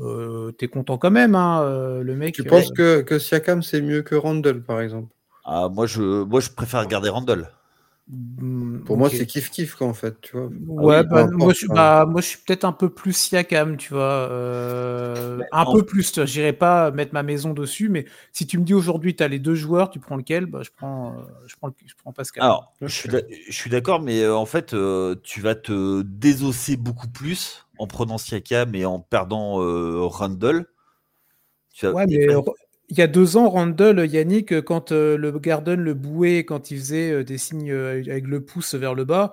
euh, 0.00 0.52
t'es 0.52 0.68
content 0.68 0.98
quand 0.98 1.10
même, 1.10 1.34
hein, 1.34 1.62
euh, 1.62 2.02
le 2.02 2.16
mec. 2.16 2.34
Tu 2.34 2.44
penses 2.44 2.70
euh, 2.70 2.74
que, 2.74 3.00
que 3.02 3.18
Siakam 3.18 3.62
c'est 3.62 3.82
mieux 3.82 4.02
que 4.02 4.14
Randall, 4.14 4.62
par 4.62 4.80
exemple? 4.80 5.08
Ah, 5.44 5.68
moi, 5.68 5.86
je, 5.86 6.22
moi, 6.24 6.40
je 6.40 6.50
préfère 6.50 6.86
garder 6.86 7.08
Randall. 7.08 7.50
Hmm, 8.08 8.80
Pour 8.80 8.96
moi, 8.96 9.08
c'est 9.08 9.26
kiff 9.26 9.50
kiff 9.50 9.80
en 9.82 9.94
fait, 9.94 10.20
tu 10.20 10.36
vois. 10.36 10.48
Ouais, 10.66 10.96
ah 10.96 11.02
bah, 11.04 11.28
moi, 11.32 11.52
je, 11.52 11.66
bah, 11.68 12.06
moi, 12.06 12.20
je 12.20 12.26
suis 12.26 12.38
peut-être 12.38 12.64
un 12.64 12.72
peu 12.72 12.88
plus 12.88 13.12
Siakam, 13.12 13.76
tu 13.76 13.92
vois. 13.94 14.28
un 15.52 15.72
peu 15.72 15.84
plus, 15.84 16.12
je 16.14 16.38
n'irai 16.38 16.52
pas 16.52 16.90
mettre 16.90 17.14
ma 17.14 17.22
maison 17.22 17.52
dessus, 17.52 17.88
mais 17.88 18.06
si 18.32 18.46
tu 18.46 18.58
me 18.58 18.64
dis 18.64 18.74
aujourd'hui, 18.74 19.14
tu 19.14 19.22
as 19.22 19.28
les 19.28 19.38
deux 19.38 19.54
joueurs, 19.54 19.90
tu 19.90 20.00
prends 20.00 20.16
lequel? 20.16 20.46
Bah, 20.46 20.62
je, 20.62 20.70
prends, 20.76 21.14
je, 21.46 21.54
prends, 21.56 21.70
je 21.84 21.94
prends 22.02 22.12
Pascal. 22.12 22.42
Alors, 22.42 22.72
je 22.80 23.22
suis 23.50 23.70
d'accord, 23.70 24.00
mais 24.00 24.26
en 24.26 24.46
fait, 24.46 24.74
tu 25.22 25.40
vas 25.40 25.54
te 25.54 26.02
désosser 26.02 26.76
beaucoup 26.76 27.08
plus 27.08 27.66
en 27.80 27.86
prenant 27.86 28.18
Siakam 28.18 28.74
et 28.74 28.84
en 28.84 29.00
perdant 29.00 29.62
euh, 29.62 30.04
Randall. 30.04 30.66
Ouais, 31.82 32.06
mais 32.06 32.26
il 32.90 32.98
y 32.98 33.02
a 33.02 33.06
deux 33.06 33.36
ans, 33.36 33.48
Randall, 33.48 34.06
Yannick, 34.06 34.60
quand 34.62 34.92
euh, 34.92 35.16
le 35.16 35.30
Garden 35.38 35.80
le 35.80 35.94
bouait, 35.94 36.44
quand 36.44 36.70
il 36.70 36.78
faisait 36.78 37.10
euh, 37.10 37.24
des 37.24 37.38
signes 37.38 37.72
avec 37.72 38.26
le 38.26 38.44
pouce 38.44 38.74
vers 38.74 38.94
le 38.94 39.04
bas, 39.04 39.32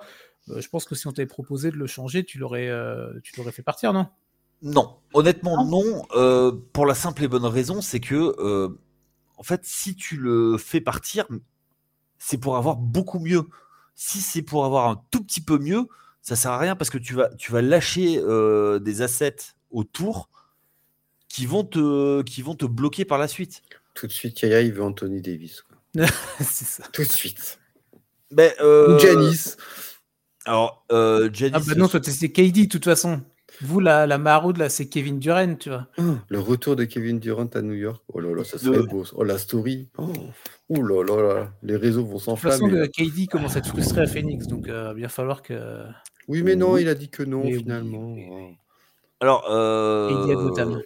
je 0.56 0.66
pense 0.68 0.86
que 0.86 0.94
si 0.94 1.06
on 1.06 1.12
t'avait 1.12 1.26
proposé 1.26 1.70
de 1.70 1.76
le 1.76 1.86
changer, 1.86 2.24
tu 2.24 2.38
l'aurais, 2.38 2.70
tu 3.22 3.36
l'aurais 3.36 3.52
fait 3.52 3.62
partir, 3.62 3.92
non? 3.92 4.06
Non, 4.62 4.96
honnêtement 5.12 5.62
non. 5.62 6.06
pour 6.72 6.86
la 6.86 6.94
simple 6.94 7.24
et 7.24 7.28
bonne 7.28 7.44
raison, 7.44 7.82
c'est 7.82 8.00
que 8.00 8.70
en 9.36 9.42
fait, 9.42 9.60
si 9.64 9.94
tu 9.94 10.16
le 10.16 10.56
fais 10.56 10.80
partir, 10.80 11.26
c'est 12.16 12.38
pour 12.38 12.56
avoir 12.56 12.76
beaucoup 12.76 13.18
mieux. 13.18 13.42
Si 13.94 14.20
c'est 14.20 14.40
pour 14.40 14.64
avoir 14.64 14.88
un 14.88 15.02
tout 15.10 15.22
petit 15.22 15.42
peu 15.42 15.58
mieux, 15.58 15.86
ça 16.28 16.36
sert 16.36 16.50
à 16.50 16.58
rien 16.58 16.76
parce 16.76 16.90
que 16.90 16.98
tu 16.98 17.14
vas, 17.14 17.30
tu 17.36 17.52
vas 17.52 17.62
lâcher 17.62 18.18
euh, 18.22 18.78
des 18.78 19.00
assets 19.00 19.36
autour 19.70 20.28
qui 21.26 21.46
vont, 21.46 21.64
te, 21.64 22.20
qui 22.22 22.42
vont 22.42 22.54
te 22.54 22.66
bloquer 22.66 23.06
par 23.06 23.16
la 23.16 23.28
suite. 23.28 23.62
Tout 23.94 24.06
de 24.06 24.12
suite, 24.12 24.42
Yaya, 24.42 24.60
il 24.60 24.74
veut 24.74 24.82
Anthony 24.82 25.22
Davis. 25.22 25.64
c'est 26.38 26.66
ça. 26.66 26.84
Tout 26.92 27.02
de 27.02 27.08
suite. 27.08 27.58
Ben, 28.30 28.52
Ou 28.60 28.62
euh, 28.62 28.98
Janice. 28.98 29.56
Alors, 30.44 30.84
euh, 30.92 31.30
Giannis, 31.32 31.54
Ah 31.56 31.60
bah 31.66 31.74
non, 31.76 31.88
toi, 31.88 32.00
c'est 32.02 32.28
KD, 32.30 32.64
de 32.64 32.68
toute 32.68 32.84
façon. 32.84 33.22
Vous, 33.62 33.80
la, 33.80 34.06
la 34.06 34.18
maraude, 34.18 34.58
là, 34.58 34.68
c'est 34.68 34.86
Kevin 34.86 35.18
Durant, 35.18 35.54
tu 35.54 35.70
vois. 35.70 35.86
Oh, 35.96 36.16
le 36.28 36.40
retour 36.40 36.76
de 36.76 36.84
Kevin 36.84 37.18
Durant 37.20 37.46
à 37.54 37.62
New 37.62 37.72
York. 37.74 38.02
Oh 38.12 38.20
là 38.20 38.34
là, 38.34 38.44
ça 38.44 38.58
serait 38.58 38.76
Le- 38.76 38.82
beau. 38.84 39.04
Oh 39.14 39.24
la 39.24 39.38
story. 39.38 39.88
Oh, 39.96 40.12
Ouh 40.70 40.82
là 40.82 41.02
là 41.02 41.22
là. 41.34 41.52
Les 41.62 41.76
réseaux 41.76 42.04
vont 42.04 42.16
De 42.18 42.20
toute 42.20 42.38
façon, 42.40 42.68
s'enflammer. 42.68 42.88
KD 42.88 43.26
commence 43.26 43.56
à 43.56 43.60
être 43.60 43.68
frustré 43.68 44.02
à 44.02 44.06
Phoenix, 44.06 44.46
donc 44.46 44.68
euh, 44.68 44.92
il 44.96 45.02
va 45.02 45.08
falloir 45.08 45.42
que 45.42 45.82
Oui, 46.28 46.42
mais 46.42 46.56
non, 46.56 46.76
il 46.76 46.88
a 46.88 46.94
dit 46.94 47.08
que 47.08 47.22
non, 47.22 47.44
Mais 47.44 47.54
finalement. 47.54 48.12
oui, 48.12 48.56
alors, 49.20 49.42
KD 49.44 49.50
à 49.50 49.54
euh, 49.54 50.34
Gotham. 50.34 50.82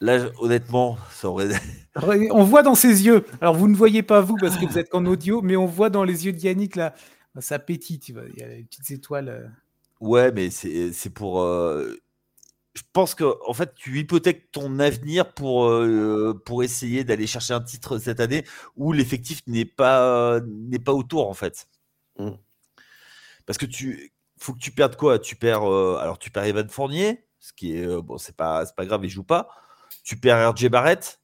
là, 0.00 0.30
honnêtement, 0.40 0.96
ça 1.10 1.28
aurait. 1.28 1.48
On 2.30 2.44
voit 2.44 2.62
dans 2.62 2.74
ses 2.74 3.04
yeux. 3.06 3.24
Alors, 3.40 3.54
vous 3.54 3.68
ne 3.68 3.74
voyez 3.76 4.02
pas 4.02 4.20
vous 4.20 4.36
parce 4.40 4.56
que 4.56 4.64
vous 4.66 4.78
êtes 4.78 4.88
qu'en 4.88 5.04
audio, 5.06 5.42
mais 5.42 5.56
on 5.56 5.66
voit 5.66 5.90
dans 5.90 6.04
les 6.04 6.26
yeux 6.26 6.32
de 6.32 6.38
Yannick 6.38 6.76
là, 6.76 6.94
ça 7.40 7.58
pétille, 7.58 7.98
tu 7.98 8.12
vois. 8.12 8.22
Il 8.32 8.40
y 8.40 8.42
a 8.44 8.48
les 8.48 8.62
petites 8.64 8.90
étoiles. 8.92 9.28
euh. 9.28 9.46
Ouais, 10.00 10.30
mais 10.32 10.50
c'est 10.50 10.92
c'est 10.92 11.10
pour. 11.10 11.40
euh, 11.42 11.96
Je 12.78 12.84
pense 12.92 13.16
que 13.16 13.24
en 13.44 13.54
fait, 13.54 13.74
tu 13.74 13.98
hypothèques 13.98 14.52
ton 14.52 14.78
avenir 14.78 15.34
pour, 15.34 15.66
euh, 15.66 16.40
pour 16.46 16.62
essayer 16.62 17.02
d'aller 17.02 17.26
chercher 17.26 17.52
un 17.52 17.60
titre 17.60 17.98
cette 17.98 18.20
année 18.20 18.44
où 18.76 18.92
l'effectif 18.92 19.40
n'est 19.48 19.64
pas, 19.64 20.38
n'est 20.46 20.78
pas 20.78 20.92
autour, 20.92 21.28
en 21.28 21.34
fait. 21.34 21.66
Mm. 22.20 22.30
Parce 23.46 23.58
que 23.58 23.66
tu 23.66 24.12
faut 24.38 24.54
que 24.54 24.60
tu 24.60 24.70
perdes 24.70 24.94
quoi? 24.94 25.18
Tu 25.18 25.34
perds. 25.34 25.68
euh, 25.68 25.98
alors, 26.00 26.20
tu 26.20 26.30
perds 26.30 26.44
Evan 26.44 26.68
Fournier, 26.68 27.26
ce 27.40 27.52
qui 27.52 27.76
est. 27.76 27.84
euh, 27.84 28.00
bon, 28.00 28.16
c'est 28.16 28.36
pas, 28.36 28.64
c'est 28.64 28.76
pas 28.76 28.86
grave, 28.86 29.04
il 29.04 29.08
joue 29.10 29.24
pas. 29.24 29.48
Tu 30.04 30.16
perds 30.16 30.52
RJ 30.52 30.68
Barrett. 30.68 31.20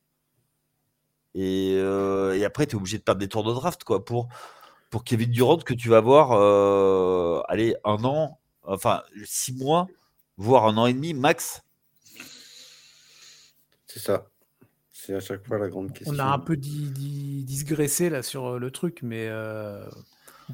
Et, 1.36 1.74
et 1.74 2.44
après, 2.44 2.66
tu 2.66 2.72
es 2.74 2.78
obligé 2.78 2.98
de 2.98 3.02
perdre 3.05 3.20
des 3.20 3.28
tours 3.28 3.44
de 3.44 3.52
draft, 3.52 3.84
quoi, 3.84 4.05
pour, 4.05 4.28
pour 4.90 5.05
Kevin 5.05 5.30
Durant, 5.30 5.59
que 5.59 5.74
tu 5.74 5.88
vas 5.88 6.00
voir, 6.00 6.32
allez, 7.48 7.76
un 7.84 8.05
an, 8.05 8.40
enfin, 8.64 9.02
six 9.24 9.52
mois, 9.52 9.86
voire 10.37 10.66
un 10.66 10.76
an 10.76 10.87
et 10.87 10.93
demi 10.95 11.14
max. 11.14 11.62
C'est 13.87 14.01
ça. 14.01 14.26
C'est 14.93 15.14
à 15.14 15.20
chaque 15.20 15.47
fois 15.47 15.59
la 15.59 15.68
grande 15.68 15.93
question. 15.93 16.14
On 16.14 16.18
a 16.18 16.24
un 16.24 16.39
peu 16.39 16.57
di- 16.57 16.91
di- 16.91 17.45
digressé 17.45 18.09
là 18.11 18.22
sur 18.22 18.47
euh, 18.55 18.59
le 18.59 18.70
truc, 18.70 19.01
mais 19.03 19.28
euh, 19.28 19.85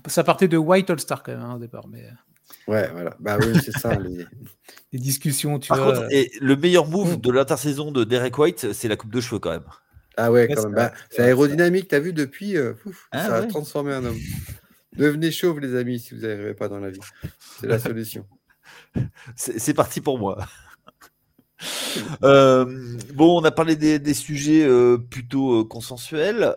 ça 0.07 0.25
partait 0.25 0.49
de 0.49 0.57
White 0.57 0.91
All-Star 0.91 1.23
quand 1.23 1.33
même 1.33 1.43
hein, 1.43 1.55
au 1.55 1.59
départ. 1.59 1.87
Mais 1.89 2.05
euh, 2.05 2.11
Ouais, 2.67 2.91
voilà. 2.91 3.17
Bah 3.21 3.39
oui, 3.41 3.59
c'est 3.65 3.77
ça. 3.79 3.97
les- 3.99 4.27
les 4.93 4.99
discussions, 4.99 5.59
tu 5.59 5.69
Par 5.69 5.79
vois. 5.79 5.87
contre, 5.93 6.03
euh, 6.07 6.09
et 6.11 6.31
le 6.41 6.57
meilleur 6.57 6.87
move 6.87 7.15
Mm. 7.17 7.21
de 7.21 7.31
l'intersaison 7.31 7.93
de 7.93 8.03
Derek 8.05 8.37
White, 8.39 8.73
c'est 8.73 8.89
la 8.89 8.97
coupe 8.97 9.13
de 9.13 9.21
cheveux 9.21 9.39
quand 9.39 9.51
même. 9.51 9.65
Ah 10.17 10.31
ouais, 10.33 10.43
Ouais, 10.49 10.55
quand 10.55 10.63
c'est 10.63 10.67
même. 10.69 10.75
Bah, 10.75 10.93
c'est 11.11 11.23
aérodynamique, 11.23 11.89
t'as 11.89 12.01
vu 12.01 12.13
depuis 12.13 12.57
euh, 12.57 12.75
ouf, 12.85 13.09
Ah 13.13 13.27
Ça 13.27 13.37
a 13.37 13.43
transformé 13.47 13.93
un 13.93 14.05
homme. 14.05 14.19
Devenez 14.97 15.31
chauve, 15.31 15.61
les 15.61 15.77
amis, 15.77 16.01
si 16.01 16.15
vous 16.15 16.23
n'arrivez 16.23 16.55
pas 16.55 16.69
dans 16.69 16.81
la 16.81 16.91
vie. 16.91 17.01
C'est 17.61 17.69
la 17.69 17.79
solution. 17.79 18.27
C'est 19.37 19.75
parti 19.75 20.01
pour 20.01 20.19
moi. 20.19 20.39
Euh, 22.23 22.97
bon, 23.13 23.39
on 23.39 23.45
a 23.45 23.51
parlé 23.51 23.77
des, 23.77 23.99
des 23.99 24.15
sujets 24.15 24.65
euh, 24.65 24.97
plutôt 24.97 25.61
euh, 25.61 25.65
consensuels. 25.65 26.55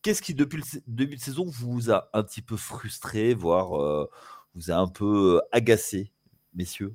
Qu'est-ce 0.00 0.22
qui, 0.22 0.32
depuis 0.32 0.56
le 0.56 0.80
début 0.86 1.16
de 1.16 1.20
saison, 1.20 1.44
vous 1.46 1.90
a 1.90 2.08
un 2.14 2.22
petit 2.22 2.40
peu 2.40 2.56
frustré, 2.56 3.34
voire 3.34 4.08
vous 4.54 4.70
a 4.70 4.76
un 4.76 4.88
peu 4.88 5.42
agacé, 5.52 6.10
messieurs? 6.54 6.94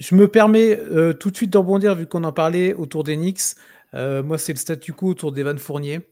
Je 0.00 0.14
me 0.14 0.28
permets 0.28 0.78
tout 1.20 1.30
de 1.30 1.36
suite 1.36 1.52
de 1.52 1.58
rebondir 1.58 1.94
vu 1.94 2.06
qu'on 2.06 2.24
en 2.24 2.32
parlait 2.32 2.72
autour 2.72 3.04
des 3.04 3.16
Knicks. 3.16 3.56
Moi, 3.92 4.38
c'est 4.38 4.52
le 4.52 4.58
statu 4.58 4.92
quo 4.92 5.08
autour 5.08 5.32
d'Evan 5.32 5.58
Fournier. 5.58 6.08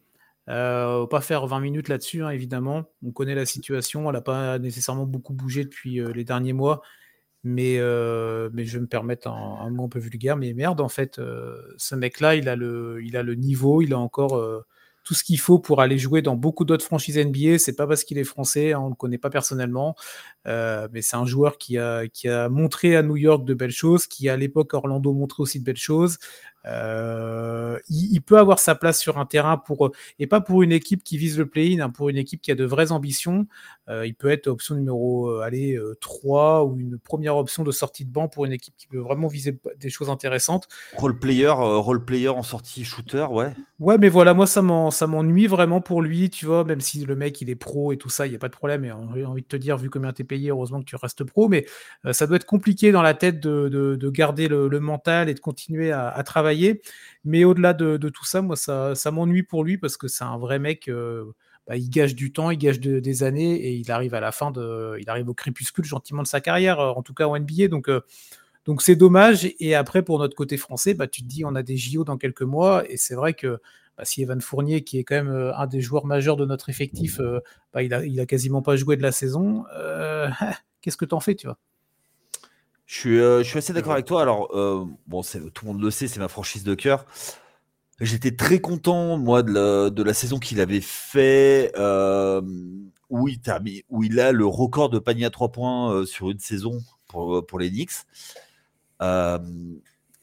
Euh, 0.48 1.06
pas 1.06 1.20
faire 1.20 1.46
20 1.46 1.60
minutes 1.60 1.88
là-dessus, 1.88 2.22
hein, 2.22 2.30
évidemment. 2.30 2.84
On 3.04 3.10
connaît 3.10 3.34
la 3.34 3.46
situation. 3.46 4.08
Elle 4.08 4.14
n'a 4.14 4.20
pas 4.20 4.58
nécessairement 4.58 5.06
beaucoup 5.06 5.34
bougé 5.34 5.64
depuis 5.64 6.00
euh, 6.00 6.12
les 6.12 6.24
derniers 6.24 6.52
mois. 6.52 6.82
Mais, 7.44 7.76
euh, 7.78 8.50
mais 8.52 8.64
je 8.64 8.74
vais 8.74 8.80
me 8.82 8.88
permettre 8.88 9.28
un, 9.28 9.70
mot 9.70 9.84
un 9.84 9.88
peu 9.88 10.00
vulgaire. 10.00 10.36
Mais 10.36 10.52
merde, 10.52 10.80
en 10.80 10.88
fait, 10.88 11.18
euh, 11.18 11.56
ce 11.78 11.94
mec-là, 11.94 12.34
il, 12.36 12.48
a 12.48 12.56
le- 12.56 13.00
il 13.04 13.16
a 13.16 13.22
le 13.22 13.34
niveau, 13.34 13.82
il 13.82 13.92
a 13.94 13.98
encore 13.98 14.42
tout 15.04 15.14
ce 15.14 15.22
qu'il 15.22 15.38
faut 15.38 15.60
pour 15.60 15.80
aller 15.80 15.98
jouer 15.98 16.22
dans 16.22 16.34
beaucoup 16.34 16.64
d'autres 16.64 16.84
franchises 16.84 17.16
NBA. 17.18 17.58
C'est 17.58 17.76
pas 17.76 17.86
parce 17.86 18.02
qu'il 18.04 18.18
est 18.18 18.24
français, 18.24 18.72
hein, 18.72 18.80
on 18.80 18.88
le 18.88 18.96
connaît 18.96 19.18
pas 19.18 19.30
personnellement. 19.30 19.94
Mais 20.46 21.02
c'est 21.02 21.16
un 21.16 21.26
joueur 21.26 21.58
qui 21.58 21.78
a, 21.78 22.08
qui 22.08 22.28
a 22.28 22.48
montré 22.48 22.96
à 22.96 23.02
New 23.02 23.16
York 23.16 23.44
de 23.44 23.54
belles 23.54 23.70
choses, 23.70 24.06
qui 24.08 24.28
à 24.28 24.36
l'époque 24.36 24.74
Orlando 24.74 25.12
montrait 25.12 25.42
aussi 25.42 25.60
de 25.60 25.64
belles 25.64 25.76
choses. 25.76 26.18
Euh, 26.66 27.78
il, 27.88 28.12
il 28.12 28.20
peut 28.20 28.38
avoir 28.38 28.58
sa 28.58 28.74
place 28.74 28.98
sur 29.00 29.18
un 29.18 29.26
terrain 29.26 29.56
pour 29.56 29.90
et 30.18 30.26
pas 30.26 30.40
pour 30.40 30.62
une 30.62 30.72
équipe 30.72 31.02
qui 31.04 31.18
vise 31.18 31.38
le 31.38 31.46
play-in, 31.46 31.80
hein, 31.80 31.90
pour 31.90 32.08
une 32.08 32.16
équipe 32.16 32.40
qui 32.40 32.50
a 32.50 32.54
de 32.54 32.64
vraies 32.64 32.92
ambitions. 32.92 33.46
Euh, 33.88 34.06
il 34.06 34.14
peut 34.14 34.30
être 34.30 34.48
option 34.48 34.74
numéro 34.74 35.28
euh, 35.30 35.40
allez, 35.42 35.74
euh, 35.76 35.96
3 36.00 36.64
ou 36.64 36.76
une 36.78 36.98
première 36.98 37.36
option 37.36 37.62
de 37.62 37.70
sortie 37.70 38.04
de 38.04 38.10
banc 38.10 38.28
pour 38.28 38.44
une 38.44 38.52
équipe 38.52 38.74
qui 38.76 38.86
peut 38.88 38.98
vraiment 38.98 39.28
viser 39.28 39.58
des 39.78 39.90
choses 39.90 40.10
intéressantes. 40.10 40.66
Role 40.94 41.18
player, 41.18 41.46
euh, 41.46 41.78
role 41.78 42.04
player 42.04 42.28
en 42.28 42.42
sortie 42.42 42.84
shooter, 42.84 43.26
ouais. 43.30 43.52
Ouais, 43.78 43.98
mais 43.98 44.08
voilà, 44.08 44.34
moi 44.34 44.46
ça 44.46 44.62
m'en- 44.62 44.90
ça 44.90 45.06
m'ennuie 45.06 45.46
vraiment 45.46 45.80
pour 45.80 46.02
lui, 46.02 46.30
tu 46.30 46.46
vois, 46.46 46.64
même 46.64 46.80
si 46.80 47.04
le 47.04 47.14
mec 47.14 47.40
il 47.42 47.50
est 47.50 47.54
pro 47.54 47.92
et 47.92 47.96
tout 47.96 48.08
ça, 48.08 48.26
il 48.26 48.30
n'y 48.30 48.36
a 48.36 48.38
pas 48.38 48.48
de 48.48 48.54
problème. 48.56 48.84
Et 48.84 48.90
j'ai 49.14 49.24
envie 49.24 49.42
de 49.42 49.46
te 49.46 49.56
dire, 49.56 49.76
vu 49.76 49.90
combien 49.90 50.12
t'es 50.12 50.24
payé, 50.24 50.50
heureusement 50.50 50.80
que 50.80 50.84
tu 50.86 50.96
restes 50.96 51.22
pro, 51.24 51.48
mais 51.48 51.64
euh, 52.06 52.12
ça 52.12 52.26
doit 52.26 52.36
être 52.36 52.46
compliqué 52.46 52.90
dans 52.90 53.02
la 53.02 53.14
tête 53.14 53.38
de, 53.40 53.68
de- 53.68 53.94
de 53.96 54.10
garder 54.10 54.48
le, 54.48 54.68
le 54.68 54.80
mental 54.80 55.28
et 55.28 55.34
de 55.34 55.40
continuer 55.40 55.92
à, 55.92 56.08
à 56.08 56.22
travailler. 56.24 56.55
Mais 57.24 57.44
au-delà 57.44 57.72
de, 57.74 57.96
tout 58.08 58.24
ça, 58.24 58.42
moi 58.42 58.56
ça, 58.56 58.94
m'ennuie 59.10 59.42
pour 59.42 59.64
lui 59.64 59.78
parce 59.78 59.96
que 59.96 60.08
c'est 60.08 60.24
un 60.24 60.38
vrai 60.38 60.58
mec. 60.58 60.88
euh, 60.88 61.24
bah, 61.66 61.76
il 61.76 61.90
gâche 61.90 62.14
du 62.14 62.32
temps, 62.32 62.50
il 62.52 62.58
gâche 62.58 62.78
de- 62.78 63.00
des 63.00 63.22
années 63.24 63.54
et 63.56 63.72
il 63.74 63.90
arrive 63.90 64.14
à 64.14 64.20
la 64.20 64.30
fin 64.30 64.52
de, 64.52 64.96
il 65.00 65.10
arrive 65.10 65.28
au 65.28 65.34
crépuscule 65.34 65.84
gentiment 65.84 66.22
de 66.22 66.28
sa 66.28 66.40
carrière, 66.40 66.78
euh, 66.78 66.90
en 66.92 67.02
tout 67.02 67.14
cas 67.14 67.26
en 67.26 67.34
NBA. 67.36 67.66
Donc 67.68 67.88
euh, 67.88 68.02
donc 68.66 68.82
c'est 68.82 68.96
dommage. 68.96 69.52
Et 69.60 69.74
après, 69.74 70.02
pour 70.02 70.18
notre 70.18 70.36
côté 70.36 70.56
français, 70.56 70.94
bah, 70.94 71.08
tu 71.08 71.22
te 71.22 71.26
dis, 71.28 71.44
on 71.44 71.54
a 71.56 71.62
des 71.62 71.76
JO 71.76 72.04
dans 72.04 72.18
quelques 72.18 72.42
mois. 72.42 72.88
Et 72.90 72.96
c'est 72.96 73.14
vrai 73.16 73.34
que 73.34 73.60
bah, 73.98 74.04
si 74.04 74.22
Evan 74.22 74.40
Fournier, 74.40 74.84
qui 74.84 74.98
est 74.98 75.04
quand 75.04 75.16
même 75.16 75.52
un 75.56 75.66
des 75.66 75.80
joueurs 75.80 76.06
majeurs 76.06 76.36
de 76.36 76.46
notre 76.46 76.68
effectif, 76.70 77.20
il, 77.80 78.20
a, 78.20 78.26
quasiment 78.26 78.62
pas 78.62 78.76
joué 78.76 78.96
de 78.96 79.02
la 79.02 79.12
saison, 79.12 79.64
qu'est-ce 80.82 80.96
que 80.96 81.04
t'en 81.04 81.20
fais, 81.20 81.34
tu 81.34 81.46
vois? 81.46 81.58
Je 82.86 82.94
suis, 83.00 83.18
euh, 83.20 83.42
je 83.42 83.48
suis 83.48 83.58
assez 83.58 83.72
d'accord 83.72 83.92
avec 83.92 84.06
toi. 84.06 84.22
Alors, 84.22 84.56
euh, 84.56 84.86
bon, 85.06 85.22
tout 85.22 85.66
le 85.66 85.72
monde 85.72 85.82
le 85.82 85.90
sait, 85.90 86.06
c'est 86.08 86.20
ma 86.20 86.28
franchise 86.28 86.62
de 86.64 86.74
cœur. 86.74 87.04
J'étais 88.00 88.36
très 88.36 88.60
content, 88.60 89.16
moi, 89.18 89.42
de 89.42 89.52
la, 89.52 89.90
de 89.90 90.02
la 90.02 90.14
saison 90.14 90.38
qu'il 90.38 90.60
avait 90.60 90.80
fait, 90.82 91.72
euh, 91.76 92.42
où, 93.10 93.28
il 93.28 93.40
termine, 93.40 93.80
où 93.88 94.04
il 94.04 94.20
a 94.20 94.32
le 94.32 94.46
record 94.46 94.90
de 94.90 94.98
panier 94.98 95.24
à 95.24 95.30
3 95.30 95.50
points 95.50 96.06
sur 96.06 96.30
une 96.30 96.38
saison 96.38 96.78
pour, 97.08 97.44
pour 97.46 97.58
les 97.58 97.70
Knicks. 97.70 98.04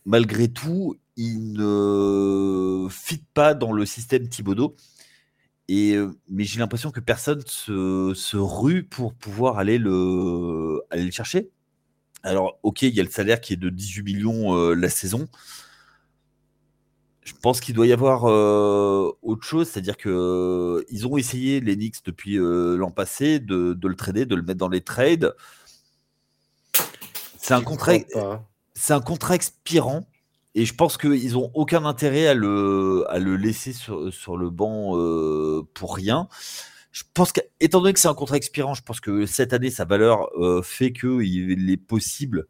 Malgré 0.05 0.47
tout, 0.49 0.95
il 1.17 1.53
ne 1.53 2.87
fit 2.89 3.23
pas 3.33 3.53
dans 3.53 3.73
le 3.73 3.85
système 3.85 4.27
Thibodeau. 4.29 4.75
Et, 5.69 5.97
mais 6.29 6.43
j'ai 6.43 6.59
l'impression 6.59 6.91
que 6.91 6.99
personne 6.99 7.41
se, 7.47 8.13
se 8.15 8.37
rue 8.37 8.83
pour 8.83 9.13
pouvoir 9.13 9.57
aller 9.57 9.77
le, 9.79 10.81
aller 10.91 11.05
le 11.05 11.11
chercher. 11.11 11.49
Alors, 12.23 12.57
ok, 12.63 12.83
il 12.83 12.95
y 12.95 12.99
a 12.99 13.03
le 13.03 13.09
salaire 13.09 13.41
qui 13.41 13.53
est 13.53 13.57
de 13.57 13.69
18 13.69 14.03
millions 14.03 14.55
euh, 14.57 14.73
la 14.73 14.89
saison. 14.89 15.27
Je 17.23 17.33
pense 17.41 17.61
qu'il 17.61 17.73
doit 17.75 17.87
y 17.87 17.93
avoir 17.93 18.25
euh, 18.29 19.09
autre 19.21 19.43
chose, 19.43 19.69
c'est-à-dire 19.69 19.95
que 19.97 20.09
euh, 20.09 20.83
ils 20.89 21.07
ont 21.07 21.17
essayé 21.17 21.59
les 21.61 21.75
Knicks 21.75 22.03
depuis 22.05 22.35
l'an 22.37 22.91
passé 22.91 23.39
de, 23.39 23.73
de 23.73 23.87
le 23.87 23.95
trader, 23.95 24.25
de 24.25 24.35
le 24.35 24.41
mettre 24.41 24.59
dans 24.59 24.69
les 24.69 24.81
trades. 24.81 25.33
C'est 27.37 27.53
un 27.53 27.59
J'y 27.59 27.65
contrat, 27.65 27.99
crois 27.99 28.21
pas. 28.21 28.49
c'est 28.73 28.93
un 28.93 29.01
contrat 29.01 29.35
expirant 29.35 30.05
et 30.55 30.65
je 30.65 30.73
pense 30.75 30.97
qu'ils 30.97 31.37
ont 31.37 31.51
aucun 31.55 31.85
intérêt 31.85 32.27
à 32.27 32.33
le, 32.33 33.05
à 33.09 33.19
le 33.19 33.35
laisser 33.35 33.73
sur, 33.73 34.13
sur 34.13 34.37
le 34.37 34.49
banc 34.49 34.97
euh, 34.97 35.63
pour 35.73 35.95
rien. 35.95 36.27
Je 36.93 37.01
pense 37.15 37.31
qu'étant 37.31 37.81
donné 37.81 37.91
que 37.91 37.99
c'est 37.99 38.07
un 38.07 38.13
contrat 38.13 38.37
expirant, 38.37 38.75
je 38.75 38.83
pense 38.83 38.99
que 38.99 39.25
cette 39.25 39.51
année, 39.51 39.71
sa 39.71 39.83
valeur 39.83 40.29
euh, 40.37 40.61
fait 40.61 40.93
qu'il 40.93 41.71
est 41.71 41.77
possible 41.77 42.45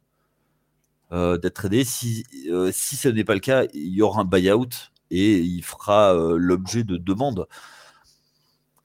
euh, 1.12 1.38
d'être 1.38 1.54
tradé. 1.54 1.82
Si, 1.82 2.26
euh, 2.50 2.70
si 2.70 2.94
ce 2.96 3.08
n'est 3.08 3.24
pas 3.24 3.32
le 3.32 3.40
cas, 3.40 3.64
il 3.72 3.94
y 3.94 4.02
aura 4.02 4.20
un 4.20 4.26
buyout 4.26 4.68
et 5.10 5.38
il 5.38 5.64
fera 5.64 6.12
l'objet 6.36 6.84
de 6.84 6.98
demandes. 6.98 7.46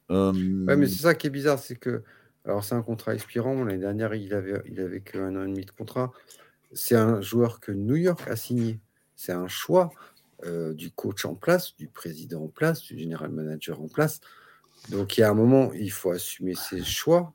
Ouais, 0.10 0.32
mais 0.78 0.88
c'est 0.88 1.03
ça 1.03 1.14
qui 1.14 1.28
est 1.28 1.30
bizarre, 1.30 1.60
c'est 1.60 1.76
que. 1.76 2.03
Alors, 2.45 2.64
c'est 2.64 2.76
un 2.76 2.82
contrat 2.82 3.14
expirant. 3.14 3.66
L'année 3.66 3.80
dernière, 3.80 4.16
il 4.16 4.34
avait, 4.34 4.62
il 4.66 4.80
avait 4.80 5.01
que 5.01 5.18
un 5.18 5.36
an 5.36 5.43
et 5.43 5.47
demi 5.47 5.66
de 5.66 5.72
contrat. 5.72 6.14
C'est 6.72 6.95
un 6.95 7.20
joueur 7.20 7.60
que 7.60 7.74
New 7.74 7.97
York 7.97 8.26
a 8.30 8.38
signé. 8.38 8.80
C'est 9.18 9.34
un 9.34 9.49
choix 9.49 9.91
du 10.45 10.89
coach 10.91 11.26
en 11.26 11.36
place, 11.36 11.76
du 11.76 11.89
président 11.89 12.43
en 12.43 12.47
place, 12.47 12.82
du 12.82 12.97
général 12.97 13.32
manager 13.32 13.82
en 13.82 13.89
place. 13.89 14.22
Donc, 14.90 15.18
il 15.18 15.22
y 15.22 15.24
a 15.24 15.30
un 15.30 15.34
moment, 15.34 15.72
il 15.74 15.92
faut 15.92 16.12
assumer 16.12 16.56
ses 16.56 16.84
choix. 16.84 17.34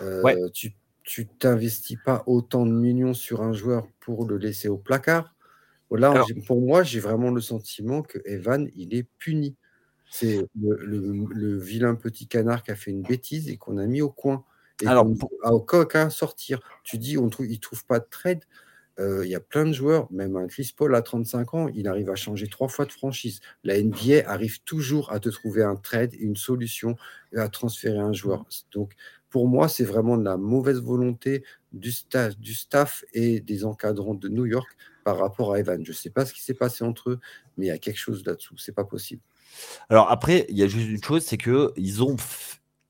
Euh, 0.00 0.22
Ouais. 0.22 0.36
Tu 0.52 0.74
tu 1.04 1.26
t'investis 1.26 1.98
pas 2.04 2.22
autant 2.26 2.64
de 2.64 2.70
millions 2.70 3.14
sur 3.14 3.42
un 3.42 3.52
joueur 3.52 3.88
pour 4.00 4.26
le 4.26 4.36
laisser 4.36 4.68
au 4.68 4.78
placard. 4.78 5.34
Là, 5.90 6.10
Alors- 6.10 6.28
pour 6.46 6.60
moi, 6.60 6.82
j'ai 6.82 7.00
vraiment 7.00 7.30
le 7.30 7.40
sentiment 7.40 8.02
que 8.02 8.18
Evan, 8.24 8.70
il 8.74 8.94
est 8.94 9.06
puni. 9.18 9.56
C'est 10.10 10.46
le, 10.60 11.58
vilain 11.58 11.94
petit 11.94 12.26
canard 12.26 12.62
qui 12.62 12.70
a 12.70 12.76
fait 12.76 12.90
une 12.90 13.02
bêtise 13.02 13.48
et 13.48 13.56
qu'on 13.56 13.78
a 13.78 13.86
mis 13.86 14.00
au 14.02 14.10
coin. 14.10 14.44
Et 14.82 14.86
Alors, 14.86 15.06
à 15.42 15.52
aucun 15.52 16.10
sortir. 16.10 16.60
Tu 16.84 16.98
dis, 16.98 17.18
on 17.18 17.28
trouve, 17.30 17.46
il 17.46 17.60
trouve 17.60 17.84
pas 17.84 17.98
de 17.98 18.06
trade. 18.10 18.44
Euh, 18.98 19.24
il 19.24 19.30
y 19.30 19.34
a 19.34 19.40
plein 19.40 19.64
de 19.64 19.72
joueurs, 19.72 20.10
même 20.12 20.36
un 20.36 20.46
Chris 20.46 20.72
Paul 20.76 20.94
à 20.94 21.02
35 21.02 21.54
ans, 21.54 21.68
il 21.74 21.88
arrive 21.88 22.10
à 22.10 22.14
changer 22.14 22.46
trois 22.48 22.68
fois 22.68 22.84
de 22.84 22.92
franchise. 22.92 23.40
La 23.64 23.80
NBA 23.82 24.22
arrive 24.26 24.62
toujours 24.64 25.12
à 25.12 25.20
te 25.20 25.28
trouver 25.28 25.62
un 25.62 25.76
trade, 25.76 26.14
une 26.14 26.36
solution 26.36 26.96
à 27.36 27.48
transférer 27.48 27.98
un 27.98 28.12
joueur. 28.12 28.44
Donc, 28.72 28.92
pour 29.30 29.48
moi, 29.48 29.68
c'est 29.68 29.84
vraiment 29.84 30.18
de 30.18 30.24
la 30.24 30.36
mauvaise 30.36 30.80
volonté 30.80 31.42
du 31.72 31.90
staff, 31.90 32.38
du 32.38 32.52
staff 32.52 33.04
et 33.14 33.40
des 33.40 33.64
encadrants 33.64 34.14
de 34.14 34.28
New 34.28 34.44
York 34.44 34.68
par 35.04 35.18
rapport 35.18 35.54
à 35.54 35.58
Evan. 35.58 35.82
Je 35.84 35.90
ne 35.90 35.96
sais 35.96 36.10
pas 36.10 36.26
ce 36.26 36.34
qui 36.34 36.42
s'est 36.42 36.54
passé 36.54 36.84
entre 36.84 37.10
eux, 37.10 37.20
mais 37.56 37.66
il 37.66 37.68
y 37.68 37.72
a 37.72 37.78
quelque 37.78 37.98
chose 37.98 38.22
là-dessous. 38.26 38.58
C'est 38.58 38.74
pas 38.74 38.84
possible. 38.84 39.22
Alors 39.88 40.10
après, 40.10 40.46
il 40.50 40.56
y 40.56 40.62
a 40.62 40.68
juste 40.68 40.88
une 40.88 41.02
chose, 41.02 41.22
c'est 41.22 41.38
que 41.38 41.72
ils 41.76 42.02
ont 42.02 42.16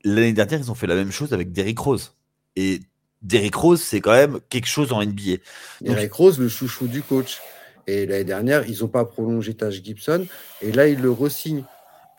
l'année 0.03 0.33
dernière, 0.33 0.59
ils 0.59 0.69
ont 0.69 0.75
fait 0.75 0.87
la 0.87 0.95
même 0.95 1.11
chose 1.11 1.33
avec 1.33 1.51
Derrick 1.51 1.79
Rose. 1.79 2.15
Et 2.55 2.81
Derrick 3.23 3.55
Rose, 3.55 3.81
c'est 3.81 4.01
quand 4.01 4.11
même 4.11 4.39
quelque 4.49 4.67
chose 4.67 4.91
en 4.91 5.01
NBA. 5.01 5.37
Derrick 5.81 6.13
Rose, 6.13 6.39
le 6.39 6.49
chouchou 6.49 6.87
du 6.87 7.01
coach. 7.01 7.39
Et 7.87 8.05
l'année 8.05 8.23
dernière, 8.23 8.67
ils 8.67 8.79
n'ont 8.79 8.87
pas 8.87 9.05
prolongé 9.05 9.53
Taj 9.53 9.81
Gibson. 9.81 10.25
Et 10.61 10.71
là, 10.71 10.87
ils 10.87 11.01
le 11.01 11.11
re-signent. 11.11 11.63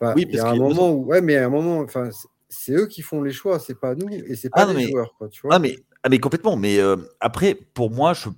oui, 0.00 0.26
il 0.28 0.34
y 0.34 0.38
a 0.38 0.48
un 0.48 0.56
moment 0.56 0.90
où, 0.90 1.04
ouais, 1.06 1.20
mais 1.20 1.36
à 1.36 1.46
un 1.46 1.50
moment, 1.50 1.80
enfin, 1.80 2.10
c'est 2.48 2.72
eux 2.72 2.86
qui 2.86 3.02
font 3.02 3.22
les 3.22 3.32
choix, 3.32 3.58
c'est 3.58 3.78
pas 3.78 3.94
nous 3.94 4.08
et 4.08 4.36
c'est 4.36 4.50
pas 4.50 4.66
ah, 4.68 4.72
les 4.72 4.88
joueurs, 4.88 5.14
quoi, 5.18 5.28
tu 5.28 5.42
vois. 5.42 5.54
Ah 5.54 5.58
mais, 5.58 5.78
ah, 6.02 6.08
mais 6.08 6.18
complètement. 6.18 6.56
Mais 6.56 6.78
euh, 6.78 6.96
après, 7.20 7.54
pour 7.54 7.90
moi, 7.90 8.14
je, 8.14 8.28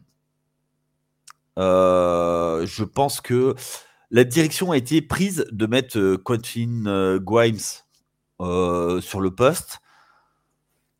euh, 1.59 2.67
je 2.67 2.85
pense 2.85 3.21
que 3.21 3.55
la 4.11 4.25
direction 4.25 4.73
a 4.73 4.77
été 4.77 5.03
prise 5.03 5.47
de 5.51 5.67
mettre 5.67 5.99
euh, 5.99 6.17
Quentin 6.17 7.19
Grimes 7.19 7.59
sur 8.39 9.21
le 9.21 9.31
poste 9.31 9.81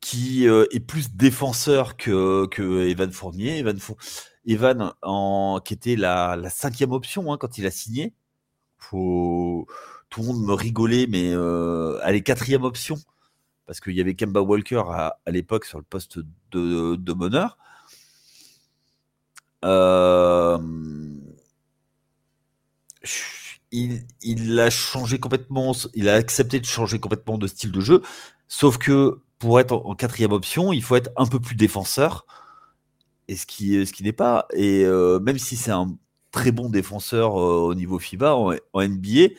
qui 0.07 0.45
est 0.45 0.79
plus 0.79 1.11
défenseur 1.15 1.97
que, 1.97 2.87
Evan 2.87 3.11
Fournier. 3.11 3.61
Evan, 4.45 4.93
qui 5.65 5.73
était 5.73 5.95
la, 5.97 6.49
cinquième 6.49 6.93
option 6.93 7.33
hein, 7.33 7.37
quand 7.37 7.57
il 7.57 7.65
a 7.65 7.71
signé. 7.71 8.13
Faut 8.77 9.67
tout 10.09 10.21
le 10.21 10.27
monde 10.27 10.45
me 10.45 10.53
rigolait, 10.53 11.07
mais 11.07 11.31
euh, 11.33 11.99
allez, 12.03 12.23
quatrième 12.23 12.63
option, 12.63 12.95
parce 13.65 13.81
qu'il 13.81 13.93
y 13.93 13.99
avait 13.99 14.15
Kemba 14.15 14.39
Walker 14.39 14.83
à, 14.89 15.17
l'époque 15.27 15.65
sur 15.65 15.77
le 15.77 15.83
poste 15.83 16.19
de, 16.51 16.95
de 16.95 17.13
meneur. 17.13 17.57
Euh, 19.65 20.57
il, 23.71 24.59
a 24.59 24.69
changé 24.69 25.19
complètement, 25.19 25.73
il 25.93 26.07
a 26.07 26.13
accepté 26.13 26.61
de 26.61 26.65
changer 26.65 26.99
complètement 26.99 27.37
de 27.37 27.47
style 27.47 27.73
de 27.73 27.81
jeu, 27.81 28.01
sauf 28.47 28.77
que 28.77 29.19
pour 29.39 29.59
être 29.59 29.73
en, 29.73 29.95
quatrième 29.95 30.31
option, 30.31 30.73
il 30.73 30.83
faut 30.83 30.95
être 30.95 31.11
un 31.15 31.25
peu 31.25 31.39
plus 31.39 31.55
défenseur, 31.55 32.25
et 33.27 33.35
ce 33.35 33.45
qui, 33.45 33.85
ce 33.85 33.93
qui 33.93 34.03
n'est 34.03 34.13
pas. 34.13 34.47
Et 34.53 34.83
euh, 34.85 35.19
même 35.19 35.37
si 35.37 35.55
c'est 35.55 35.71
un 35.71 35.95
très 36.31 36.51
bon 36.51 36.69
défenseur 36.69 37.35
au 37.35 37.73
niveau 37.73 37.99
FIBA 37.99 38.35
en 38.35 38.81
NBA, 38.81 39.33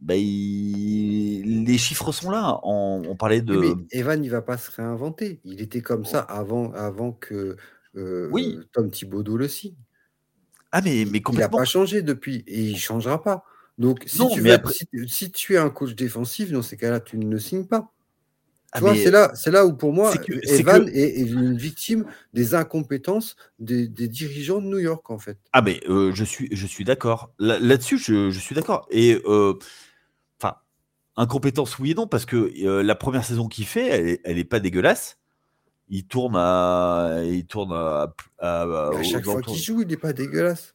bah, 0.00 0.14
les 0.14 1.78
chiffres 1.78 2.12
sont 2.12 2.30
là. 2.30 2.60
On, 2.62 3.16
parlait 3.16 3.42
de. 3.42 3.56
mais 3.56 3.74
Evan, 3.90 4.22
il 4.22 4.30
va 4.30 4.42
pas 4.42 4.56
se 4.56 4.70
réinventer. 4.70 5.40
Il 5.44 5.60
était 5.60 5.80
comme 5.80 6.04
ça 6.04 6.20
avant, 6.20 6.72
avant 6.72 7.12
que 7.12 7.56
euh, 7.96 8.28
oui. 8.30 8.58
Tom 8.72 8.90
Thibodeau 8.90 9.36
le 9.36 9.48
signe. 9.48 9.74
Ah, 10.70 10.82
mais, 10.82 11.04
mais 11.10 11.22
Il 11.26 11.38
n'a 11.38 11.48
pas 11.48 11.64
changé 11.64 12.02
depuis 12.02 12.44
et 12.46 12.60
il 12.60 12.72
ne 12.74 12.78
changera 12.78 13.22
pas. 13.22 13.44
Donc, 13.78 14.04
si, 14.06 14.18
tu 14.32 14.40
veux, 14.40 14.58
si, 15.06 15.30
tu 15.30 15.54
es 15.54 15.56
un 15.56 15.70
coach 15.70 15.94
défensif, 15.94 16.50
dans 16.50 16.62
ces 16.62 16.76
cas-là, 16.76 17.00
tu 17.00 17.16
ne 17.16 17.30
le 17.30 17.38
signes 17.38 17.66
pas. 17.66 17.92
Ah, 18.72 18.80
c'est 18.94 19.10
là, 19.10 19.32
c'est 19.34 19.50
là 19.50 19.64
où 19.64 19.72
pour 19.72 19.92
moi, 19.94 20.12
Evan 20.44 20.88
est, 20.92 21.20
une 21.20 21.56
victime 21.56 22.04
des 22.34 22.54
incompétences 22.54 23.34
des, 23.58 23.88
dirigeants 23.88 24.60
de 24.60 24.66
New 24.66 24.78
York, 24.78 25.08
en 25.10 25.18
fait. 25.18 25.38
Ah, 25.52 25.62
mais 25.62 25.80
euh, 25.88 26.12
je 26.14 26.24
suis, 26.24 26.48
je 26.52 26.66
suis 26.66 26.84
d'accord. 26.84 27.32
Là-dessus, 27.38 27.96
je, 27.96 28.30
je, 28.30 28.38
suis 28.38 28.54
d'accord. 28.54 28.86
Et 28.90 29.20
euh, 29.24 29.54
Incompétence, 31.20 31.80
oui 31.80 31.90
et 31.90 31.94
non, 31.94 32.06
parce 32.06 32.26
que 32.26 32.52
euh, 32.64 32.80
la 32.84 32.94
première 32.94 33.24
saison 33.24 33.48
qu'il 33.48 33.66
fait, 33.66 33.88
elle 33.88 34.08
est, 34.08 34.20
elle 34.22 34.38
est 34.38 34.44
pas 34.44 34.60
dégueulasse. 34.60 35.18
Il 35.90 36.04
tourne 36.04 36.36
à. 36.36 37.20
Il 37.24 37.46
tourne 37.46 37.72
à. 37.72 38.14
à, 38.38 39.02
chaque 39.02 39.24
fois 39.24 39.40
qu'il 39.42 39.56
joue, 39.56 39.82
il 39.82 39.88
n'est 39.88 39.96
pas 39.96 40.12
dégueulasse. 40.12 40.74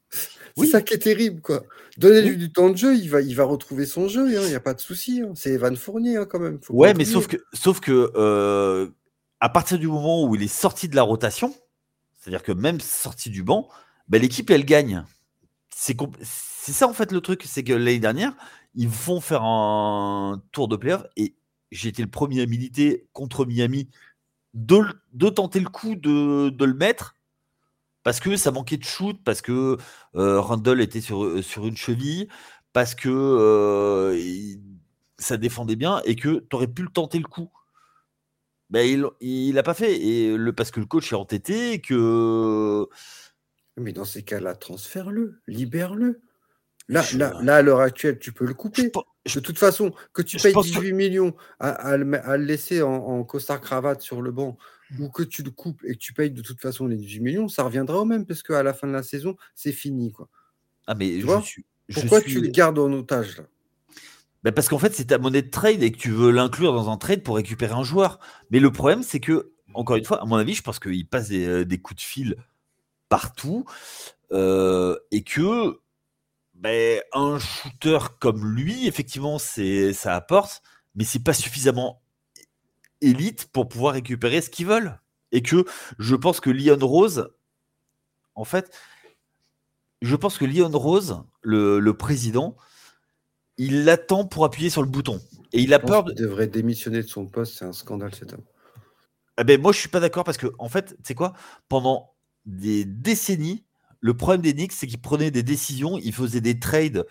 C'est 0.57 0.67
ça 0.67 0.81
qui 0.81 0.93
est 0.93 0.99
terrible, 0.99 1.41
quoi. 1.41 1.63
Donnez-lui 1.97 2.37
du 2.37 2.51
temps 2.51 2.69
de 2.69 2.77
jeu, 2.77 2.95
il 2.95 3.09
va, 3.09 3.21
il 3.21 3.35
va 3.35 3.43
retrouver 3.43 3.85
son 3.85 4.07
jeu, 4.07 4.27
hein, 4.37 4.41
il 4.43 4.49
n'y 4.49 4.55
a 4.55 4.59
pas 4.59 4.73
de 4.73 4.79
souci. 4.79 5.21
Hein. 5.21 5.33
C'est 5.35 5.51
Evan 5.51 5.75
Fournier, 5.75 6.17
hein, 6.17 6.25
quand 6.25 6.39
même. 6.39 6.59
ouais, 6.69 6.93
mais 6.93 7.05
sauf 7.05 7.27
que, 7.27 7.37
sauf 7.53 7.79
que 7.79 8.11
euh, 8.15 8.87
à 9.39 9.49
partir 9.49 9.77
du 9.77 9.87
moment 9.87 10.23
où 10.25 10.35
il 10.35 10.43
est 10.43 10.47
sorti 10.47 10.87
de 10.87 10.95
la 10.95 11.03
rotation, 11.03 11.53
c'est-à-dire 12.19 12.43
que 12.43 12.51
même 12.51 12.79
sorti 12.79 13.29
du 13.29 13.43
banc, 13.43 13.67
ben, 14.07 14.21
l'équipe, 14.21 14.49
elle 14.49 14.65
gagne. 14.65 15.03
C'est 15.69 15.95
ça, 16.71 16.87
en 16.87 16.93
fait, 16.93 17.11
le 17.11 17.21
truc. 17.21 17.43
C'est 17.45 17.63
que 17.63 17.73
l'année 17.73 17.99
dernière, 17.99 18.33
ils 18.75 18.87
vont 18.87 19.21
faire 19.21 19.43
un 19.43 20.41
tour 20.51 20.67
de 20.67 20.75
playoff 20.75 21.03
et 21.17 21.35
j'ai 21.71 21.89
été 21.89 22.01
le 22.01 22.09
premier 22.09 22.41
à 22.41 22.45
militer 22.45 23.07
contre 23.11 23.45
Miami 23.45 23.89
de, 24.53 25.29
tenter 25.29 25.59
le 25.59 25.69
coup 25.69 25.95
de, 25.95 26.53
le 26.63 26.73
mettre 26.73 27.15
parce 28.03 28.19
que 28.19 28.35
ça 28.35 28.51
manquait 28.51 28.77
de 28.77 28.83
shoot, 28.83 29.17
parce 29.23 29.41
que 29.41 29.77
euh, 30.15 30.41
Randall 30.41 30.81
était 30.81 31.01
sur, 31.01 31.23
euh, 31.23 31.41
une 31.57 31.77
cheville, 31.77 32.27
parce 32.73 32.95
que 32.95 33.09
euh, 33.09 34.19
ça 35.17 35.37
défendait 35.37 35.77
bien 35.77 36.01
et 36.05 36.15
que 36.15 36.45
tu 36.49 36.55
aurais 36.55 36.67
pu 36.67 36.83
le 36.83 36.89
tenter 36.89 37.19
le 37.19 37.27
coup. 37.27 37.49
Ben, 38.69 39.09
il 39.21 39.53
l'a 39.53 39.63
pas 39.63 39.73
fait 39.73 39.95
et 40.01 40.35
parce 40.55 40.71
que 40.71 40.79
le 40.79 40.85
coach 40.85 41.13
est 41.13 41.15
entêté 41.15 41.79
que. 41.79 42.87
Mais 43.77 43.93
dans 43.93 44.05
ces 44.05 44.23
cas-là, 44.23 44.55
transfère-le, 44.55 45.41
libère-le. 45.47 46.21
Là, 46.89 47.03
là, 47.15 47.33
là, 47.41 47.55
à 47.55 47.61
l'heure 47.61 47.79
actuelle, 47.79 48.19
tu 48.19 48.33
peux 48.33 48.45
le 48.45 48.53
couper. 48.53 48.91
de 48.91 49.39
toute 49.39 49.57
façon, 49.57 49.93
que 50.11 50.21
tu 50.21 50.37
payes 50.37 50.53
18 50.53 50.93
millions 50.93 51.33
à, 51.59 51.95
le, 51.95 52.35
laisser 52.37 52.81
en, 52.81 53.23
costard 53.23 53.61
cravate 53.61 54.01
sur 54.01 54.21
le 54.21 54.31
banc 54.31 54.57
ou 54.99 55.09
que 55.09 55.23
tu 55.23 55.43
le 55.43 55.51
coupes 55.51 55.81
et 55.85 55.93
que 55.93 55.99
tu 55.99 56.13
payes 56.13 56.29
de 56.29 56.41
toute 56.41 56.59
façon 56.59 56.85
les 56.85 56.97
18 56.97 57.21
millions, 57.21 57.47
ça 57.47 57.63
reviendra 57.63 57.99
au 57.99 58.05
même 58.05 58.25
parce 58.25 58.43
qu'à 58.43 58.61
la 58.63 58.73
fin 58.73 58.87
de 58.87 58.91
la 58.91 59.01
saison, 59.01 59.35
c'est 59.55 59.71
fini. 59.71 60.11
Quoi. 60.11 60.27
Ah, 60.85 60.93
mais 60.93 61.19
je 61.19 61.41
suis, 61.41 61.65
Pourquoi 61.93 62.21
tu 62.21 62.41
le 62.41 62.49
gardes 62.49 62.77
en 62.79 62.91
otage 62.91 63.37
là? 63.37 63.43
Ben 64.43 64.51
parce 64.51 64.67
qu'en 64.67 64.77
fait, 64.77 64.93
c'est 64.93 65.05
ta 65.05 65.17
monnaie 65.17 65.41
de 65.41 65.49
trade 65.49 65.81
et 65.81 65.91
que 65.91 65.97
tu 65.97 66.11
veux 66.11 66.29
l'inclure 66.29 66.73
dans 66.73 66.89
un 66.89 66.97
trade 66.97 67.23
pour 67.23 67.37
récupérer 67.37 67.73
un 67.73 67.83
joueur. 67.83 68.19
Mais 68.51 68.59
le 68.59 68.71
problème, 68.71 69.01
c'est 69.01 69.21
que, 69.21 69.53
encore 69.73 69.95
une 69.95 70.03
fois, 70.03 70.21
à 70.21 70.25
mon 70.25 70.35
avis, 70.35 70.53
je 70.53 70.61
pense 70.61 70.79
qu'il 70.79 71.07
passe 71.07 71.29
des, 71.29 71.47
euh, 71.47 71.77
coups 71.81 72.01
de 72.01 72.05
fil 72.05 72.35
partout 73.07 73.63
euh, 74.33 74.97
et 75.11 75.23
que 75.23 75.79
ben, 76.63 77.01
un 77.11 77.39
shooter 77.39 77.99
comme 78.19 78.55
lui, 78.55 78.87
effectivement, 78.87 79.37
c'est 79.37 79.91
ça 79.91 80.15
apporte, 80.15 80.61
mais 80.95 81.03
c'est 81.03 81.21
pas 81.21 81.33
suffisamment 81.33 82.01
élite 83.01 83.47
pour 83.51 83.67
pouvoir 83.67 83.95
récupérer 83.95 84.41
ce 84.41 84.49
qu'ils 84.49 84.67
veulent. 84.67 84.97
Et 85.33 85.41
que 85.41 85.65
je 85.99 86.15
pense 86.15 86.39
que 86.39 86.49
Leon 86.49 86.79
Rose, 86.79 87.33
en 88.35 88.45
fait, 88.45 88.71
je 90.01 90.15
pense 90.15 90.37
que 90.37 90.45
Leon 90.45 90.69
Rose, 90.69 91.21
le, 91.41 91.91
président, 91.91 92.55
il 93.57 93.83
l'attend 93.83 94.25
pour 94.25 94.45
appuyer 94.45 94.69
sur 94.69 94.83
le 94.83 94.87
bouton. 94.87 95.19
Et 95.51 95.61
il 95.61 95.73
a 95.73 95.79
peur. 95.79 96.05
De... 96.05 96.13
Il 96.13 96.17
devrait 96.17 96.47
démissionner 96.47 97.03
de 97.03 97.07
son 97.09 97.25
poste, 97.25 97.55
c'est 97.57 97.65
un 97.65 97.73
scandale 97.73 98.15
cet 98.15 98.31
homme. 98.31 98.45
Eh 99.37 99.43
ben, 99.43 99.59
moi, 99.59 99.73
je 99.73 99.79
suis 99.79 99.89
pas 99.89 99.99
d'accord 99.99 100.23
parce 100.23 100.37
que, 100.37 100.47
en 100.59 100.69
fait, 100.69 100.95
c'est 101.03 101.15
quoi? 101.15 101.33
Pendant 101.67 102.13
des 102.45 102.85
décennies, 102.85 103.65
le 104.03 104.13
problème 104.13 104.41
des 104.41 104.53
Knicks, 104.53 104.73
c'est 104.73 104.85
qu'ils 104.85 104.99
prenaient 104.99 105.31
des 105.31 105.43
décisions, 105.43 105.97
ils 105.97 106.13
faisaient 106.13 106.41
des 106.41 106.59
trades 106.59 107.05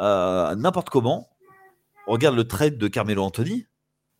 euh, 0.00 0.54
n'importe 0.56 0.90
comment. 0.90 1.28
regarde 2.08 2.34
le 2.34 2.44
trade 2.44 2.76
de 2.76 2.88
Carmelo 2.88 3.22
Anthony, 3.22 3.66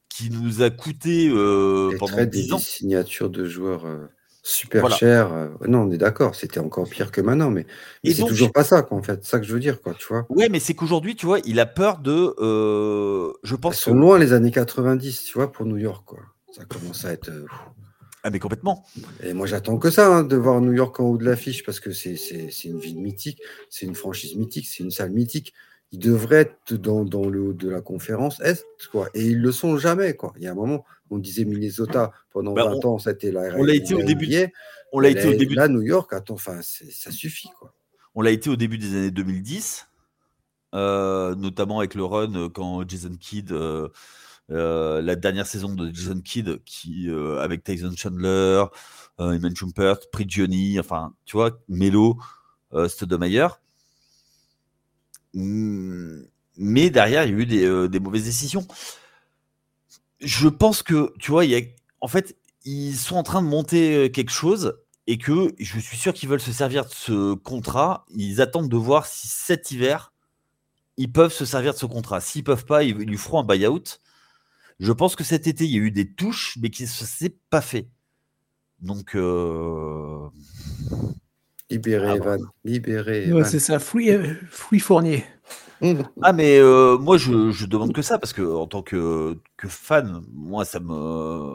qui 0.09 0.31
nous 0.31 0.63
a 0.63 0.71
coûté 0.71 1.29
euh, 1.29 1.91
pendant 1.99 2.25
10 2.25 2.53
ans. 2.53 2.57
Des 2.57 2.63
signatures 2.63 3.31
de 3.31 3.45
joueurs 3.45 3.85
euh, 3.85 4.07
super 4.45 4.89
chers. 4.93 5.33
Euh, 5.33 5.49
non, 5.67 5.83
on 5.83 5.91
est 5.91 5.99
d'accord, 5.99 6.37
c'était 6.37 6.61
encore 6.61 6.89
pire 6.89 7.11
que 7.11 7.21
maintenant, 7.21 7.51
mais, 7.51 7.67
c'est 8.05 8.25
toujours 8.25 8.53
pas 8.53 8.63
ça, 8.63 8.83
quoi, 8.83 8.97
en 8.97 9.03
fait. 9.03 9.25
C'est 9.25 9.31
ça 9.31 9.41
que 9.41 9.47
je 9.47 9.53
veux 9.53 9.61
dire, 9.61 9.83
quoi, 9.83 9.95
tu 9.95 10.07
vois. 10.07 10.25
Ouais, 10.29 10.49
mais 10.49 10.61
c'est 10.61 10.75
qu'aujourd'hui, 10.75 11.17
tu 11.17 11.27
vois, 11.27 11.41
il 11.45 11.59
a 11.59 11.67
peur 11.67 11.99
de. 11.99 12.33
je 13.43 13.57
pense. 13.57 13.81
Ils 13.81 13.83
sont 13.83 13.95
loin 13.95 14.21
les 14.21 14.33
années 14.33 14.53
90, 14.53 15.25
tu 15.25 15.35
vois, 15.35 15.51
pour 15.51 15.67
New 15.67 15.79
York, 15.79 16.05
quoi. 16.07 16.21
Ça 16.53 16.65
commence 16.65 17.05
à 17.05 17.13
être. 17.13 17.29
Ah, 18.25 18.31
mais 18.31 18.39
complètement. 18.39 18.85
Et 19.23 19.33
moi, 19.33 19.47
j'attends 19.47 19.79
que 19.79 19.91
ça, 19.91 20.09
hein, 20.09 20.25
de 20.25 20.37
voir 20.37 20.61
New 20.61 20.73
York 20.73 20.99
en 21.01 21.05
haut 21.05 21.19
de 21.19 21.25
l'affiche, 21.25 21.65
parce 21.65 21.81
que 21.81 21.93
c'est 21.93 22.15
une 22.65 22.79
ville 22.79 23.01
mythique, 23.01 23.41
c'est 23.71 23.87
une 23.87 23.95
franchise 23.95 24.37
mythique, 24.37 24.67
c'est 24.67 24.83
une 24.83 24.91
salle 24.91 25.11
mythique. 25.11 25.55
Ils 25.93 25.99
devraient 25.99 26.41
être 26.41 26.75
dans, 26.75 27.05
dans, 27.05 27.29
le 27.29 27.41
haut 27.41 27.53
de 27.55 27.69
la 27.71 27.81
conférence 27.81 28.41
Est, 28.41 28.67
quoi. 28.91 29.09
Et 29.15 29.25
ils 29.25 29.41
le 29.41 29.53
sont 29.53 29.79
jamais, 29.79 30.15
quoi. 30.15 30.35
Il 30.37 30.43
y 30.43 30.47
a 30.47 30.53
un 30.53 30.55
moment, 30.55 30.85
on 31.11 31.19
disait 31.19 31.45
Minnesota 31.45 32.13
pendant 32.31 32.53
20 32.55 32.65
bah, 32.65 32.89
ans, 32.89 32.99
c'était 32.99 33.31
la 33.31 33.57
On 33.57 33.63
l'a 33.63 33.75
été 33.75 33.95
au 33.95 34.03
début. 34.03 34.29
On 34.93 35.01
l'a 35.01 35.11
été 35.11 35.29
au 35.29 35.35
début. 35.35 35.55
Là, 35.55 35.69
New 35.69 35.83
York, 35.83 36.13
attends, 36.13 36.35
enfin, 36.35 36.61
ça 36.63 37.11
suffit, 37.11 37.49
quoi. 37.59 37.73
On 38.15 38.21
l'a 38.21 38.33
été 38.33 38.51
au 38.51 38.57
début 38.57 38.79
des 38.79 38.97
années 38.97 39.11
2010. 39.13 39.87
notamment 40.73 41.79
avec 41.79 41.95
le 41.95 42.05
run 42.05 42.51
quand 42.51 42.87
Jason 42.87 43.17
Kidd, 43.19 43.55
la 44.49 45.17
dernière 45.17 45.47
saison 45.47 45.75
de 45.75 45.93
Jason 45.95 46.21
Kidd, 46.21 46.63
qui, 46.65 47.09
avec 47.41 47.65
Tyson 47.65 47.93
Chandler, 47.97 48.65
Eman 49.19 49.55
Chumpert, 49.55 49.99
Prigioni, 50.13 50.79
enfin, 50.81 51.15
tu 51.25 51.37
vois, 51.37 51.59
Melo, 51.69 52.19
Stoudemire. 52.87 53.61
Mmh, 55.35 56.23
mais 56.59 56.91
derrière, 56.91 57.25
il 57.25 57.31
y 57.31 57.35
a 57.35 57.39
eu 57.39 57.89
des, 57.89 58.01
mauvaises 58.01 58.25
décisions. 58.25 58.67
Je 60.21 60.49
pense 60.49 60.83
que, 60.83 61.13
tu 61.19 61.31
vois, 61.31 61.45
il 61.45 61.51
y 61.53 61.57
a, 61.57 61.61
en 62.01 62.09
fait, 62.09 62.37
ils 62.65 62.97
sont 62.97 63.17
en 63.17 63.23
train 63.23 63.43
de 63.43 63.47
monter 63.47 64.11
quelque 64.11 64.33
chose 64.33 64.77
et 65.07 65.17
que 65.17 65.55
je 65.59 65.79
suis 65.79 65.97
sûr 65.97 66.13
qu'ils 66.13 66.29
veulent 66.29 66.41
se 66.41 66.53
servir 66.53 66.85
de 66.85 66.91
ce 66.91 67.35
contrat. 67.35 68.05
Ils 68.15 68.41
attendent 68.41 68.69
de 68.69 68.77
voir 68.77 69.07
si 69.07 69.29
cet 69.29 69.71
hiver, 69.71 70.13
ils 70.97 71.11
peuvent 71.11 71.33
se 71.33 71.45
servir 71.45 71.73
de 71.73 71.79
ce 71.79 71.87
contrat. 71.87 72.21
S'ils 72.21 72.45
peuvent 72.45 72.67
pas, 72.67 72.83
ils, 72.83 72.95
lui 72.95 73.17
feront 73.17 73.41
un 73.41 73.45
buy-out. 73.45 74.01
Je 74.79 74.93
pense 74.93 75.17
que 75.17 75.25
cet 75.25 75.47
été, 75.47 75.65
il 75.65 75.71
y 75.71 75.77
a 75.77 75.81
eu 75.81 75.91
des 75.91 76.13
touches, 76.13 76.57
mais 76.61 76.71
qui 76.71 76.85
ne 76.85 76.89
s'est 76.89 77.37
pas 77.51 77.61
fait. 77.61 77.89
Donc. 78.81 79.17
Euh... 79.17 80.29
Libéré, 81.71 82.09
ah 82.09 82.17
Evan. 82.17 82.41
Libéré. 82.65 83.33
Ouais, 83.33 83.45
c'est 83.45 83.59
ça. 83.59 83.79
Fruit, 83.79 84.11
euh, 84.11 84.35
Fournier. 84.81 85.25
Ah, 86.23 86.33
mais 86.33 86.59
euh, 86.59 86.99
moi, 86.99 87.19
je, 87.19 87.53
je, 87.53 87.67
demande 87.67 87.93
que 87.93 88.03
ça, 88.03 88.19
parce 88.19 88.33
que 88.33 88.43
en 88.43 88.67
tant 88.67 88.83
que, 88.83 89.39
que 89.57 89.69
fan, 89.69 90.25
moi, 90.33 90.65
ça 90.65 90.81
me. 90.81 91.55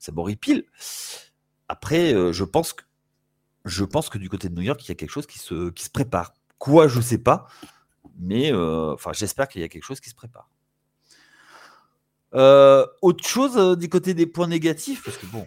Ça 0.00 0.10
m'horripile. 0.10 0.64
Après, 1.68 2.12
euh, 2.12 2.32
je 2.32 2.42
pense 2.42 2.72
que 2.72 2.82
je 3.64 3.84
pense 3.84 4.08
que 4.08 4.18
du 4.18 4.28
côté 4.28 4.48
de 4.48 4.54
New 4.54 4.62
York, 4.62 4.84
il 4.84 4.88
y 4.88 4.92
a 4.92 4.94
quelque 4.94 5.10
chose 5.10 5.26
qui 5.26 5.38
se, 5.38 5.70
qui 5.70 5.84
se 5.84 5.90
prépare. 5.90 6.34
Quoi, 6.58 6.88
je 6.88 6.98
ne 6.98 7.02
sais 7.02 7.18
pas, 7.18 7.46
mais 8.18 8.52
euh, 8.52 8.92
enfin, 8.94 9.12
j'espère 9.12 9.48
qu'il 9.48 9.60
y 9.60 9.64
a 9.64 9.68
quelque 9.68 9.84
chose 9.84 10.00
qui 10.00 10.10
se 10.10 10.14
prépare. 10.14 10.50
Euh, 12.34 12.86
autre 13.02 13.26
chose 13.26 13.78
du 13.78 13.88
côté 13.88 14.14
des 14.14 14.26
points 14.26 14.48
négatifs, 14.48 15.02
parce 15.04 15.16
que 15.16 15.26
bon. 15.26 15.46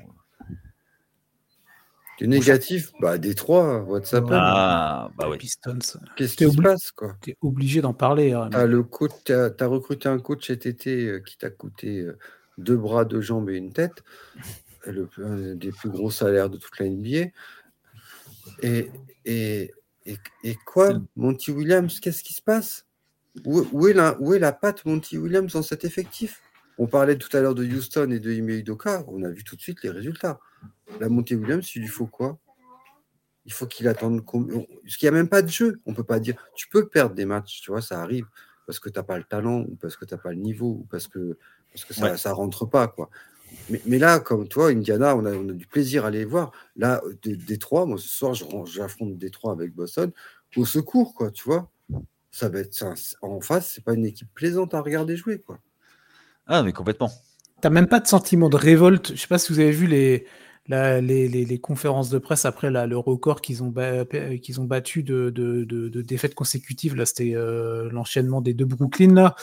Du 2.17 2.29
négatif, 2.29 2.91
bah 3.01 3.17
Détroit, 3.17 3.81
WhatsApp. 3.81 4.25
Ah, 4.31 5.09
bah. 5.17 5.29
Pistons. 5.37 5.79
Qu'est-ce 6.15 6.37
qui 6.37 6.49
se 6.49 6.61
passe, 6.61 6.91
quoi? 6.91 7.17
Tu 7.21 7.31
es 7.31 7.37
obligé 7.41 7.81
d'en 7.81 7.93
parler. 7.93 8.31
Hein, 8.31 8.49
as 8.53 8.65
le 8.65 8.83
coach, 8.83 9.29
as, 9.29 9.51
as, 9.59 9.67
recruté 9.67 10.07
un 10.07 10.19
coach 10.19 10.47
cet 10.47 10.65
été 10.65 11.21
qui 11.25 11.37
t'a 11.37 11.49
coûté 11.49 12.07
deux 12.57 12.77
bras, 12.77 13.03
deux 13.03 13.19
jambes 13.19 13.49
et 13.49 13.57
une 13.57 13.73
tête 13.73 14.01
le, 14.91 15.09
un 15.17 15.55
des 15.55 15.71
plus 15.71 15.89
gros 15.89 16.11
salaires 16.11 16.49
de 16.49 16.57
toute 16.57 16.77
la 16.79 16.89
NBA. 16.89 17.31
Et, 18.61 18.89
et, 19.25 19.73
et, 20.43 20.55
quoi, 20.65 20.93
Monty 21.15 21.51
Williams, 21.51 21.99
qu'est-ce 21.99 22.23
qui 22.23 22.33
se 22.33 22.41
passe? 22.41 22.85
Où, 23.43 23.87
est 23.87 23.93
la, 23.93 24.15
où 24.21 24.33
est 24.33 24.39
la 24.39 24.53
patte 24.53 24.85
Monty 24.85 25.17
Williams 25.17 25.53
dans 25.53 25.61
cet 25.61 25.83
effectif? 25.83 26.41
On 26.77 26.87
parlait 26.87 27.17
tout 27.17 27.35
à 27.35 27.41
l'heure 27.41 27.55
de 27.55 27.65
Houston 27.65 28.11
et 28.11 28.19
de 28.19 28.31
Ime 28.31 28.49
Udoka, 28.49 29.03
on 29.07 29.23
a 29.23 29.29
vu 29.29 29.43
tout 29.43 29.55
de 29.55 29.61
suite 29.61 29.81
les 29.83 29.89
résultats. 29.89 30.39
La 30.99 31.09
Monty 31.09 31.35
Williams, 31.35 31.75
il 31.75 31.81
lui 31.81 31.87
faut 31.87 32.07
quoi? 32.07 32.37
Il 33.45 33.53
faut 33.53 33.67
qu'il 33.67 33.87
attende. 33.87 34.25
Parce 34.25 34.97
qu'il 34.97 35.09
n'y 35.09 35.15
a 35.15 35.17
même 35.17 35.29
pas 35.29 35.41
de 35.41 35.49
jeu. 35.49 35.79
On 35.85 35.93
peut 35.93 36.03
pas 36.03 36.19
dire. 36.19 36.35
Tu 36.55 36.67
peux 36.67 36.87
perdre 36.87 37.15
des 37.15 37.25
matchs, 37.25 37.61
tu 37.61 37.71
vois, 37.71 37.81
ça 37.81 38.01
arrive 38.01 38.25
parce 38.65 38.79
que 38.79 38.89
tu 38.89 38.97
n'as 38.97 39.03
pas 39.03 39.17
le 39.17 39.23
talent 39.23 39.61
ou 39.61 39.75
parce 39.75 39.95
que 39.95 40.05
tu 40.05 40.13
n'as 40.13 40.19
pas 40.19 40.31
le 40.31 40.37
niveau 40.37 40.79
ou 40.81 40.87
parce 40.89 41.07
que, 41.07 41.37
parce 41.71 41.85
que 41.85 41.93
ça 41.93 42.29
ne 42.29 42.33
rentre 42.33 42.65
pas. 42.65 42.87
quoi. 42.87 43.09
Mais, 43.85 43.99
là, 43.99 44.19
comme 44.19 44.47
toi, 44.47 44.69
Indiana, 44.69 45.15
on 45.15 45.25
a, 45.25 45.33
on 45.33 45.49
a, 45.49 45.53
du 45.53 45.67
plaisir 45.67 46.03
à 46.03 46.07
aller 46.07 46.25
voir. 46.25 46.51
Là, 46.75 47.01
Détroit, 47.23 47.85
moi 47.85 47.97
ce 47.97 48.07
soir, 48.07 48.33
j'affronte 48.65 49.17
Détroit 49.17 49.53
avec 49.53 49.73
Boston. 49.73 50.11
Au 50.55 50.65
secours, 50.65 51.13
quoi, 51.13 51.31
tu 51.31 51.43
vois. 51.43 51.69
Ça 52.31 52.49
va 52.49 52.59
être 52.59 52.83
en 53.21 53.39
face, 53.39 53.71
c'est 53.73 53.83
pas 53.83 53.93
une 53.93 54.05
équipe 54.05 54.27
plaisante 54.33 54.73
à 54.73 54.81
regarder 54.81 55.15
jouer, 55.15 55.39
quoi. 55.39 55.59
Ah, 56.47 56.63
mais 56.63 56.73
complètement. 56.73 57.11
T'as 57.61 57.69
même 57.69 57.87
pas 57.87 57.99
de 57.99 58.07
sentiment 58.07 58.49
de 58.49 58.57
révolte. 58.57 59.13
Je 59.15 59.21
sais 59.21 59.27
pas 59.27 59.37
si 59.37 59.51
vous 59.51 59.59
avez 59.59 59.71
vu 59.71 59.87
les, 59.87 60.25
les, 60.67 61.27
les, 61.27 61.59
conférences 61.59 62.09
de 62.09 62.17
presse 62.17 62.45
après 62.45 62.69
là, 62.69 62.85
le 62.85 62.97
record 62.97 63.41
qu'ils 63.41 63.63
ont, 63.63 63.73
qu'ils 64.41 64.61
ont 64.61 64.65
battu 64.65 65.03
de, 65.03 65.29
de, 65.29 65.63
de, 65.63 66.01
défaites 66.01 66.35
consécutives. 66.35 66.95
Là, 66.95 67.05
c'était 67.05 67.33
euh, 67.35 67.89
l'enchaînement 67.91 68.41
des 68.41 68.53
deux 68.53 68.65
Brooklyn 68.65 69.13
là. 69.13 69.35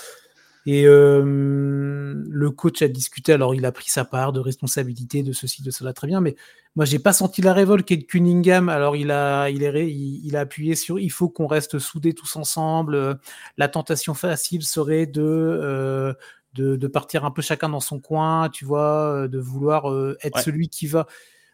Et 0.65 0.87
euh, 0.87 2.15
le 2.29 2.51
coach 2.51 2.83
a 2.83 2.89
discuté, 2.89 3.33
alors 3.33 3.53
il 3.55 3.67
a 3.67 3.73
pris 3.73 3.91
sa 3.91 4.05
part 4.05 4.33
de 4.33 4.39
responsabilité 4.39 5.25
de 5.25 5.33
ceci, 5.33 5.61
de 5.63 5.73
cela, 5.73 5.93
très 5.93 6.07
bien, 6.07 6.21
mais 6.21 6.37
moi 6.77 6.85
j'ai 6.85 7.01
pas 7.01 7.13
senti 7.13 7.43
la 7.43 7.53
révolte. 7.53 7.85
Kate 7.85 8.07
Cunningham, 8.07 8.69
alors 8.69 8.95
il 8.95 9.11
a, 9.11 9.51
il, 9.51 9.65
est, 9.65 10.37
a 10.37 10.41
appuyé 10.41 10.77
sur 10.77 11.01
il 11.01 11.11
faut 11.11 11.29
qu'on 11.29 11.49
reste 11.49 11.81
soudés 11.81 12.13
tous 12.13 12.37
ensemble. 12.37 13.19
La 13.59 13.67
tentation 13.67 14.15
facile 14.15 14.63
serait 14.63 15.07
de, 15.07 15.21
euh, 15.21 16.15
de, 16.55 16.77
de, 16.77 16.87
partir 16.87 17.25
un 17.25 17.31
peu 17.31 17.43
chacun 17.43 17.69
dans 17.69 17.81
son 17.81 18.01
coin, 18.01 18.49
tu 18.51 18.65
vois, 18.65 19.29
de 19.29 19.39
vouloir 19.39 19.91
euh, 19.91 20.17
être 20.23 20.39
celui 20.41 20.69
qui 20.69 20.87
va. 20.87 21.07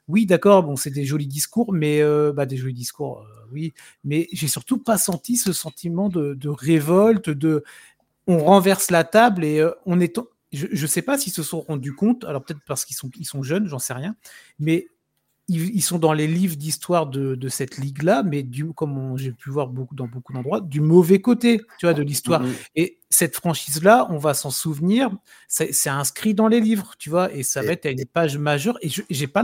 Oui, 0.08 0.24
d'accord, 0.24 0.62
bon, 0.62 0.74
c'est 0.74 0.90
des 0.90 1.04
jolis 1.04 1.26
discours, 1.26 1.72
mais 1.72 2.00
euh, 2.00 2.32
bah, 2.32 2.46
des 2.46 2.56
jolis 2.56 2.72
discours, 2.72 3.20
euh, 3.20 3.46
oui, 3.52 3.74
mais 4.04 4.26
j'ai 4.32 4.48
surtout 4.48 4.78
pas 4.78 4.96
senti 4.96 5.36
ce 5.36 5.52
sentiment 5.52 6.08
de, 6.08 6.32
de 6.32 6.48
révolte, 6.48 7.28
de 7.28 7.62
on 8.26 8.38
renverse 8.38 8.90
la 8.90 9.04
table 9.04 9.44
et 9.44 9.60
euh, 9.60 9.70
on 9.84 10.00
est. 10.00 10.18
Je 10.50 10.66
ne 10.70 10.86
sais 10.86 11.02
pas 11.02 11.18
s'ils 11.18 11.32
se 11.32 11.42
sont 11.42 11.60
rendus 11.60 11.94
compte, 11.94 12.24
alors 12.24 12.42
peut-être 12.42 12.62
parce 12.66 12.86
qu'ils 12.86 12.96
sont, 12.96 13.10
ils 13.18 13.26
sont 13.26 13.42
jeunes, 13.42 13.66
j'en 13.66 13.78
sais 13.78 13.92
rien, 13.92 14.16
mais 14.58 14.88
ils, 15.48 15.82
sont 15.82 15.98
dans 15.98 16.12
les 16.12 16.26
livres 16.26 16.56
d'histoire 16.56 17.06
de, 17.06 17.48
cette 17.48 17.78
ligue-là, 17.78 18.22
mais 18.22 18.42
du, 18.42 18.72
comme 18.72 19.16
j'ai 19.16 19.32
pu 19.32 19.50
voir 19.50 19.68
beaucoup, 19.68 19.94
dans 19.94 20.06
beaucoup 20.06 20.32
d'endroits, 20.32 20.60
du 20.60 20.80
mauvais 20.80 21.20
côté 21.20 21.62
tu 21.78 21.86
vois, 21.86 21.94
de 21.94 22.02
l'histoire. 22.02 22.44
Mm-hmm. 22.44 22.70
Et 22.76 23.00
cette 23.08 23.34
franchise-là, 23.34 24.06
on 24.10 24.18
va 24.18 24.34
s'en 24.34 24.50
souvenir, 24.50 25.10
c'est 25.48 25.88
inscrit 25.88 26.34
dans 26.34 26.48
les 26.48 26.60
livres, 26.60 26.94
tu 26.98 27.08
vois, 27.08 27.32
et 27.32 27.42
ça 27.42 27.62
va 27.62 27.72
être 27.72 27.86
à 27.86 27.90
une 27.90 28.04
page 28.04 28.36
majeure. 28.36 28.78
Et 28.82 28.90
je 28.90 29.02
n'ai 29.08 29.26
pas 29.26 29.42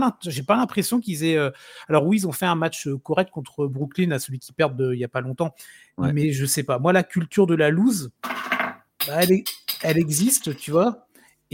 l'impression 0.56 1.00
qu'ils 1.00 1.24
aient. 1.24 1.38
Euh, 1.38 1.50
alors 1.88 2.06
oui, 2.06 2.18
ils 2.18 2.28
ont 2.28 2.32
fait 2.32 2.46
un 2.46 2.54
match 2.54 2.88
correct 3.02 3.30
contre 3.30 3.66
Brooklyn, 3.66 4.10
à 4.10 4.18
celui 4.18 4.38
qui 4.38 4.52
perd 4.52 4.78
il 4.92 4.98
n'y 4.98 5.04
a 5.04 5.08
pas 5.08 5.22
longtemps, 5.22 5.54
mais 5.98 6.32
je 6.32 6.44
sais 6.44 6.62
pas. 6.62 6.78
Moi, 6.78 6.92
la 6.92 7.02
culture 7.02 7.46
de 7.46 7.54
la 7.54 7.70
loose, 7.70 8.10
bah, 9.06 9.20
elle, 9.82 9.98
existe, 9.98 10.56
tu 10.56 10.70
vois. 10.70 11.03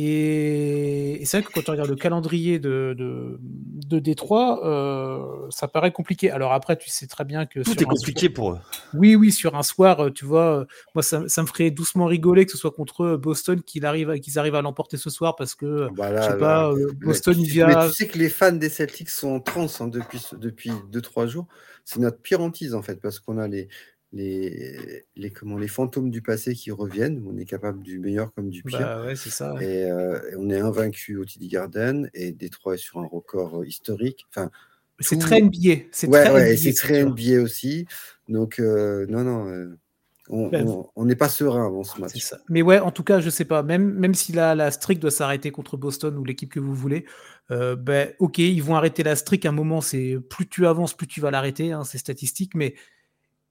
Et, 0.02 1.20
c'est 1.26 1.38
vrai 1.38 1.46
que 1.46 1.52
quand 1.52 1.68
on 1.68 1.72
regarde 1.72 1.90
le 1.90 1.96
calendrier 1.96 2.58
de, 2.58 2.96
de, 2.98 3.98
Détroit, 3.98 4.66
euh, 4.66 5.48
ça 5.50 5.68
paraît 5.68 5.92
compliqué. 5.92 6.30
Alors 6.30 6.52
après, 6.52 6.76
tu 6.78 6.88
sais 6.88 7.06
très 7.06 7.24
bien 7.24 7.44
que. 7.44 7.60
Tout 7.60 7.82
est 7.82 7.84
compliqué 7.84 8.30
pour 8.30 8.52
eux. 8.52 8.58
Oui, 8.94 9.14
oui, 9.14 9.30
sur 9.30 9.56
un 9.56 9.62
soir, 9.62 10.06
euh, 10.06 10.10
tu 10.10 10.24
vois, 10.24 10.60
euh, 10.60 10.64
moi, 10.94 11.02
ça, 11.02 11.20
me 11.20 11.46
ferait 11.46 11.70
doucement 11.70 12.06
rigoler 12.06 12.46
que 12.46 12.52
ce 12.52 12.56
soit 12.56 12.70
contre 12.70 13.16
Boston 13.16 13.60
qu'ils 13.62 13.84
arrivent, 13.84 14.18
qu'ils 14.20 14.38
arrivent 14.38 14.54
à 14.54 14.62
l'emporter 14.62 14.96
ce 14.96 15.10
soir 15.10 15.36
parce 15.36 15.54
que, 15.54 15.88
bah 15.94 16.16
je 16.16 16.30
sais 16.30 16.38
pas, 16.38 16.72
Boston, 17.02 17.34
il 17.38 17.50
vient. 17.50 17.66
Mais 17.66 17.88
tu 17.88 17.94
sais 17.94 18.08
que 18.08 18.16
les 18.16 18.30
fans 18.30 18.52
des 18.52 18.70
Celtics 18.70 19.10
sont 19.10 19.32
en 19.32 19.40
transe 19.40 19.80
hein, 19.82 19.88
depuis 19.88 20.18
2-3 20.18 20.38
depuis 20.38 20.72
deux, 20.90 21.02
trois 21.02 21.26
jours. 21.26 21.46
C'est 21.84 22.00
notre 22.00 22.18
pire 22.18 22.40
hantise, 22.40 22.74
en 22.74 22.82
fait, 22.82 23.00
parce 23.00 23.18
qu'on 23.18 23.36
a 23.36 23.48
les, 23.48 23.68
les, 24.12 25.04
les, 25.16 25.30
comment, 25.30 25.56
les 25.56 25.68
fantômes 25.68 26.10
du 26.10 26.22
passé 26.22 26.54
qui 26.54 26.70
reviennent. 26.70 27.22
On 27.28 27.36
est 27.36 27.44
capable 27.44 27.82
du 27.82 27.98
meilleur 27.98 28.32
comme 28.32 28.50
du 28.50 28.62
pire. 28.62 28.78
Bah 28.80 29.14
c'est 29.14 29.30
ça. 29.30 29.54
Et, 29.60 29.90
on 30.36 30.50
est 30.50 30.60
invaincu 30.60 31.16
au 31.16 31.24
TD 31.24 31.46
Garden 31.48 32.10
et 32.14 32.32
Détroit 32.32 32.74
est 32.74 32.78
sur 32.78 32.98
un 32.98 33.06
record 33.06 33.64
historique. 33.64 34.26
Enfin, 34.30 34.50
c'est 34.98 35.18
très 35.18 35.40
NBA. 35.40 35.86
C'est 35.92 36.08
ouais, 36.08 36.24
très, 36.24 36.34
ouais, 36.34 36.56
NBA, 36.56 36.72
très 36.74 37.04
NBA 37.04 37.42
aussi. 37.42 37.86
Donc, 38.28 38.58
non, 38.58 39.24
non. 39.24 39.76
on 40.28 41.04
n'est 41.04 41.16
pas 41.16 41.28
serein 41.28 41.64
avant 41.64 41.84
ce 41.84 42.00
match. 42.00 42.18
Ça. 42.18 42.38
Mais 42.48 42.62
ouais, 42.62 42.80
en 42.80 42.90
tout 42.90 43.04
cas, 43.04 43.20
je 43.20 43.30
sais 43.30 43.44
pas. 43.44 43.62
Même, 43.62 43.94
même 43.94 44.14
si 44.14 44.32
la, 44.32 44.56
la 44.56 44.72
streak 44.72 44.98
doit 44.98 45.12
s'arrêter 45.12 45.52
contre 45.52 45.76
Boston 45.76 46.18
ou 46.18 46.24
l'équipe 46.24 46.52
que 46.52 46.60
vous 46.60 46.74
voulez, 46.74 47.06
ben, 47.48 48.12
ok, 48.18 48.38
ils 48.38 48.62
vont 48.62 48.74
arrêter 48.74 49.04
la 49.04 49.14
streak. 49.14 49.46
À 49.46 49.50
un 49.50 49.52
moment, 49.52 49.80
c'est 49.80 50.18
plus 50.28 50.48
tu 50.48 50.66
avances, 50.66 50.94
plus 50.94 51.06
tu 51.06 51.20
vas 51.20 51.30
l'arrêter. 51.30 51.70
Hein, 51.70 51.84
c'est 51.84 51.98
statistique. 51.98 52.56
Mais 52.56 52.74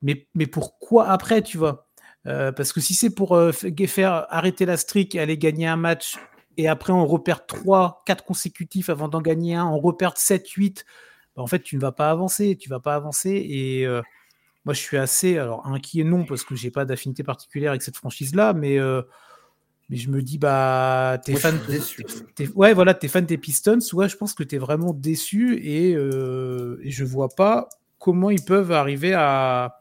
mais, 0.02 0.28
mais 0.34 0.48
pourquoi 0.48 1.10
après, 1.10 1.42
tu 1.42 1.58
vois? 1.58 1.88
Euh, 2.28 2.52
Parce 2.52 2.74
que 2.74 2.82
si 2.82 2.94
c'est 2.94 3.10
pour 3.10 3.36
euh, 3.36 3.52
faire 3.52 4.26
arrêter 4.30 4.66
la 4.66 4.78
streak 4.78 5.16
et 5.16 5.20
aller 5.20 5.38
gagner 5.38 5.68
un 5.68 5.78
match, 5.78 6.18
et 6.58 6.68
après 6.68 6.92
on 6.92 7.06
repère 7.06 7.46
3, 7.46 8.04
4 8.06 8.24
consécutifs 8.26 8.90
avant 8.90 9.08
d'en 9.08 9.22
gagner 9.22 9.56
un, 9.56 9.66
on 9.66 9.80
repère 9.80 10.18
7, 10.18 10.48
8, 10.50 10.86
bah, 11.36 11.42
en 11.42 11.48
fait, 11.48 11.62
tu 11.62 11.76
ne 11.76 11.82
vas 11.82 11.92
pas 11.92 12.12
avancer. 12.12 12.58
Tu 12.58 12.70
vas 12.70 12.80
pas 12.80 12.96
avancer. 12.96 13.32
Et 13.32 13.86
euh, 13.86 14.02
moi, 14.66 14.74
je 14.74 14.82
suis 14.82 14.98
assez 14.98 15.38
alors 15.38 15.66
inquiet, 15.66 16.04
non, 16.04 16.26
parce 16.26 16.44
que 16.44 16.56
j'ai 16.56 16.72
pas 16.72 16.86
d'affinité 16.86 17.24
particulière 17.24 17.72
avec 17.72 17.82
cette 17.82 17.98
franchise-là, 17.98 18.54
mais. 18.54 18.78
mais 19.90 19.98
je 19.98 20.10
me 20.10 20.22
dis, 20.22 20.38
bah, 20.38 21.20
t'es 21.24 21.36
fan. 21.36 21.58
ouais, 22.56 22.74
voilà, 22.74 22.94
t'es 22.94 23.08
fan 23.08 23.26
des 23.26 23.38
Pistons. 23.38 23.80
Ouais, 23.94 24.10
je 24.10 24.18
pense 24.18 24.34
que 24.34 24.44
t'es 24.44 24.58
vraiment 24.58 24.94
déçu 24.94 25.56
et, 25.58 25.92
et 25.92 26.92
je 26.92 27.04
vois 27.06 27.30
pas 27.30 27.70
comment 28.00 28.30
ils 28.30 28.44
peuvent 28.44 28.72
arriver 28.72 29.14
à, 29.14 29.80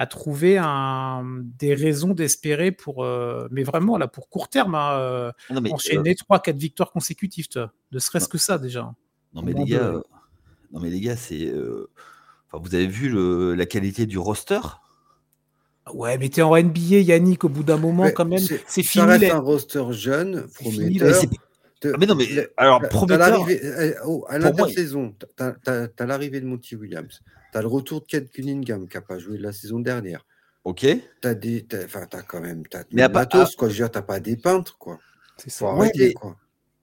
à 0.00 0.06
trouver 0.06 0.56
un, 0.56 1.42
des 1.58 1.74
raisons 1.74 2.14
d'espérer 2.14 2.72
pour, 2.72 3.04
euh, 3.04 3.48
mais 3.50 3.64
vraiment 3.64 3.98
là 3.98 4.08
pour 4.08 4.30
court 4.30 4.48
terme, 4.48 4.74
hein, 4.74 4.92
euh, 4.92 5.32
enchaîner 5.70 6.14
3-4 6.14 6.56
victoires 6.56 6.90
consécutives, 6.90 7.48
ne 7.92 7.98
serait-ce 7.98 8.26
que 8.26 8.38
ça 8.38 8.56
déjà. 8.56 8.94
Non 9.34 9.42
mais, 9.42 9.52
les 9.52 9.64
gars, 9.66 9.92
non 10.72 10.80
mais 10.80 10.88
les 10.88 11.00
gars, 11.00 11.16
c'est, 11.16 11.52
enfin, 12.50 12.64
vous 12.64 12.74
avez 12.74 12.86
vu 12.86 13.10
le, 13.10 13.54
la 13.54 13.66
qualité 13.66 14.06
du 14.06 14.16
roster? 14.16 14.60
Ouais, 15.92 16.16
mais 16.16 16.30
t'es 16.30 16.40
en 16.40 16.56
NBA, 16.56 17.00
Yannick, 17.00 17.44
au 17.44 17.50
bout 17.50 17.62
d'un 17.62 17.76
moment, 17.76 18.08
quand 18.10 18.24
même, 18.24 18.38
c'est 18.38 18.82
fini. 18.82 19.04
Ça 19.04 19.04
reste 19.04 19.30
un 19.30 19.38
roster 19.38 19.84
jeune, 19.90 20.46
prometteur. 20.54 21.20
Ah, 21.84 21.88
mais 21.98 22.06
non, 22.06 22.14
mais 22.14 22.26
alors, 22.56 22.80
prometteur. 22.88 23.46
À 24.28 24.38
l'intersaison, 24.38 25.14
tu 25.36 25.44
as, 25.44 26.06
l'arrivée 26.06 26.40
de 26.40 26.46
Monty 26.46 26.74
Williams. 26.74 27.20
Tu 27.52 27.58
as 27.58 27.62
le 27.62 27.68
retour 27.68 28.00
de 28.00 28.06
Ken 28.06 28.28
Cunningham 28.28 28.88
qui 28.88 28.96
n'a 28.96 29.00
pas 29.00 29.18
joué 29.18 29.38
la 29.38 29.52
saison 29.52 29.80
dernière. 29.80 30.24
Ok. 30.64 30.80
Tu 30.80 31.00
as, 31.22 31.34
des, 31.34 31.66
as, 31.72 31.96
as 31.96 32.22
quand 32.22 32.40
même. 32.40 32.62
As 32.72 32.84
mais 32.92 33.08
matos, 33.08 33.56
quoi. 33.56 33.68
Je 33.68 33.82
veux 33.82 33.88
dire, 33.88 34.04
pas 34.04 34.20
des 34.20 34.36
peintres, 34.36 34.76
quoi. 34.78 34.98
C'est 35.36 35.50
ça. 35.50 35.74
ouais, 35.74 35.90
mais... 35.96 36.12
quoi. 36.12 36.36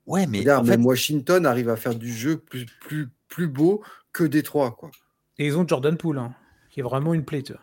Ouais, 0.06 0.26
mais. 0.26 0.44
même 0.64 0.86
Washington 0.86 1.46
arrive 1.46 1.70
à 1.70 1.76
faire 1.76 1.94
du 1.96 2.12
jeu 2.12 2.38
plus, 2.38 2.66
plus, 2.82 3.10
plus 3.28 3.48
beau 3.48 3.84
que 4.14 4.24
Détroit, 4.24 4.72
quoi. 4.72 4.90
Et 5.38 5.46
ils 5.46 5.58
ont 5.58 5.68
Jordan 5.68 5.98
Poole, 5.98 6.18
hein, 6.18 6.34
qui 6.70 6.80
est 6.80 6.84
vraiment 6.84 7.14
une 7.14 7.26
plate. 7.26 7.54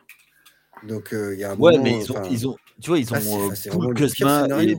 Donc, 0.87 1.13
euh, 1.13 1.35
il 1.35 1.41
y 1.41 1.45
a 1.45 1.53
un 1.53 1.57
Ouais, 1.57 1.79
mais 1.79 1.99
ils 1.99 2.13
ont, 2.13 2.23
ils 2.31 2.47
ont, 2.47 2.57
tu 2.81 2.91
vois, 2.91 2.99
ils 2.99 3.13
ont 3.13 3.51
ah, 3.51 3.71
Poole 3.71 3.95
Kuzma 3.95 4.47
et, 4.63 4.77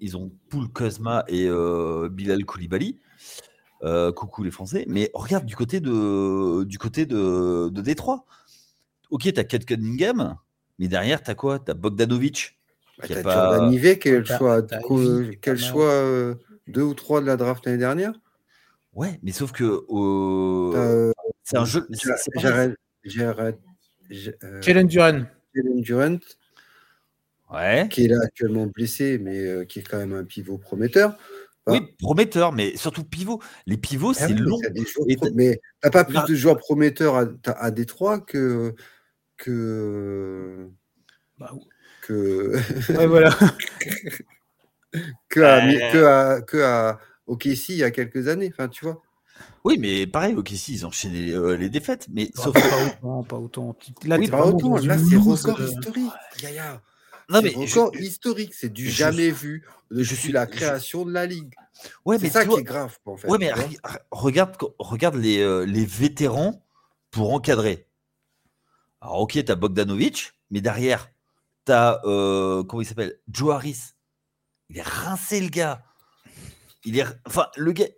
ils 0.00 0.16
ont 0.16 0.30
Poole 0.48 0.68
Kuzma 0.72 1.24
et 1.28 1.46
euh, 1.48 2.08
Bilal 2.10 2.44
Koulibaly. 2.44 2.98
Euh, 3.82 4.12
coucou 4.12 4.42
les 4.42 4.50
Français. 4.50 4.84
Mais 4.88 5.10
regarde 5.14 5.46
du 5.46 5.56
côté 5.56 5.80
de, 5.80 6.64
du 6.64 6.78
côté 6.78 7.06
de, 7.06 7.68
de 7.70 7.80
Détroit. 7.80 8.26
Ok, 9.10 9.32
t'as 9.32 9.44
Kate 9.44 9.64
Cunningham, 9.64 10.36
mais 10.78 10.86
derrière, 10.86 11.22
t'as 11.22 11.34
quoi? 11.34 11.58
T'as 11.58 11.74
Bogdanovic. 11.74 12.58
Bah, 12.98 13.06
t'as 13.08 13.22
pas... 13.22 13.34
Jordan 13.34 13.72
Ivé, 13.72 13.98
quel 13.98 14.26
choix, 14.26 14.62
quel 15.40 15.58
choix 15.58 16.36
deux 16.68 16.82
ou 16.82 16.94
trois 16.94 17.20
de 17.20 17.26
la 17.26 17.36
draft 17.36 17.64
l'année 17.66 17.78
dernière. 17.78 18.12
Ouais, 18.92 19.18
mais 19.22 19.32
sauf 19.32 19.52
que 19.52 19.84
euh, 19.90 21.12
c'est 21.42 21.56
un 21.56 21.64
jeu. 21.64 21.88
Jalen 22.36 22.76
Duran. 23.04 23.52
Jalen 24.10 25.80
Durant. 25.80 26.18
Ouais. 27.52 27.88
Qui 27.90 28.04
est 28.04 28.08
là 28.08 28.18
actuellement 28.22 28.66
blessé, 28.66 29.18
mais 29.18 29.38
euh, 29.38 29.64
qui 29.64 29.80
est 29.80 29.82
quand 29.82 29.98
même 29.98 30.12
un 30.12 30.24
pivot 30.24 30.58
prometteur. 30.58 31.16
Oui, 31.66 31.80
prometteur, 31.98 32.52
mais 32.52 32.76
surtout 32.76 33.04
pivot. 33.04 33.40
Les 33.66 33.76
pivots, 33.76 34.12
ah 34.12 34.26
c'est 34.26 34.34
long. 34.34 34.58
mais 35.34 35.60
t'as 35.80 35.90
pas 35.90 36.04
plus 36.04 36.24
de 36.28 36.34
joueurs 36.34 36.56
prometteurs 36.56 37.16
à, 37.16 37.26
à 37.46 37.70
Détroit 37.70 38.20
que. 38.20 38.74
que. 39.36 40.68
Bah, 41.38 41.52
que... 42.02 42.56
Ouais, 42.98 43.06
voilà. 43.06 43.30
que, 45.28 45.40
à, 45.40 45.92
que, 45.92 46.04
à, 46.04 46.40
que 46.42 46.62
à 46.62 46.98
OKC 47.26 47.70
il 47.70 47.76
y 47.76 47.84
a 47.84 47.90
quelques 47.90 48.28
années, 48.28 48.50
enfin, 48.52 48.68
tu 48.68 48.84
vois. 48.84 49.02
Oui, 49.64 49.76
mais 49.78 50.06
pareil, 50.06 50.34
OKC, 50.34 50.68
ils 50.68 50.86
enchaînaient 50.86 51.20
les, 51.20 51.34
euh, 51.34 51.56
les 51.56 51.68
défaites, 51.68 52.06
mais 52.10 52.30
sauf 52.34 52.54
pas 52.54 52.86
autant, 52.86 53.22
pas 53.22 53.36
autant. 53.36 53.76
Là, 54.04 54.16
oui, 54.18 54.28
pas 54.28 54.46
autant. 54.46 54.76
Là, 54.78 54.96
c'est 54.98 55.16
record 55.16 55.60
euh... 55.60 55.66
historique, 55.66 56.12
Yaya. 56.42 56.80
Non, 57.30 57.42
mais 57.42 57.52
je... 57.66 58.02
historique, 58.02 58.54
c'est 58.54 58.72
du 58.72 58.90
jamais 58.90 59.30
vu 59.30 59.64
je 59.90 60.14
suis 60.14 60.32
la 60.32 60.46
création 60.46 61.04
de 61.04 61.12
la 61.12 61.26
ligue. 61.26 61.54
Ouais, 62.04 62.18
c'est 62.18 62.30
ça 62.30 62.44
qui 62.44 62.54
est 62.54 62.62
grave, 62.62 62.98
en 63.04 63.16
fait. 63.16 63.28
Ouais, 63.28 63.38
mais 63.38 63.52
regarde, 64.10 64.56
regarde 64.78 65.16
les, 65.16 65.40
euh, 65.40 65.64
les 65.64 65.84
vétérans 65.84 66.64
pour 67.10 67.32
encadrer. 67.32 67.86
Alors, 69.00 69.20
ok, 69.20 69.42
t'as 69.44 69.54
Bogdanovic, 69.54 70.32
mais 70.50 70.60
derrière, 70.60 71.10
t'as, 71.64 72.00
euh, 72.04 72.62
comment 72.64 72.82
il 72.82 72.86
s'appelle? 72.86 73.18
Joe 73.28 73.54
Harris. 73.54 73.94
Il 74.68 74.78
est 74.78 74.86
rincé, 74.86 75.40
le 75.40 75.48
gars. 75.48 75.82
Il 76.84 76.98
est, 76.98 77.04
enfin, 77.26 77.46
le 77.56 77.72
gars, 77.72 77.88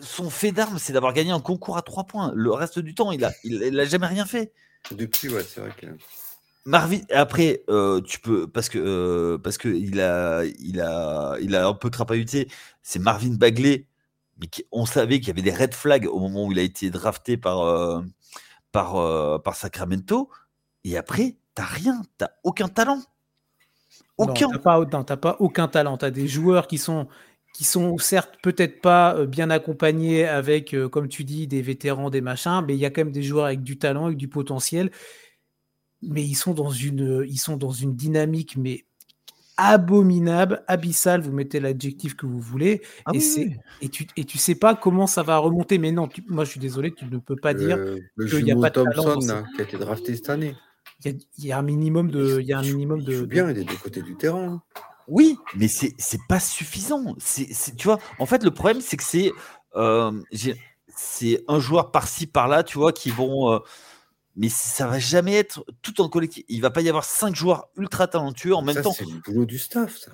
son 0.00 0.30
fait 0.30 0.52
d'armes, 0.52 0.78
c'est 0.78 0.92
d'avoir 0.92 1.12
gagné 1.12 1.30
un 1.30 1.40
concours 1.40 1.76
à 1.76 1.82
trois 1.82 2.04
points. 2.04 2.32
Le 2.34 2.52
reste 2.52 2.78
du 2.78 2.94
temps, 2.94 3.12
il 3.12 3.24
a, 3.24 3.32
il, 3.44 3.78
a 3.78 3.84
jamais 3.84 4.06
rien 4.06 4.24
fait. 4.24 4.52
Depuis, 4.92 5.28
ouais, 5.28 5.44
c'est 5.44 5.60
vrai 5.60 5.72
que. 5.76 5.86
Marvin, 6.64 7.00
après, 7.10 7.64
euh, 7.68 8.00
tu 8.00 8.20
peux, 8.20 8.46
parce 8.46 8.68
que, 8.68 8.78
euh, 8.78 9.38
parce 9.38 9.58
que 9.58 9.68
il 9.68 10.00
a, 10.00 10.44
il 10.60 10.80
a, 10.80 11.36
il 11.40 11.56
a 11.56 11.66
un 11.66 11.74
peu 11.74 11.90
crapahuté. 11.90 12.48
C'est 12.82 13.00
Marvin 13.00 13.34
Bagley, 13.34 13.86
mais 14.40 14.46
on 14.70 14.86
savait 14.86 15.18
qu'il 15.18 15.28
y 15.28 15.30
avait 15.32 15.42
des 15.42 15.54
red 15.54 15.74
flags 15.74 16.06
au 16.06 16.20
moment 16.20 16.46
où 16.46 16.52
il 16.52 16.58
a 16.60 16.62
été 16.62 16.90
drafté 16.90 17.36
par, 17.36 17.62
euh, 17.62 18.00
par, 18.70 19.42
par 19.42 19.56
Sacramento. 19.56 20.30
Et 20.84 20.96
après, 20.96 21.36
t'as 21.54 21.64
rien, 21.64 22.02
t'as 22.16 22.30
aucun 22.44 22.68
talent. 22.68 23.02
Aucun. 24.16 24.48
T'as 24.50 24.58
pas, 24.58 25.16
pas 25.16 25.36
aucun 25.40 25.66
talent. 25.66 25.96
T'as 25.96 26.10
des 26.10 26.28
joueurs 26.28 26.68
qui 26.68 26.78
sont, 26.78 27.08
qui 27.54 27.64
sont 27.64 27.98
certes 27.98 28.36
peut-être 28.40 28.80
pas 28.80 29.26
bien 29.26 29.50
accompagnés 29.50 30.28
avec, 30.28 30.76
comme 30.92 31.08
tu 31.08 31.24
dis, 31.24 31.48
des 31.48 31.60
vétérans, 31.60 32.08
des 32.08 32.20
machins, 32.20 32.62
mais 32.64 32.74
il 32.74 32.78
y 32.78 32.86
a 32.86 32.90
quand 32.90 33.04
même 33.04 33.12
des 33.12 33.24
joueurs 33.24 33.46
avec 33.46 33.64
du 33.64 33.78
talent, 33.78 34.06
avec 34.06 34.16
du 34.16 34.28
potentiel. 34.28 34.92
Mais 36.02 36.22
ils 36.22 36.34
sont 36.34 36.54
dans 36.54 36.70
une, 36.70 37.24
ils 37.28 37.38
sont 37.38 37.56
dans 37.56 37.70
une 37.70 37.94
dynamique, 37.94 38.56
mais 38.56 38.84
abominable, 39.56 40.64
abyssale, 40.66 41.20
vous 41.20 41.32
mettez 41.32 41.60
l'adjectif 41.60 42.16
que 42.16 42.26
vous 42.26 42.40
voulez, 42.40 42.82
ah 43.04 43.12
et, 43.14 43.18
oui. 43.18 43.56
et, 43.80 43.88
tu, 43.88 44.06
et 44.16 44.24
tu 44.24 44.38
sais 44.38 44.54
pas 44.54 44.74
comment 44.74 45.06
ça 45.06 45.22
va 45.22 45.38
remonter. 45.38 45.78
Mais 45.78 45.92
non, 45.92 46.08
moi 46.28 46.44
je 46.44 46.50
suis 46.50 46.60
désolé, 46.60 46.92
tu 46.92 47.04
ne 47.04 47.18
peux 47.18 47.36
pas 47.36 47.54
dire 47.54 47.76
euh, 47.76 47.98
qu'il 48.28 48.44
n'y 48.44 48.52
a 48.52 48.56
pas 48.56 48.70
de 48.70 48.74
Thompson, 48.74 49.20
talent. 49.20 49.44
qui 49.54 49.60
a 49.60 49.64
été 49.64 49.78
drafté 49.78 50.16
cette 50.16 50.30
année. 50.30 50.56
Il 51.04 51.18
y, 51.38 51.46
y, 51.48 51.52
a 51.52 51.58
un 51.58 51.62
minimum 51.62 52.10
de. 52.10 52.40
Il 52.40 52.46
y 52.46 52.52
a 52.52 52.58
un 52.58 52.62
minimum 52.62 53.02
de. 53.02 53.22
bien, 53.22 53.50
il 53.50 53.58
est 53.58 53.64
des 53.64 53.76
côtés 53.76 54.02
du 54.02 54.16
terrain. 54.16 54.62
Oui, 55.08 55.36
mais 55.56 55.68
c'est 55.68 55.94
c'est 55.98 56.20
pas 56.28 56.40
suffisant. 56.40 57.14
C'est 57.18 57.48
tu 57.76 57.88
vois, 57.88 57.98
en 58.18 58.26
fait, 58.26 58.44
le 58.44 58.50
problème, 58.50 58.80
c'est 58.80 58.96
que 58.96 59.04
c'est 59.04 59.32
euh, 59.74 60.12
c'est 60.96 61.42
un 61.48 61.58
joueur 61.58 61.90
par-ci 61.90 62.26
par-là, 62.26 62.62
tu 62.62 62.78
vois, 62.78 62.92
qui 62.92 63.10
vont. 63.10 63.52
Euh, 63.52 63.58
mais 64.36 64.48
ça 64.48 64.86
va 64.86 64.98
jamais 64.98 65.34
être 65.34 65.64
tout 65.82 66.00
en 66.00 66.08
collectif. 66.08 66.44
Il 66.48 66.60
va 66.60 66.70
pas 66.70 66.80
y 66.80 66.88
avoir 66.88 67.04
cinq 67.04 67.34
joueurs 67.34 67.68
ultra 67.76 68.06
talentueux 68.06 68.54
en 68.54 68.62
même 68.62 68.80
temps. 68.80 68.92
C'est 68.92 69.04
le 69.04 69.20
boulot 69.24 69.44
du 69.44 69.58
staff, 69.58 69.96
ça. 69.98 70.12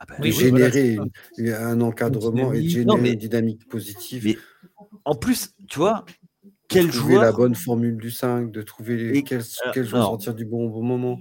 Ah 0.00 0.04
bah 0.06 0.14
de 0.20 0.30
générer 0.30 0.96
un 1.38 1.80
encadrement 1.80 2.52
et 2.52 2.62
de 2.62 2.68
générer 2.68 3.10
une 3.10 3.18
dynamique 3.18 3.68
positive. 3.68 4.24
Mais 4.24 4.38
en 5.04 5.16
plus, 5.16 5.54
tu 5.68 5.80
vois, 5.80 6.04
quel 6.68 6.92
joueur. 6.92 7.02
Trouver 7.02 7.16
la 7.16 7.32
bonne 7.32 7.54
formule 7.56 7.96
du 7.96 8.10
5, 8.10 8.52
de 8.52 8.62
trouver 8.62 8.96
les, 8.96 9.24
quels, 9.24 9.40
euh, 9.40 9.84
joueurs 9.84 10.04
sortir 10.04 10.34
du 10.34 10.44
bon, 10.44 10.68
bon 10.68 10.82
moment. 10.82 11.18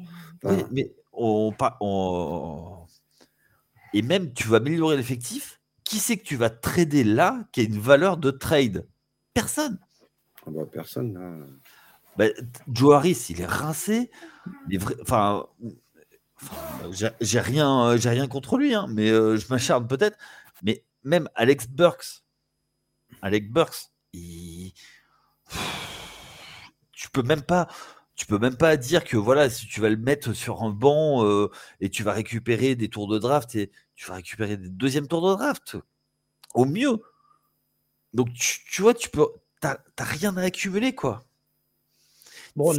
mais 0.72 0.94
on, 1.12 1.52
on, 1.82 2.86
et 3.94 4.02
même 4.04 4.34
tu 4.34 4.48
vas 4.48 4.58
améliorer 4.58 4.98
l'effectif, 4.98 5.60
qui 5.84 5.98
c'est 5.98 6.18
que 6.18 6.24
tu 6.24 6.36
vas 6.36 6.50
trader 6.50 7.04
là 7.04 7.48
qui 7.52 7.62
a 7.62 7.64
une 7.64 7.80
valeur 7.80 8.18
de 8.18 8.30
trade? 8.30 8.86
Personne. 9.34 9.80
Ah 10.46 10.52
bah, 10.52 10.66
personne. 10.72 11.14
Là. 11.14 11.48
Bah, 12.18 12.26
Joe 12.72 12.96
Harris, 12.96 13.28
il 13.30 13.42
est 13.42 13.46
rincé. 13.46 14.10
enfin, 15.02 15.48
j'ai 16.92 17.40
rien, 17.40 17.98
j'ai 17.98 18.10
rien 18.10 18.28
contre 18.28 18.58
lui, 18.58 18.74
hein, 18.74 18.88
mais 18.90 19.10
euh, 19.10 19.38
je 19.38 19.48
m'acharne 19.50 19.88
peut-être. 19.88 20.18
Mais 20.64 20.84
même 21.04 21.30
Alex 21.36 21.68
Burks, 21.68 22.24
Alex 23.22 23.48
Burks, 23.48 23.92
tu 26.92 27.10
peux 27.12 27.24
même 27.24 27.44
pas 27.44 27.68
tu 28.18 28.26
peux 28.26 28.40
même 28.40 28.58
pas 28.58 28.78
dire 28.78 29.04
que 29.06 29.16
voilà, 29.16 29.48
si 29.50 29.68
tu 29.68 29.80
vas 29.80 29.90
le 29.90 29.96
mettre 29.96 30.34
sur 30.34 30.64
un 30.64 30.72
banc 30.72 31.24
euh, 31.24 31.52
et 31.82 31.90
tu 31.90 32.02
vas 32.02 32.14
récupérer 32.14 32.76
des 32.76 32.90
tours 32.90 33.08
de 33.08 33.20
draft 33.20 33.54
et 33.56 33.72
tu 33.96 34.08
vas 34.08 34.16
récupérer 34.16 34.58
des 34.58 34.70
deuxièmes 34.70 35.08
tours 35.08 35.30
de 35.30 35.36
draft. 35.36 35.78
Au 36.56 36.66
mieux. 36.66 37.00
Donc 38.14 38.34
tu, 38.34 38.82
vois, 38.82 38.96
tu 38.96 39.10
peux. 39.10 39.28
T'as 39.62 39.78
rien 40.00 40.36
à 40.38 40.42
accumuler, 40.42 40.96
quoi. 40.96 41.27
Bon, 42.58 42.74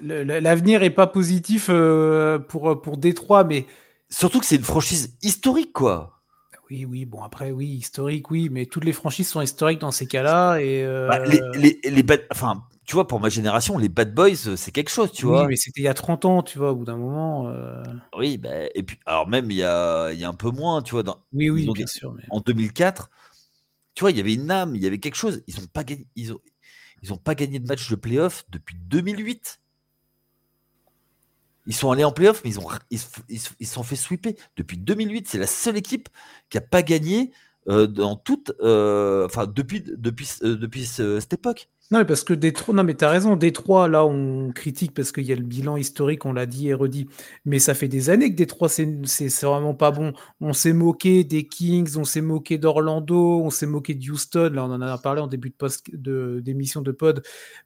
l'avenir 0.00 0.82
est 0.82 0.90
pas 0.90 1.06
positif 1.06 1.66
euh, 1.68 2.38
pour, 2.38 2.80
pour 2.80 2.96
Détroit, 2.96 3.44
mais. 3.44 3.66
Surtout 4.08 4.40
que 4.40 4.46
c'est 4.46 4.56
une 4.56 4.62
franchise 4.62 5.16
historique, 5.22 5.72
quoi. 5.72 6.20
Oui, 6.70 6.84
oui, 6.84 7.06
bon, 7.06 7.22
après, 7.22 7.50
oui, 7.50 7.66
historique, 7.66 8.30
oui, 8.30 8.50
mais 8.50 8.66
toutes 8.66 8.84
les 8.84 8.92
franchises 8.92 9.28
sont 9.28 9.40
historiques 9.40 9.80
dans 9.80 9.90
ces 9.90 10.06
cas-là. 10.06 10.58
Et 10.58 10.84
euh, 10.84 11.08
bah, 11.08 11.18
les, 11.24 11.40
les, 11.54 11.90
les, 11.90 12.04
enfin, 12.30 12.62
tu 12.84 12.94
vois, 12.94 13.06
pour 13.06 13.20
ma 13.20 13.30
génération, 13.30 13.78
les 13.78 13.88
Bad 13.88 14.14
Boys, 14.14 14.48
euh, 14.48 14.56
c'est 14.56 14.70
quelque 14.70 14.90
chose, 14.90 15.12
tu 15.12 15.24
vois. 15.24 15.42
Oui, 15.42 15.48
mais 15.48 15.56
c'était 15.56 15.80
il 15.80 15.84
y 15.84 15.88
a 15.88 15.94
30 15.94 16.24
ans, 16.26 16.42
tu 16.42 16.58
vois, 16.58 16.72
au 16.72 16.76
bout 16.76 16.84
d'un 16.84 16.96
moment. 16.96 17.48
Euh. 17.48 17.82
Oui, 18.16 18.36
bah, 18.36 18.50
et 18.74 18.82
puis, 18.82 18.98
alors 19.06 19.28
même 19.28 19.50
il 19.50 19.56
y 19.56 19.62
a, 19.62 20.12
il 20.12 20.18
y 20.18 20.24
a 20.24 20.28
un 20.28 20.34
peu 20.34 20.50
moins, 20.50 20.82
tu 20.82 20.92
vois. 20.92 21.02
Dans, 21.02 21.18
oui, 21.32 21.48
oui, 21.48 21.68
bien 21.72 21.86
sûr. 21.86 22.14
En 22.30 22.40
2004, 22.40 23.10
tu 23.94 24.00
vois, 24.02 24.10
il 24.10 24.16
y 24.16 24.20
avait 24.20 24.34
une 24.34 24.50
âme, 24.50 24.74
il 24.74 24.82
y 24.82 24.86
avait 24.86 24.98
quelque 24.98 25.16
chose. 25.16 25.42
Ils 25.46 25.54
n'ont 25.56 25.66
pas 25.72 25.84
gagné, 25.84 26.06
ils 26.16 26.32
ont, 26.32 26.40
ils 27.02 27.12
ont 27.12 27.18
pas 27.18 27.34
gagné 27.34 27.58
de 27.58 27.66
match 27.66 27.90
de 27.90 27.96
playoff 27.96 28.44
depuis 28.50 28.76
2008. 28.76 29.60
Ils 31.66 31.74
sont 31.74 31.90
allés 31.90 32.04
en 32.04 32.12
playoff, 32.12 32.42
mais 32.44 32.50
ils 32.50 32.58
ont, 32.58 32.68
ils, 32.90 33.00
ils, 33.60 33.66
sont 33.66 33.82
fait 33.82 33.96
sweeper 33.96 34.34
depuis 34.56 34.78
2008. 34.78 35.28
C'est 35.28 35.38
la 35.38 35.46
seule 35.46 35.76
équipe 35.76 36.08
qui 36.48 36.56
n'a 36.56 36.60
pas 36.60 36.82
gagné 36.82 37.32
euh, 37.68 37.86
dans 37.86 38.16
toute, 38.16 38.50
enfin 38.60 39.46
depuis, 39.46 39.82
depuis, 39.82 40.28
depuis 40.42 40.84
cette 40.84 41.32
époque. 41.32 41.68
Non, 41.92 41.98
mais 41.98 42.06
parce 42.06 42.24
que 42.24 42.32
Détroit, 42.32 42.74
non, 42.74 42.84
mais 42.84 42.94
t'as 42.94 43.10
raison, 43.10 43.36
Détroit, 43.36 43.86
là, 43.86 44.06
on 44.06 44.50
critique 44.50 44.94
parce 44.94 45.12
qu'il 45.12 45.24
y 45.24 45.32
a 45.32 45.36
le 45.36 45.42
bilan 45.42 45.76
historique, 45.76 46.24
on 46.24 46.32
l'a 46.32 46.46
dit 46.46 46.68
et 46.68 46.74
redit. 46.74 47.06
Mais 47.44 47.58
ça 47.58 47.74
fait 47.74 47.86
des 47.86 48.08
années 48.08 48.30
que 48.30 48.34
Détroit, 48.34 48.70
c'est 48.70 48.86
vraiment 49.42 49.74
pas 49.74 49.90
bon. 49.90 50.14
On 50.40 50.54
s'est 50.54 50.72
moqué 50.72 51.22
des 51.22 51.46
Kings, 51.46 51.98
on 51.98 52.04
s'est 52.04 52.22
moqué 52.22 52.56
d'Orlando, 52.56 53.42
on 53.42 53.50
s'est 53.50 53.66
moqué 53.66 53.92
de 53.92 54.10
Houston. 54.10 54.52
Là, 54.54 54.64
on 54.64 54.72
en 54.72 54.80
a 54.80 54.96
parlé 54.96 55.20
en 55.20 55.26
début 55.26 55.52
de 55.92 56.40
d'émission 56.42 56.80
de, 56.80 56.92
pod. 56.92 57.22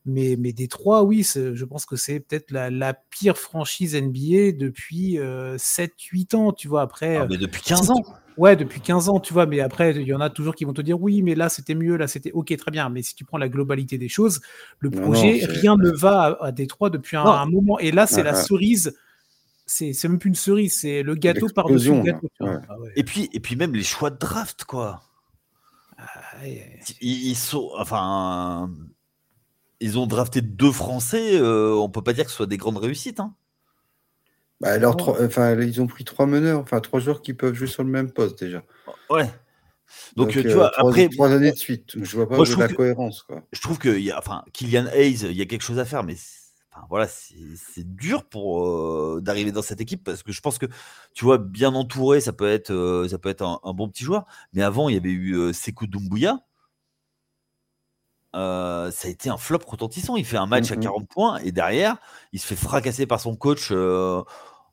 Mais, 0.06 0.34
mais 0.36 0.52
Détroit, 0.52 1.04
oui, 1.04 1.22
je 1.22 1.64
pense 1.64 1.86
que 1.86 1.94
c'est 1.94 2.18
peut-être 2.18 2.50
la, 2.50 2.94
pire 2.94 3.38
franchise 3.38 3.94
NBA 3.94 4.58
depuis 4.58 5.18
7-8 5.18 5.20
euh, 5.20 6.36
ans, 6.36 6.52
tu 6.52 6.66
vois. 6.66 6.82
Après, 6.82 7.18
ah, 7.18 7.28
mais 7.30 7.36
depuis 7.36 7.62
15 7.62 7.90
ans. 7.92 8.02
Ouais, 8.36 8.54
depuis 8.54 8.80
15 8.80 9.08
ans, 9.08 9.18
tu 9.18 9.32
vois, 9.32 9.46
mais 9.46 9.60
après, 9.60 9.94
il 9.94 10.02
y 10.02 10.14
en 10.14 10.20
a 10.20 10.28
toujours 10.28 10.54
qui 10.54 10.64
vont 10.64 10.74
te 10.74 10.82
dire 10.82 11.00
oui, 11.00 11.22
mais 11.22 11.34
là, 11.34 11.48
c'était 11.48 11.74
mieux, 11.74 11.96
là, 11.96 12.06
c'était 12.06 12.32
ok, 12.32 12.54
très 12.56 12.70
bien. 12.70 12.88
Mais 12.90 13.02
si 13.02 13.14
tu 13.14 13.24
prends 13.24 13.38
la 13.38 13.48
globalité 13.48 13.96
des 13.96 14.08
choses, 14.08 14.40
le 14.78 14.90
projet, 14.90 15.44
rien 15.46 15.76
ne 15.76 15.90
va 15.90 16.36
à, 16.40 16.52
Détroit 16.52 16.90
depuis 16.90 17.16
un, 17.16 17.46
moment. 17.46 17.78
Et 17.78 17.92
là, 17.92 18.06
c'est 18.06 18.22
la 18.22 18.34
cerise. 18.34 18.96
C'est 19.66 20.04
même 20.04 20.18
plus 20.18 20.28
une 20.28 20.34
cerise, 20.34 20.74
c'est 20.74 21.02
le 21.02 21.14
gâteau 21.14 21.48
par-dessus 21.48 21.92
le 21.92 22.02
gâteau. 22.02 22.28
Ah 22.40 22.60
et, 22.94 23.02
puis, 23.02 23.28
et 23.32 23.40
puis, 23.40 23.56
même 23.56 23.74
les 23.74 23.82
choix 23.82 24.10
de 24.10 24.18
draft, 24.18 24.64
quoi. 24.64 25.02
Ah, 25.98 26.04
ils, 27.00 27.34
sont. 27.34 27.70
Enfin. 27.78 28.70
Ils 29.80 29.98
ont 29.98 30.06
drafté 30.06 30.40
deux 30.40 30.72
Français, 30.72 31.38
euh, 31.38 31.74
on 31.74 31.90
peut 31.90 32.02
pas 32.02 32.14
dire 32.14 32.24
que 32.24 32.30
ce 32.30 32.36
soit 32.36 32.46
des 32.46 32.56
grandes 32.56 32.78
réussites. 32.78 33.20
Hein. 33.20 33.34
Bah, 34.60 34.70
alors, 34.70 34.96
enfin, 35.20 35.54
ils 35.60 35.80
ont 35.82 35.86
pris 35.86 36.04
trois 36.04 36.26
meneurs, 36.26 36.60
enfin 36.60 36.80
trois 36.80 37.00
joueurs 37.00 37.20
qui 37.20 37.34
peuvent 37.34 37.54
jouer 37.54 37.66
sur 37.66 37.84
le 37.84 37.90
même 37.90 38.10
poste 38.10 38.38
déjà. 38.38 38.62
Ouais. 39.10 39.30
Donc, 40.16 40.30
tu 40.30 40.48
vois, 40.48 40.70
trois, 40.70 40.88
après. 40.88 41.08
Trois 41.08 41.30
années 41.30 41.52
de 41.52 41.56
suite, 41.56 41.92
je 42.02 42.16
vois 42.16 42.28
pas 42.28 42.38
la 42.58 42.68
cohérence. 42.68 43.22
Quoi. 43.22 43.42
Je 43.52 43.60
trouve 43.60 43.78
que, 43.78 43.98
y 43.98 44.10
a, 44.10 44.18
enfin, 44.18 44.44
Kylian 44.52 44.86
Hayes, 44.92 45.24
il 45.24 45.36
y 45.36 45.42
a 45.42 45.46
quelque 45.46 45.62
chose 45.62 45.78
à 45.78 45.84
faire, 45.84 46.02
mais 46.04 46.16
enfin, 46.72 46.86
voilà, 46.88 47.06
c'est 47.06 47.94
dur 47.96 48.24
pour 48.24 49.20
d'arriver 49.20 49.52
dans 49.52 49.62
cette 49.62 49.80
équipe 49.80 50.02
parce 50.02 50.22
que 50.22 50.32
je 50.32 50.40
pense 50.40 50.58
que, 50.58 50.66
tu 51.14 51.24
vois, 51.24 51.38
bien 51.38 51.74
entouré, 51.74 52.20
ça 52.20 52.32
peut 52.32 52.48
être, 52.48 53.06
ça 53.08 53.18
peut 53.18 53.28
être 53.28 53.42
un, 53.42 53.72
bon 53.74 53.88
petit 53.88 54.04
joueur. 54.04 54.24
Mais 54.54 54.62
avant, 54.62 54.88
il 54.88 54.94
y 54.94 54.98
avait 54.98 55.10
eu 55.10 55.52
Sekou 55.52 55.86
Doumbouya. 55.86 56.40
Ça 58.36 59.08
a 59.08 59.08
été 59.08 59.30
un 59.30 59.36
flop 59.36 59.60
retentissant. 59.66 60.16
Il 60.16 60.24
fait 60.24 60.36
un 60.36 60.46
match 60.46 60.70
à 60.70 60.76
40 60.76 61.02
mmh 61.02 61.06
points 61.06 61.38
et 61.38 61.52
derrière, 61.52 61.96
il 62.32 62.40
se 62.40 62.46
fait 62.46 62.56
fracasser 62.56 63.06
par 63.06 63.20
son 63.20 63.36
coach 63.36 63.72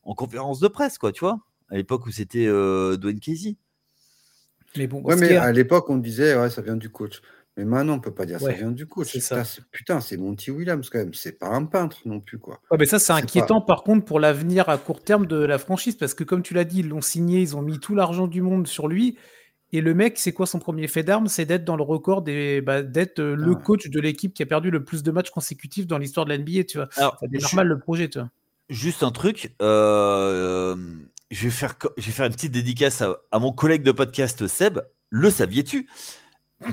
en 0.03 0.15
conférence 0.15 0.59
de 0.59 0.67
presse, 0.67 0.97
quoi, 0.97 1.11
tu 1.11 1.21
vois, 1.21 1.39
à 1.69 1.75
l'époque 1.75 2.05
où 2.05 2.11
c'était 2.11 2.45
euh, 2.45 2.97
Dwayne 2.97 3.19
Casey. 3.19 3.55
Mais 4.75 4.87
bon, 4.87 5.01
ouais, 5.03 5.15
mais 5.15 5.35
à 5.35 5.51
l'époque, 5.51 5.89
on 5.89 5.97
disait, 5.97 6.35
ouais, 6.35 6.49
ça 6.49 6.61
vient 6.61 6.75
du 6.75 6.89
coach. 6.89 7.21
Mais 7.55 7.65
maintenant, 7.65 7.93
on 7.93 7.99
peut 7.99 8.13
pas 8.13 8.25
dire 8.25 8.39
ça 8.39 8.51
vient 8.51 8.71
du 8.71 8.87
coach. 8.87 9.15
Putain, 9.71 10.01
c'est 10.01 10.17
Monty 10.17 10.49
Williams 10.49 10.89
quand 10.89 10.97
même. 10.97 11.13
C'est 11.13 11.37
pas 11.37 11.49
un 11.49 11.65
peintre 11.65 12.01
non 12.05 12.19
plus, 12.19 12.39
quoi. 12.39 12.59
Ouais, 12.71 12.77
mais 12.79 12.87
ça, 12.87 12.97
c'est 12.97 13.13
inquiétant 13.13 13.61
par 13.61 13.83
contre 13.83 14.05
pour 14.05 14.19
l'avenir 14.19 14.69
à 14.69 14.79
court 14.79 15.03
terme 15.03 15.27
de 15.27 15.37
la 15.37 15.59
franchise 15.59 15.95
parce 15.95 16.15
que, 16.15 16.23
comme 16.23 16.41
tu 16.41 16.55
l'as 16.55 16.63
dit, 16.63 16.79
ils 16.79 16.89
l'ont 16.89 17.01
signé, 17.01 17.41
ils 17.41 17.55
ont 17.55 17.61
mis 17.61 17.79
tout 17.79 17.93
l'argent 17.93 18.25
du 18.25 18.41
monde 18.41 18.65
sur 18.65 18.87
lui. 18.87 19.19
Et 19.73 19.81
le 19.81 19.95
mec, 19.95 20.19
c'est 20.19 20.33
quoi 20.33 20.45
son 20.45 20.59
premier 20.59 20.87
fait 20.87 21.01
d'armes? 21.01 21.27
C'est 21.27 21.45
d'être 21.45 21.65
dans 21.65 21.75
le 21.75 21.81
record 21.81 22.21
des, 22.21 22.61
bah, 22.61 22.83
d'être 22.83 23.17
euh, 23.17 23.35
le 23.35 23.55
coach 23.55 23.89
de 23.89 23.99
l'équipe 23.99 24.31
qui 24.31 24.43
a 24.43 24.45
perdu 24.45 24.69
le 24.69 24.85
plus 24.85 25.01
de 25.01 25.09
matchs 25.09 25.31
consécutifs 25.31 25.87
dans 25.87 25.97
l'histoire 25.97 26.27
de 26.27 26.29
la 26.29 26.37
NBA. 26.37 26.65
Tu 26.65 26.77
vois, 26.77 26.87
c'est 26.93 27.41
normal 27.41 27.67
le 27.67 27.79
projet, 27.79 28.07
tu 28.07 28.19
vois. 28.19 28.29
Juste 28.69 29.01
un 29.01 29.09
truc, 29.09 29.55
euh, 29.63 30.75
je, 31.31 31.43
vais 31.45 31.49
faire, 31.49 31.75
je 31.97 32.05
vais 32.05 32.11
faire 32.11 32.27
une 32.27 32.33
petite 32.33 32.51
dédicace 32.51 33.01
à, 33.01 33.39
mon 33.39 33.51
collègue 33.51 33.81
de 33.81 33.91
podcast 33.91 34.45
Seb. 34.45 34.79
Le 35.09 35.31
saviez-tu? 35.31 35.89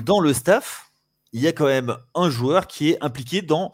Dans 0.03 0.19
le 0.19 0.31
staff, 0.31 0.91
il 1.33 1.41
y 1.41 1.47
a 1.47 1.53
quand 1.53 1.65
même 1.65 1.97
un 2.13 2.29
joueur 2.29 2.67
qui 2.67 2.91
est 2.91 3.03
impliqué 3.03 3.41
dans 3.41 3.71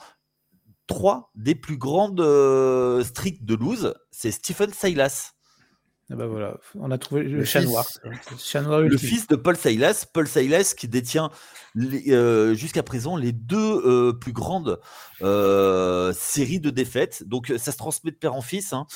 trois 0.88 1.32
des 1.36 1.54
plus 1.54 1.78
grandes 1.78 2.22
euh, 2.22 3.04
streaks 3.04 3.44
de 3.44 3.56
loose. 3.56 3.94
C'est 4.10 4.32
Stephen 4.32 4.72
Silas. 4.74 5.34
Ah 6.10 6.16
bah 6.16 6.26
voilà, 6.26 6.58
on 6.76 6.90
a 6.90 6.98
trouvé 6.98 7.24
le, 7.24 7.44
chat 7.44 7.62
noir. 7.62 7.86
Le 8.06 8.98
fils 8.98 9.28
de 9.28 9.36
Paul 9.36 9.58
Silas, 9.58 10.06
Paul 10.12 10.26
Silas 10.26 10.74
qui 10.78 10.88
détient 10.88 11.32
euh, 11.76 12.54
jusqu'à 12.54 12.82
présent 12.82 13.18
les 13.18 13.34
deux 13.34 13.58
euh, 13.58 14.14
plus 14.14 14.32
grandes 14.32 14.80
euh, 15.22 16.14
séries 16.14 16.62
de 16.62 16.70
défaites. 16.70 17.28
Donc 17.28 17.54
ça 17.58 17.74
se 17.74 17.78
transmet 17.78 18.12
de 18.12 18.16
père 18.16 18.36
en 18.36 18.42
fils. 18.42 18.72
Hein. 18.72 18.88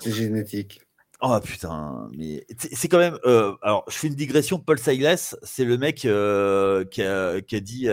C'est 0.00 0.12
génétique. 0.12 0.80
Oh 1.20 1.36
putain, 1.42 2.08
mais 2.16 2.46
c'est 2.56 2.88
quand 2.88 2.98
même. 2.98 3.18
alors, 3.62 3.84
je 3.88 3.96
fais 3.96 4.06
une 4.06 4.14
digression. 4.14 4.60
Paul 4.60 4.78
Silas, 4.78 5.36
c'est 5.42 5.64
le 5.64 5.76
mec 5.76 5.96
qui 5.96 6.08
a, 6.08 6.84
qui, 6.84 7.02
a, 7.02 7.60
dit 7.60 7.88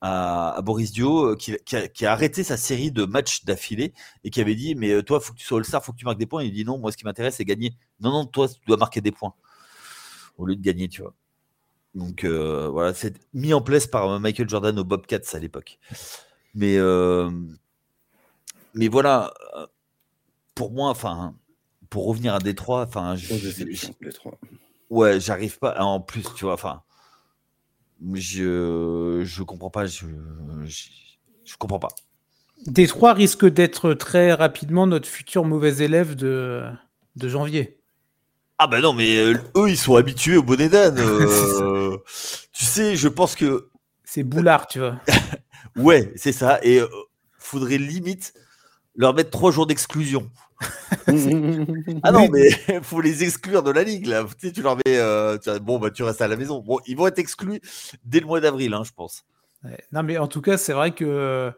à, 0.00 0.60
Boris 0.62 0.92
Dio, 0.92 1.36
qui, 1.36 1.56
qui, 1.64 2.06
a, 2.06 2.12
arrêté 2.12 2.42
sa 2.42 2.56
série 2.56 2.90
de 2.90 3.04
matchs 3.04 3.44
d'affilée 3.44 3.92
et 4.24 4.30
qui 4.30 4.40
avait 4.40 4.54
dit 4.54 4.74
Mais 4.74 5.02
toi, 5.02 5.20
faut 5.20 5.32
que 5.32 5.38
tu 5.38 5.44
sois 5.44 5.58
All-Star, 5.58 5.84
faut 5.84 5.92
que 5.92 5.98
tu 5.98 6.04
marques 6.04 6.18
des 6.18 6.26
points. 6.26 6.42
il 6.42 6.52
dit 6.52 6.64
Non, 6.64 6.78
moi, 6.78 6.92
ce 6.92 6.96
qui 6.96 7.04
m'intéresse, 7.04 7.36
c'est 7.36 7.44
gagner. 7.44 7.76
Non, 8.00 8.10
non, 8.10 8.26
toi, 8.26 8.48
tu 8.48 8.60
dois 8.66 8.76
marquer 8.76 9.00
des 9.00 9.12
points 9.12 9.34
au 10.40 10.46
lieu 10.46 10.56
de 10.56 10.62
gagner, 10.62 10.88
tu 10.88 11.02
vois. 11.02 11.14
Donc 11.94 12.24
euh, 12.24 12.68
voilà, 12.68 12.94
c'est 12.94 13.16
mis 13.34 13.52
en 13.52 13.60
place 13.60 13.86
par 13.86 14.20
Michael 14.20 14.48
Jordan 14.48 14.78
au 14.78 14.84
Bobcats 14.84 15.18
à 15.32 15.38
l'époque. 15.38 15.78
Mais, 16.54 16.76
euh, 16.78 17.30
mais 18.74 18.88
voilà, 18.88 19.32
euh, 19.56 19.66
pour 20.54 20.72
moi, 20.72 20.90
enfin, 20.90 21.34
pour 21.88 22.06
revenir 22.06 22.34
à 22.34 22.38
Détroit, 22.38 22.86
enfin, 22.86 23.16
ouais, 24.90 25.20
j'arrive 25.20 25.58
pas. 25.58 25.80
En 25.80 26.00
plus, 26.00 26.24
tu 26.34 26.44
vois, 26.44 26.54
enfin, 26.54 26.82
je, 28.14 29.22
je 29.24 29.42
comprends 29.42 29.70
pas, 29.70 29.86
je, 29.86 30.06
je, 30.64 31.56
comprends 31.58 31.78
pas. 31.78 31.88
Détroit 32.66 33.12
risque 33.12 33.46
d'être 33.46 33.94
très 33.94 34.32
rapidement 34.32 34.86
notre 34.86 35.08
futur 35.08 35.44
mauvais 35.44 35.78
élève 35.78 36.14
de, 36.14 36.64
de 37.16 37.28
janvier. 37.28 37.78
Ah 38.58 38.66
bah 38.66 38.80
non, 38.80 38.92
mais 38.92 39.16
euh, 39.16 39.34
eux, 39.56 39.70
ils 39.70 39.78
sont 39.78 39.96
habitués 39.96 40.36
au 40.36 40.42
bonnet 40.42 40.68
d'âne. 40.68 40.98
Euh, 41.62 41.96
tu 42.52 42.64
sais, 42.64 42.94
je 42.94 43.08
pense 43.08 43.34
que... 43.34 43.68
C'est 44.04 44.22
boulard, 44.22 44.66
tu 44.66 44.78
vois. 44.78 45.00
ouais, 45.76 46.12
c'est 46.14 46.32
ça. 46.32 46.58
Et 46.62 46.78
euh, 46.78 46.86
faudrait 47.38 47.78
limite 47.78 48.34
leur 48.96 49.14
mettre 49.14 49.30
trois 49.30 49.50
jours 49.50 49.66
d'exclusion. 49.66 50.30
ah 52.02 52.12
non, 52.12 52.28
mais 52.30 52.50
faut 52.82 53.00
les 53.00 53.24
exclure 53.24 53.62
de 53.62 53.70
la 53.70 53.82
ligue, 53.82 54.06
là. 54.06 54.24
Tu, 54.38 54.48
sais, 54.48 54.52
tu 54.52 54.62
leur 54.62 54.76
mets... 54.76 55.60
bon, 55.60 55.78
bah 55.78 55.90
tu 55.90 56.02
restes 56.02 56.20
à 56.20 56.28
la 56.28 56.36
maison. 56.36 56.60
Bon, 56.60 56.78
ils 56.86 56.96
vont 56.96 57.06
être 57.06 57.18
exclus 57.18 57.60
dès 58.04 58.20
le 58.20 58.26
mois 58.26 58.40
d'avril, 58.40 58.74
hein, 58.74 58.82
je 58.84 58.92
pense. 58.92 59.24
Non, 59.92 60.02
mais 60.02 60.18
en 60.18 60.26
tout 60.26 60.40
cas, 60.40 60.56
c'est 60.56 60.72
vrai 60.72 60.92
que 60.92 61.52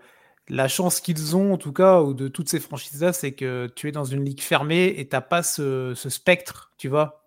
la 0.49 0.69
chance 0.69 1.01
qu'ils 1.01 1.37
ont, 1.37 1.55
en 1.55 1.59
tout 1.59 1.73
cas, 1.73 2.01
ou 2.01 2.15
de 2.15 2.29
toutes 2.29 2.49
ces 2.49 2.61
franchises-là, 2.61 3.13
c'est 3.13 3.33
que 3.33 3.71
tu 3.75 3.89
es 3.89 3.93
dans 3.93 4.05
une 4.05 4.25
ligue 4.25 4.41
fermée 4.41 4.95
et 4.97 5.09
tu 5.09 5.15
n'as 5.15 5.21
pas 5.21 5.43
ce, 5.43 5.95
spectre, 5.95 6.73
tu 6.79 6.89
vois, 6.89 7.25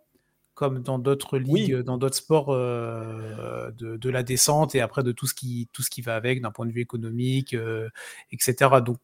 comme 0.54 0.82
dans 0.82 1.00
d'autres 1.00 1.38
ligues, 1.38 1.78
dans 1.78 1.98
d'autres 1.98 2.18
sports 2.18 2.50
euh, 2.50 3.72
de, 3.72 4.10
la 4.10 4.24
descente 4.24 4.76
et 4.76 4.82
après 4.82 5.04
de 5.04 5.12
tout 5.12 5.28
ce 5.28 5.34
qui, 5.34 5.70
tout 5.74 5.82
ce 5.82 5.90
qui 5.90 6.02
va 6.02 6.16
avec 6.16 6.42
d'un 6.42 6.52
point 6.52 6.66
de 6.66 6.72
vue 6.72 6.82
économique, 6.82 7.54
euh, 7.54 7.90
etc. 8.32 8.70
Donc, 8.86 9.00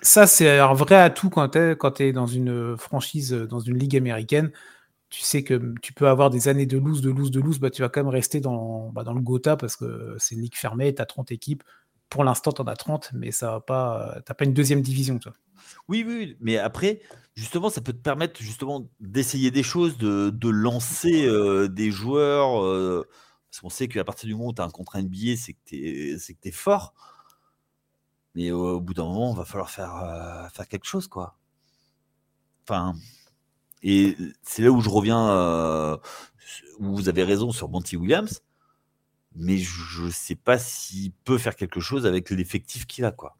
ça, 0.00 0.26
c'est 0.26 0.58
un 0.58 0.74
vrai 0.74 0.96
atout 0.96 1.30
quand 1.30 1.48
tu 1.48 2.02
es, 2.02 2.12
dans 2.12 2.26
une 2.26 2.76
franchise, 2.76 3.32
dans 3.32 3.60
une 3.60 3.78
ligue 3.78 3.96
américaine. 3.96 4.52
Tu 5.10 5.22
sais 5.22 5.44
que 5.44 5.74
tu 5.82 5.92
peux 5.92 6.08
avoir 6.08 6.30
des 6.30 6.48
années 6.48 6.66
de 6.66 6.78
loose, 6.78 7.00
de 7.00 7.10
loose, 7.10 7.30
de 7.30 7.40
loose, 7.40 7.60
bah, 7.60 7.70
tu 7.70 7.82
vas 7.82 7.88
quand 7.88 8.02
même 8.02 8.12
rester 8.12 8.40
dans, 8.40 8.90
bah, 8.90 9.04
dans 9.04 9.14
le 9.14 9.20
Gotha 9.20 9.56
parce 9.56 9.76
que 9.76 10.16
c'est 10.18 10.34
une 10.34 10.42
ligue 10.42 10.56
fermée, 10.56 10.94
tu 10.94 11.00
as 11.00 11.06
30 11.06 11.30
équipes 11.32 11.62
pour 12.10 12.24
l'instant, 12.24 12.52
tu 12.52 12.62
en 12.62 12.66
as 12.66 12.76
30, 12.76 13.10
mais 13.14 13.30
ça 13.30 13.52
va 13.52 13.60
pas. 13.60 14.18
T'as 14.24 14.34
pas 14.34 14.44
une 14.44 14.54
deuxième 14.54 14.82
division, 14.82 15.18
toi. 15.18 15.32
Oui, 15.88 16.04
oui, 16.06 16.36
mais 16.40 16.56
après, 16.56 17.00
justement, 17.34 17.70
ça 17.70 17.80
peut 17.80 17.92
te 17.92 17.98
permettre 17.98 18.40
justement 18.40 18.88
d'essayer 19.00 19.50
des 19.50 19.62
choses, 19.62 19.98
de, 19.98 20.48
lancer 20.48 21.26
euh, 21.26 21.68
des 21.68 21.90
joueurs. 21.90 22.62
Euh, 22.62 23.06
parce 23.50 23.60
qu'on 23.60 23.70
sait 23.70 23.88
qu'à 23.88 24.04
partir 24.04 24.28
du 24.28 24.34
moment 24.34 24.50
où 24.50 24.54
tu 24.54 24.62
as 24.62 24.64
un 24.64 24.70
contrat 24.70 25.00
NBA, 25.02 25.36
c'est 25.36 25.54
que 25.54 25.58
tu 25.66 26.48
es, 26.48 26.50
fort. 26.50 26.94
Mais 28.36 28.52
au 28.52 28.80
bout 28.80 28.94
d'un 28.94 29.04
moment, 29.04 29.32
il 29.32 29.36
va 29.36 29.44
falloir 29.44 29.70
faire, 29.70 29.96
euh, 29.96 30.48
faire 30.50 30.68
quelque 30.68 30.86
chose, 30.86 31.08
quoi. 31.08 31.36
Enfin. 32.62 32.94
Et 33.82 34.16
c'est 34.42 34.62
là 34.62 34.70
où 34.70 34.80
je 34.80 34.88
reviens, 34.88 35.98
où 36.78 36.94
vous 36.96 37.08
avez 37.08 37.24
raison 37.24 37.52
sur 37.52 37.68
Monty 37.68 37.96
Williams 37.96 38.40
mais 39.36 39.58
je 39.58 40.04
ne 40.04 40.10
sais 40.10 40.34
pas 40.34 40.58
s'il 40.58 41.12
peut 41.12 41.38
faire 41.38 41.56
quelque 41.56 41.80
chose 41.80 42.06
avec 42.06 42.30
l'effectif 42.30 42.86
qu'il 42.86 43.04
a. 43.04 43.12
Quoi. 43.12 43.36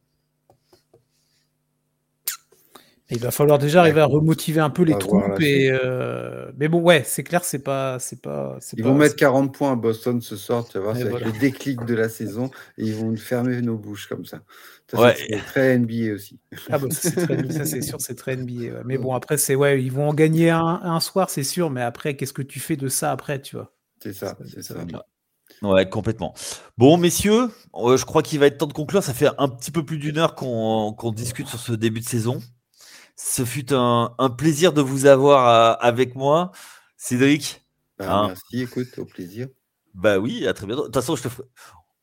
Il 3.11 3.21
va 3.21 3.31
falloir 3.31 3.59
déjà 3.59 3.81
arriver 3.81 4.01
à 4.01 4.07
remotiver 4.07 4.61
un 4.61 4.71
peu 4.71 4.83
les 4.83 4.99
troupes. 4.99 5.41
Et 5.41 5.71
euh, 5.71 6.51
Mais 6.57 6.69
bon, 6.69 6.81
ouais, 6.81 7.03
c'est 7.05 7.23
clair, 7.23 7.45
c'est 7.45 7.61
pas, 7.61 7.99
c'est 8.01 8.21
pas. 8.21 8.59
Ils 8.77 8.83
vont 8.83 8.95
mettre 8.95 9.17
40 9.17 9.55
points 9.55 9.73
à 9.73 9.77
Boston 9.77 10.21
ce 10.21 10.37
soir, 10.37 10.67
tu 10.67 10.79
vas 10.79 10.85
voir, 10.85 10.97
c'est 10.97 11.05
le 11.05 11.39
déclic 11.39 11.85
de 11.85 11.95
la 11.95 12.09
saison 12.09 12.51
et 12.79 12.85
ils 12.85 12.95
vont 12.95 13.15
fermer 13.17 13.61
nos 13.63 13.77
bouches 13.77 14.09
comme 14.09 14.25
ça. 14.25 14.41
C'est 14.89 15.39
très 15.47 15.79
NBA 15.79 16.15
aussi. 16.15 16.39
Ah 16.71 16.79
bah, 16.79 16.89
ça 16.91 17.65
c'est 17.65 17.83
sûr, 17.83 18.01
c'est 18.01 18.15
très 18.15 18.37
NBA. 18.37 18.83
Mais 18.85 18.99
bon, 18.99 19.15
après, 19.15 19.37
c'est 19.37 19.55
ouais, 19.55 19.83
ils 19.83 19.93
vont 19.93 20.09
en 20.09 20.15
gagner 20.15 20.51
un, 20.51 20.81
un 20.83 21.01
soir, 21.01 21.31
c'est 21.31 21.45
sûr. 21.45 21.71
Mais 21.71 21.83
après, 21.83 22.17
qu'est-ce 22.17 22.33
que 22.33 22.43
tu 22.43 22.61
fais 22.61 22.77
de 22.77 22.89
ça 22.89 23.13
après, 23.13 23.41
tu 23.41 23.57
vois? 23.57 23.73
C'est 24.03 24.13
ça, 24.13 24.37
c'est 24.53 24.63
ça. 24.63 24.75
Ouais, 25.63 25.89
complètement. 25.89 26.35
Bon, 26.77 26.97
messieurs, 26.99 27.51
je 27.75 28.05
crois 28.05 28.23
qu'il 28.23 28.39
va 28.39 28.47
être 28.47 28.59
temps 28.59 28.67
de 28.67 28.73
conclure. 28.73 29.03
Ça 29.03 29.15
fait 29.15 29.29
un 29.39 29.49
petit 29.49 29.71
peu 29.71 29.85
plus 29.85 29.99
d'une 29.99 30.19
heure 30.19 30.35
qu'on 30.35 31.13
discute 31.15 31.49
sur 31.49 31.59
ce 31.59 31.73
début 31.73 32.01
de 32.01 32.05
saison. 32.05 32.41
Ce 33.17 33.45
fut 33.45 33.73
un, 33.73 34.15
plaisir 34.37 34.73
de 34.73 34.83
vous 34.83 35.07
avoir 35.07 35.83
avec 35.83 36.15
moi. 36.15 36.53
Cédric. 36.97 37.63
Bah, 37.99 38.15
hein 38.15 38.27
merci, 38.29 38.63
écoute, 38.63 38.99
au 38.99 39.07
plaisir. 39.07 39.49
Bah 39.95 40.19
oui, 40.19 40.47
à 40.47 40.53
très 40.53 40.67
bientôt. 40.67 40.83
De 40.83 40.87
toute 40.87 40.95
façon, 40.95 41.17
je 41.17 41.23
te 41.23 41.29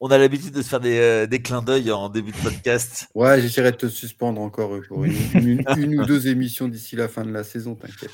on 0.06 0.12
a 0.12 0.18
l'habitude 0.18 0.52
de 0.52 0.62
se 0.62 0.68
faire 0.68 0.82
des, 0.82 0.98
euh, 0.98 1.28
des, 1.28 1.42
clins 1.42 1.62
d'œil 1.62 1.90
en 1.90 2.10
début 2.10 2.34
de 2.34 2.38
podcast. 2.38 3.08
Ouais, 3.16 3.40
j'essaierai 3.40 3.72
de 3.72 3.78
te 3.78 3.88
suspendre 3.88 4.42
encore 4.42 4.78
pour 4.90 5.06
une, 5.06 5.64
une 5.78 6.02
ou 6.02 6.06
deux 6.06 6.28
émissions 6.28 6.68
d'ici 6.68 6.98
la 6.98 7.08
fin 7.08 7.24
de 7.24 7.32
la 7.32 7.46
saison, 7.46 7.76
t'inquiète. 7.76 8.12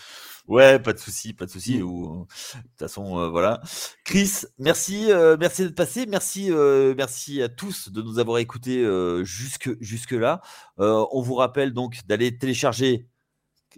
Ouais, 0.49 0.79
pas 0.79 0.93
de 0.93 0.97
souci, 0.97 1.33
pas 1.33 1.45
de 1.45 1.51
souci. 1.51 1.77
Mmh. 1.77 1.83
Ou 1.83 2.25
de 2.55 2.61
toute 2.61 2.79
façon, 2.79 3.19
euh, 3.19 3.29
voilà. 3.29 3.61
Chris, 4.03 4.31
merci, 4.57 5.11
euh, 5.11 5.37
merci 5.39 5.61
d'être 5.61 5.75
passé. 5.75 6.07
Merci, 6.07 6.51
euh, 6.51 6.95
merci 6.97 7.43
à 7.43 7.49
tous 7.49 7.91
de 7.91 8.01
nous 8.01 8.17
avoir 8.17 8.39
écoutés 8.39 8.83
jusque 9.23 9.69
jusque 9.79 10.11
là. 10.11 10.41
on 10.77 11.21
vous 11.21 11.35
rappelle 11.35 11.71
donc 11.71 11.99
d'aller 12.07 12.35
télécharger, 12.35 13.07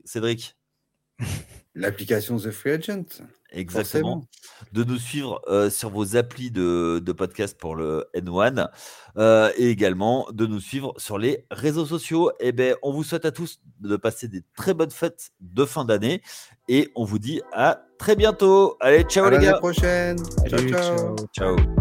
Cédric. 0.06 0.56
L'application 1.76 2.38
The 2.38 2.52
Free 2.52 2.72
Agent. 2.72 3.22
Exactement. 3.52 4.26
De 4.72 4.84
nous 4.84 4.98
suivre 4.98 5.42
euh, 5.48 5.70
sur 5.70 5.90
vos 5.90 6.16
applis 6.16 6.52
de, 6.52 7.12
podcast 7.12 7.58
pour 7.58 7.76
le 7.76 8.06
N1 8.16 8.70
euh, 9.18 9.52
et 9.58 9.70
également 9.70 10.28
de 10.32 10.46
nous 10.46 10.60
suivre 10.60 10.94
sur 10.98 11.18
les 11.18 11.46
réseaux 11.52 11.86
sociaux. 11.86 12.32
Et 12.40 12.48
eh 12.48 12.52
ben, 12.52 12.76
on 12.82 12.92
vous 12.92 13.04
souhaite 13.04 13.26
à 13.26 13.32
tous 13.32 13.60
de 13.80 13.96
passer 13.98 14.28
des 14.28 14.44
très 14.56 14.74
bonnes 14.74 14.92
fêtes 14.92 15.32
de 15.42 15.66
fin 15.66 15.86
d'année 15.86 16.22
et 16.68 16.90
on 16.96 17.04
vous 17.04 17.20
dit 17.20 17.42
à 17.52 17.82
très 17.98 18.16
bientôt. 18.16 18.78
Allez, 18.80 19.04
ciao 19.04 19.30
les 19.30 19.38
gars. 19.38 19.50
À 19.50 19.52
la 19.54 19.58
prochaine. 19.60 20.18
ciao. 20.48 20.70
ciao. 20.70 21.16
ciao. 21.36 21.81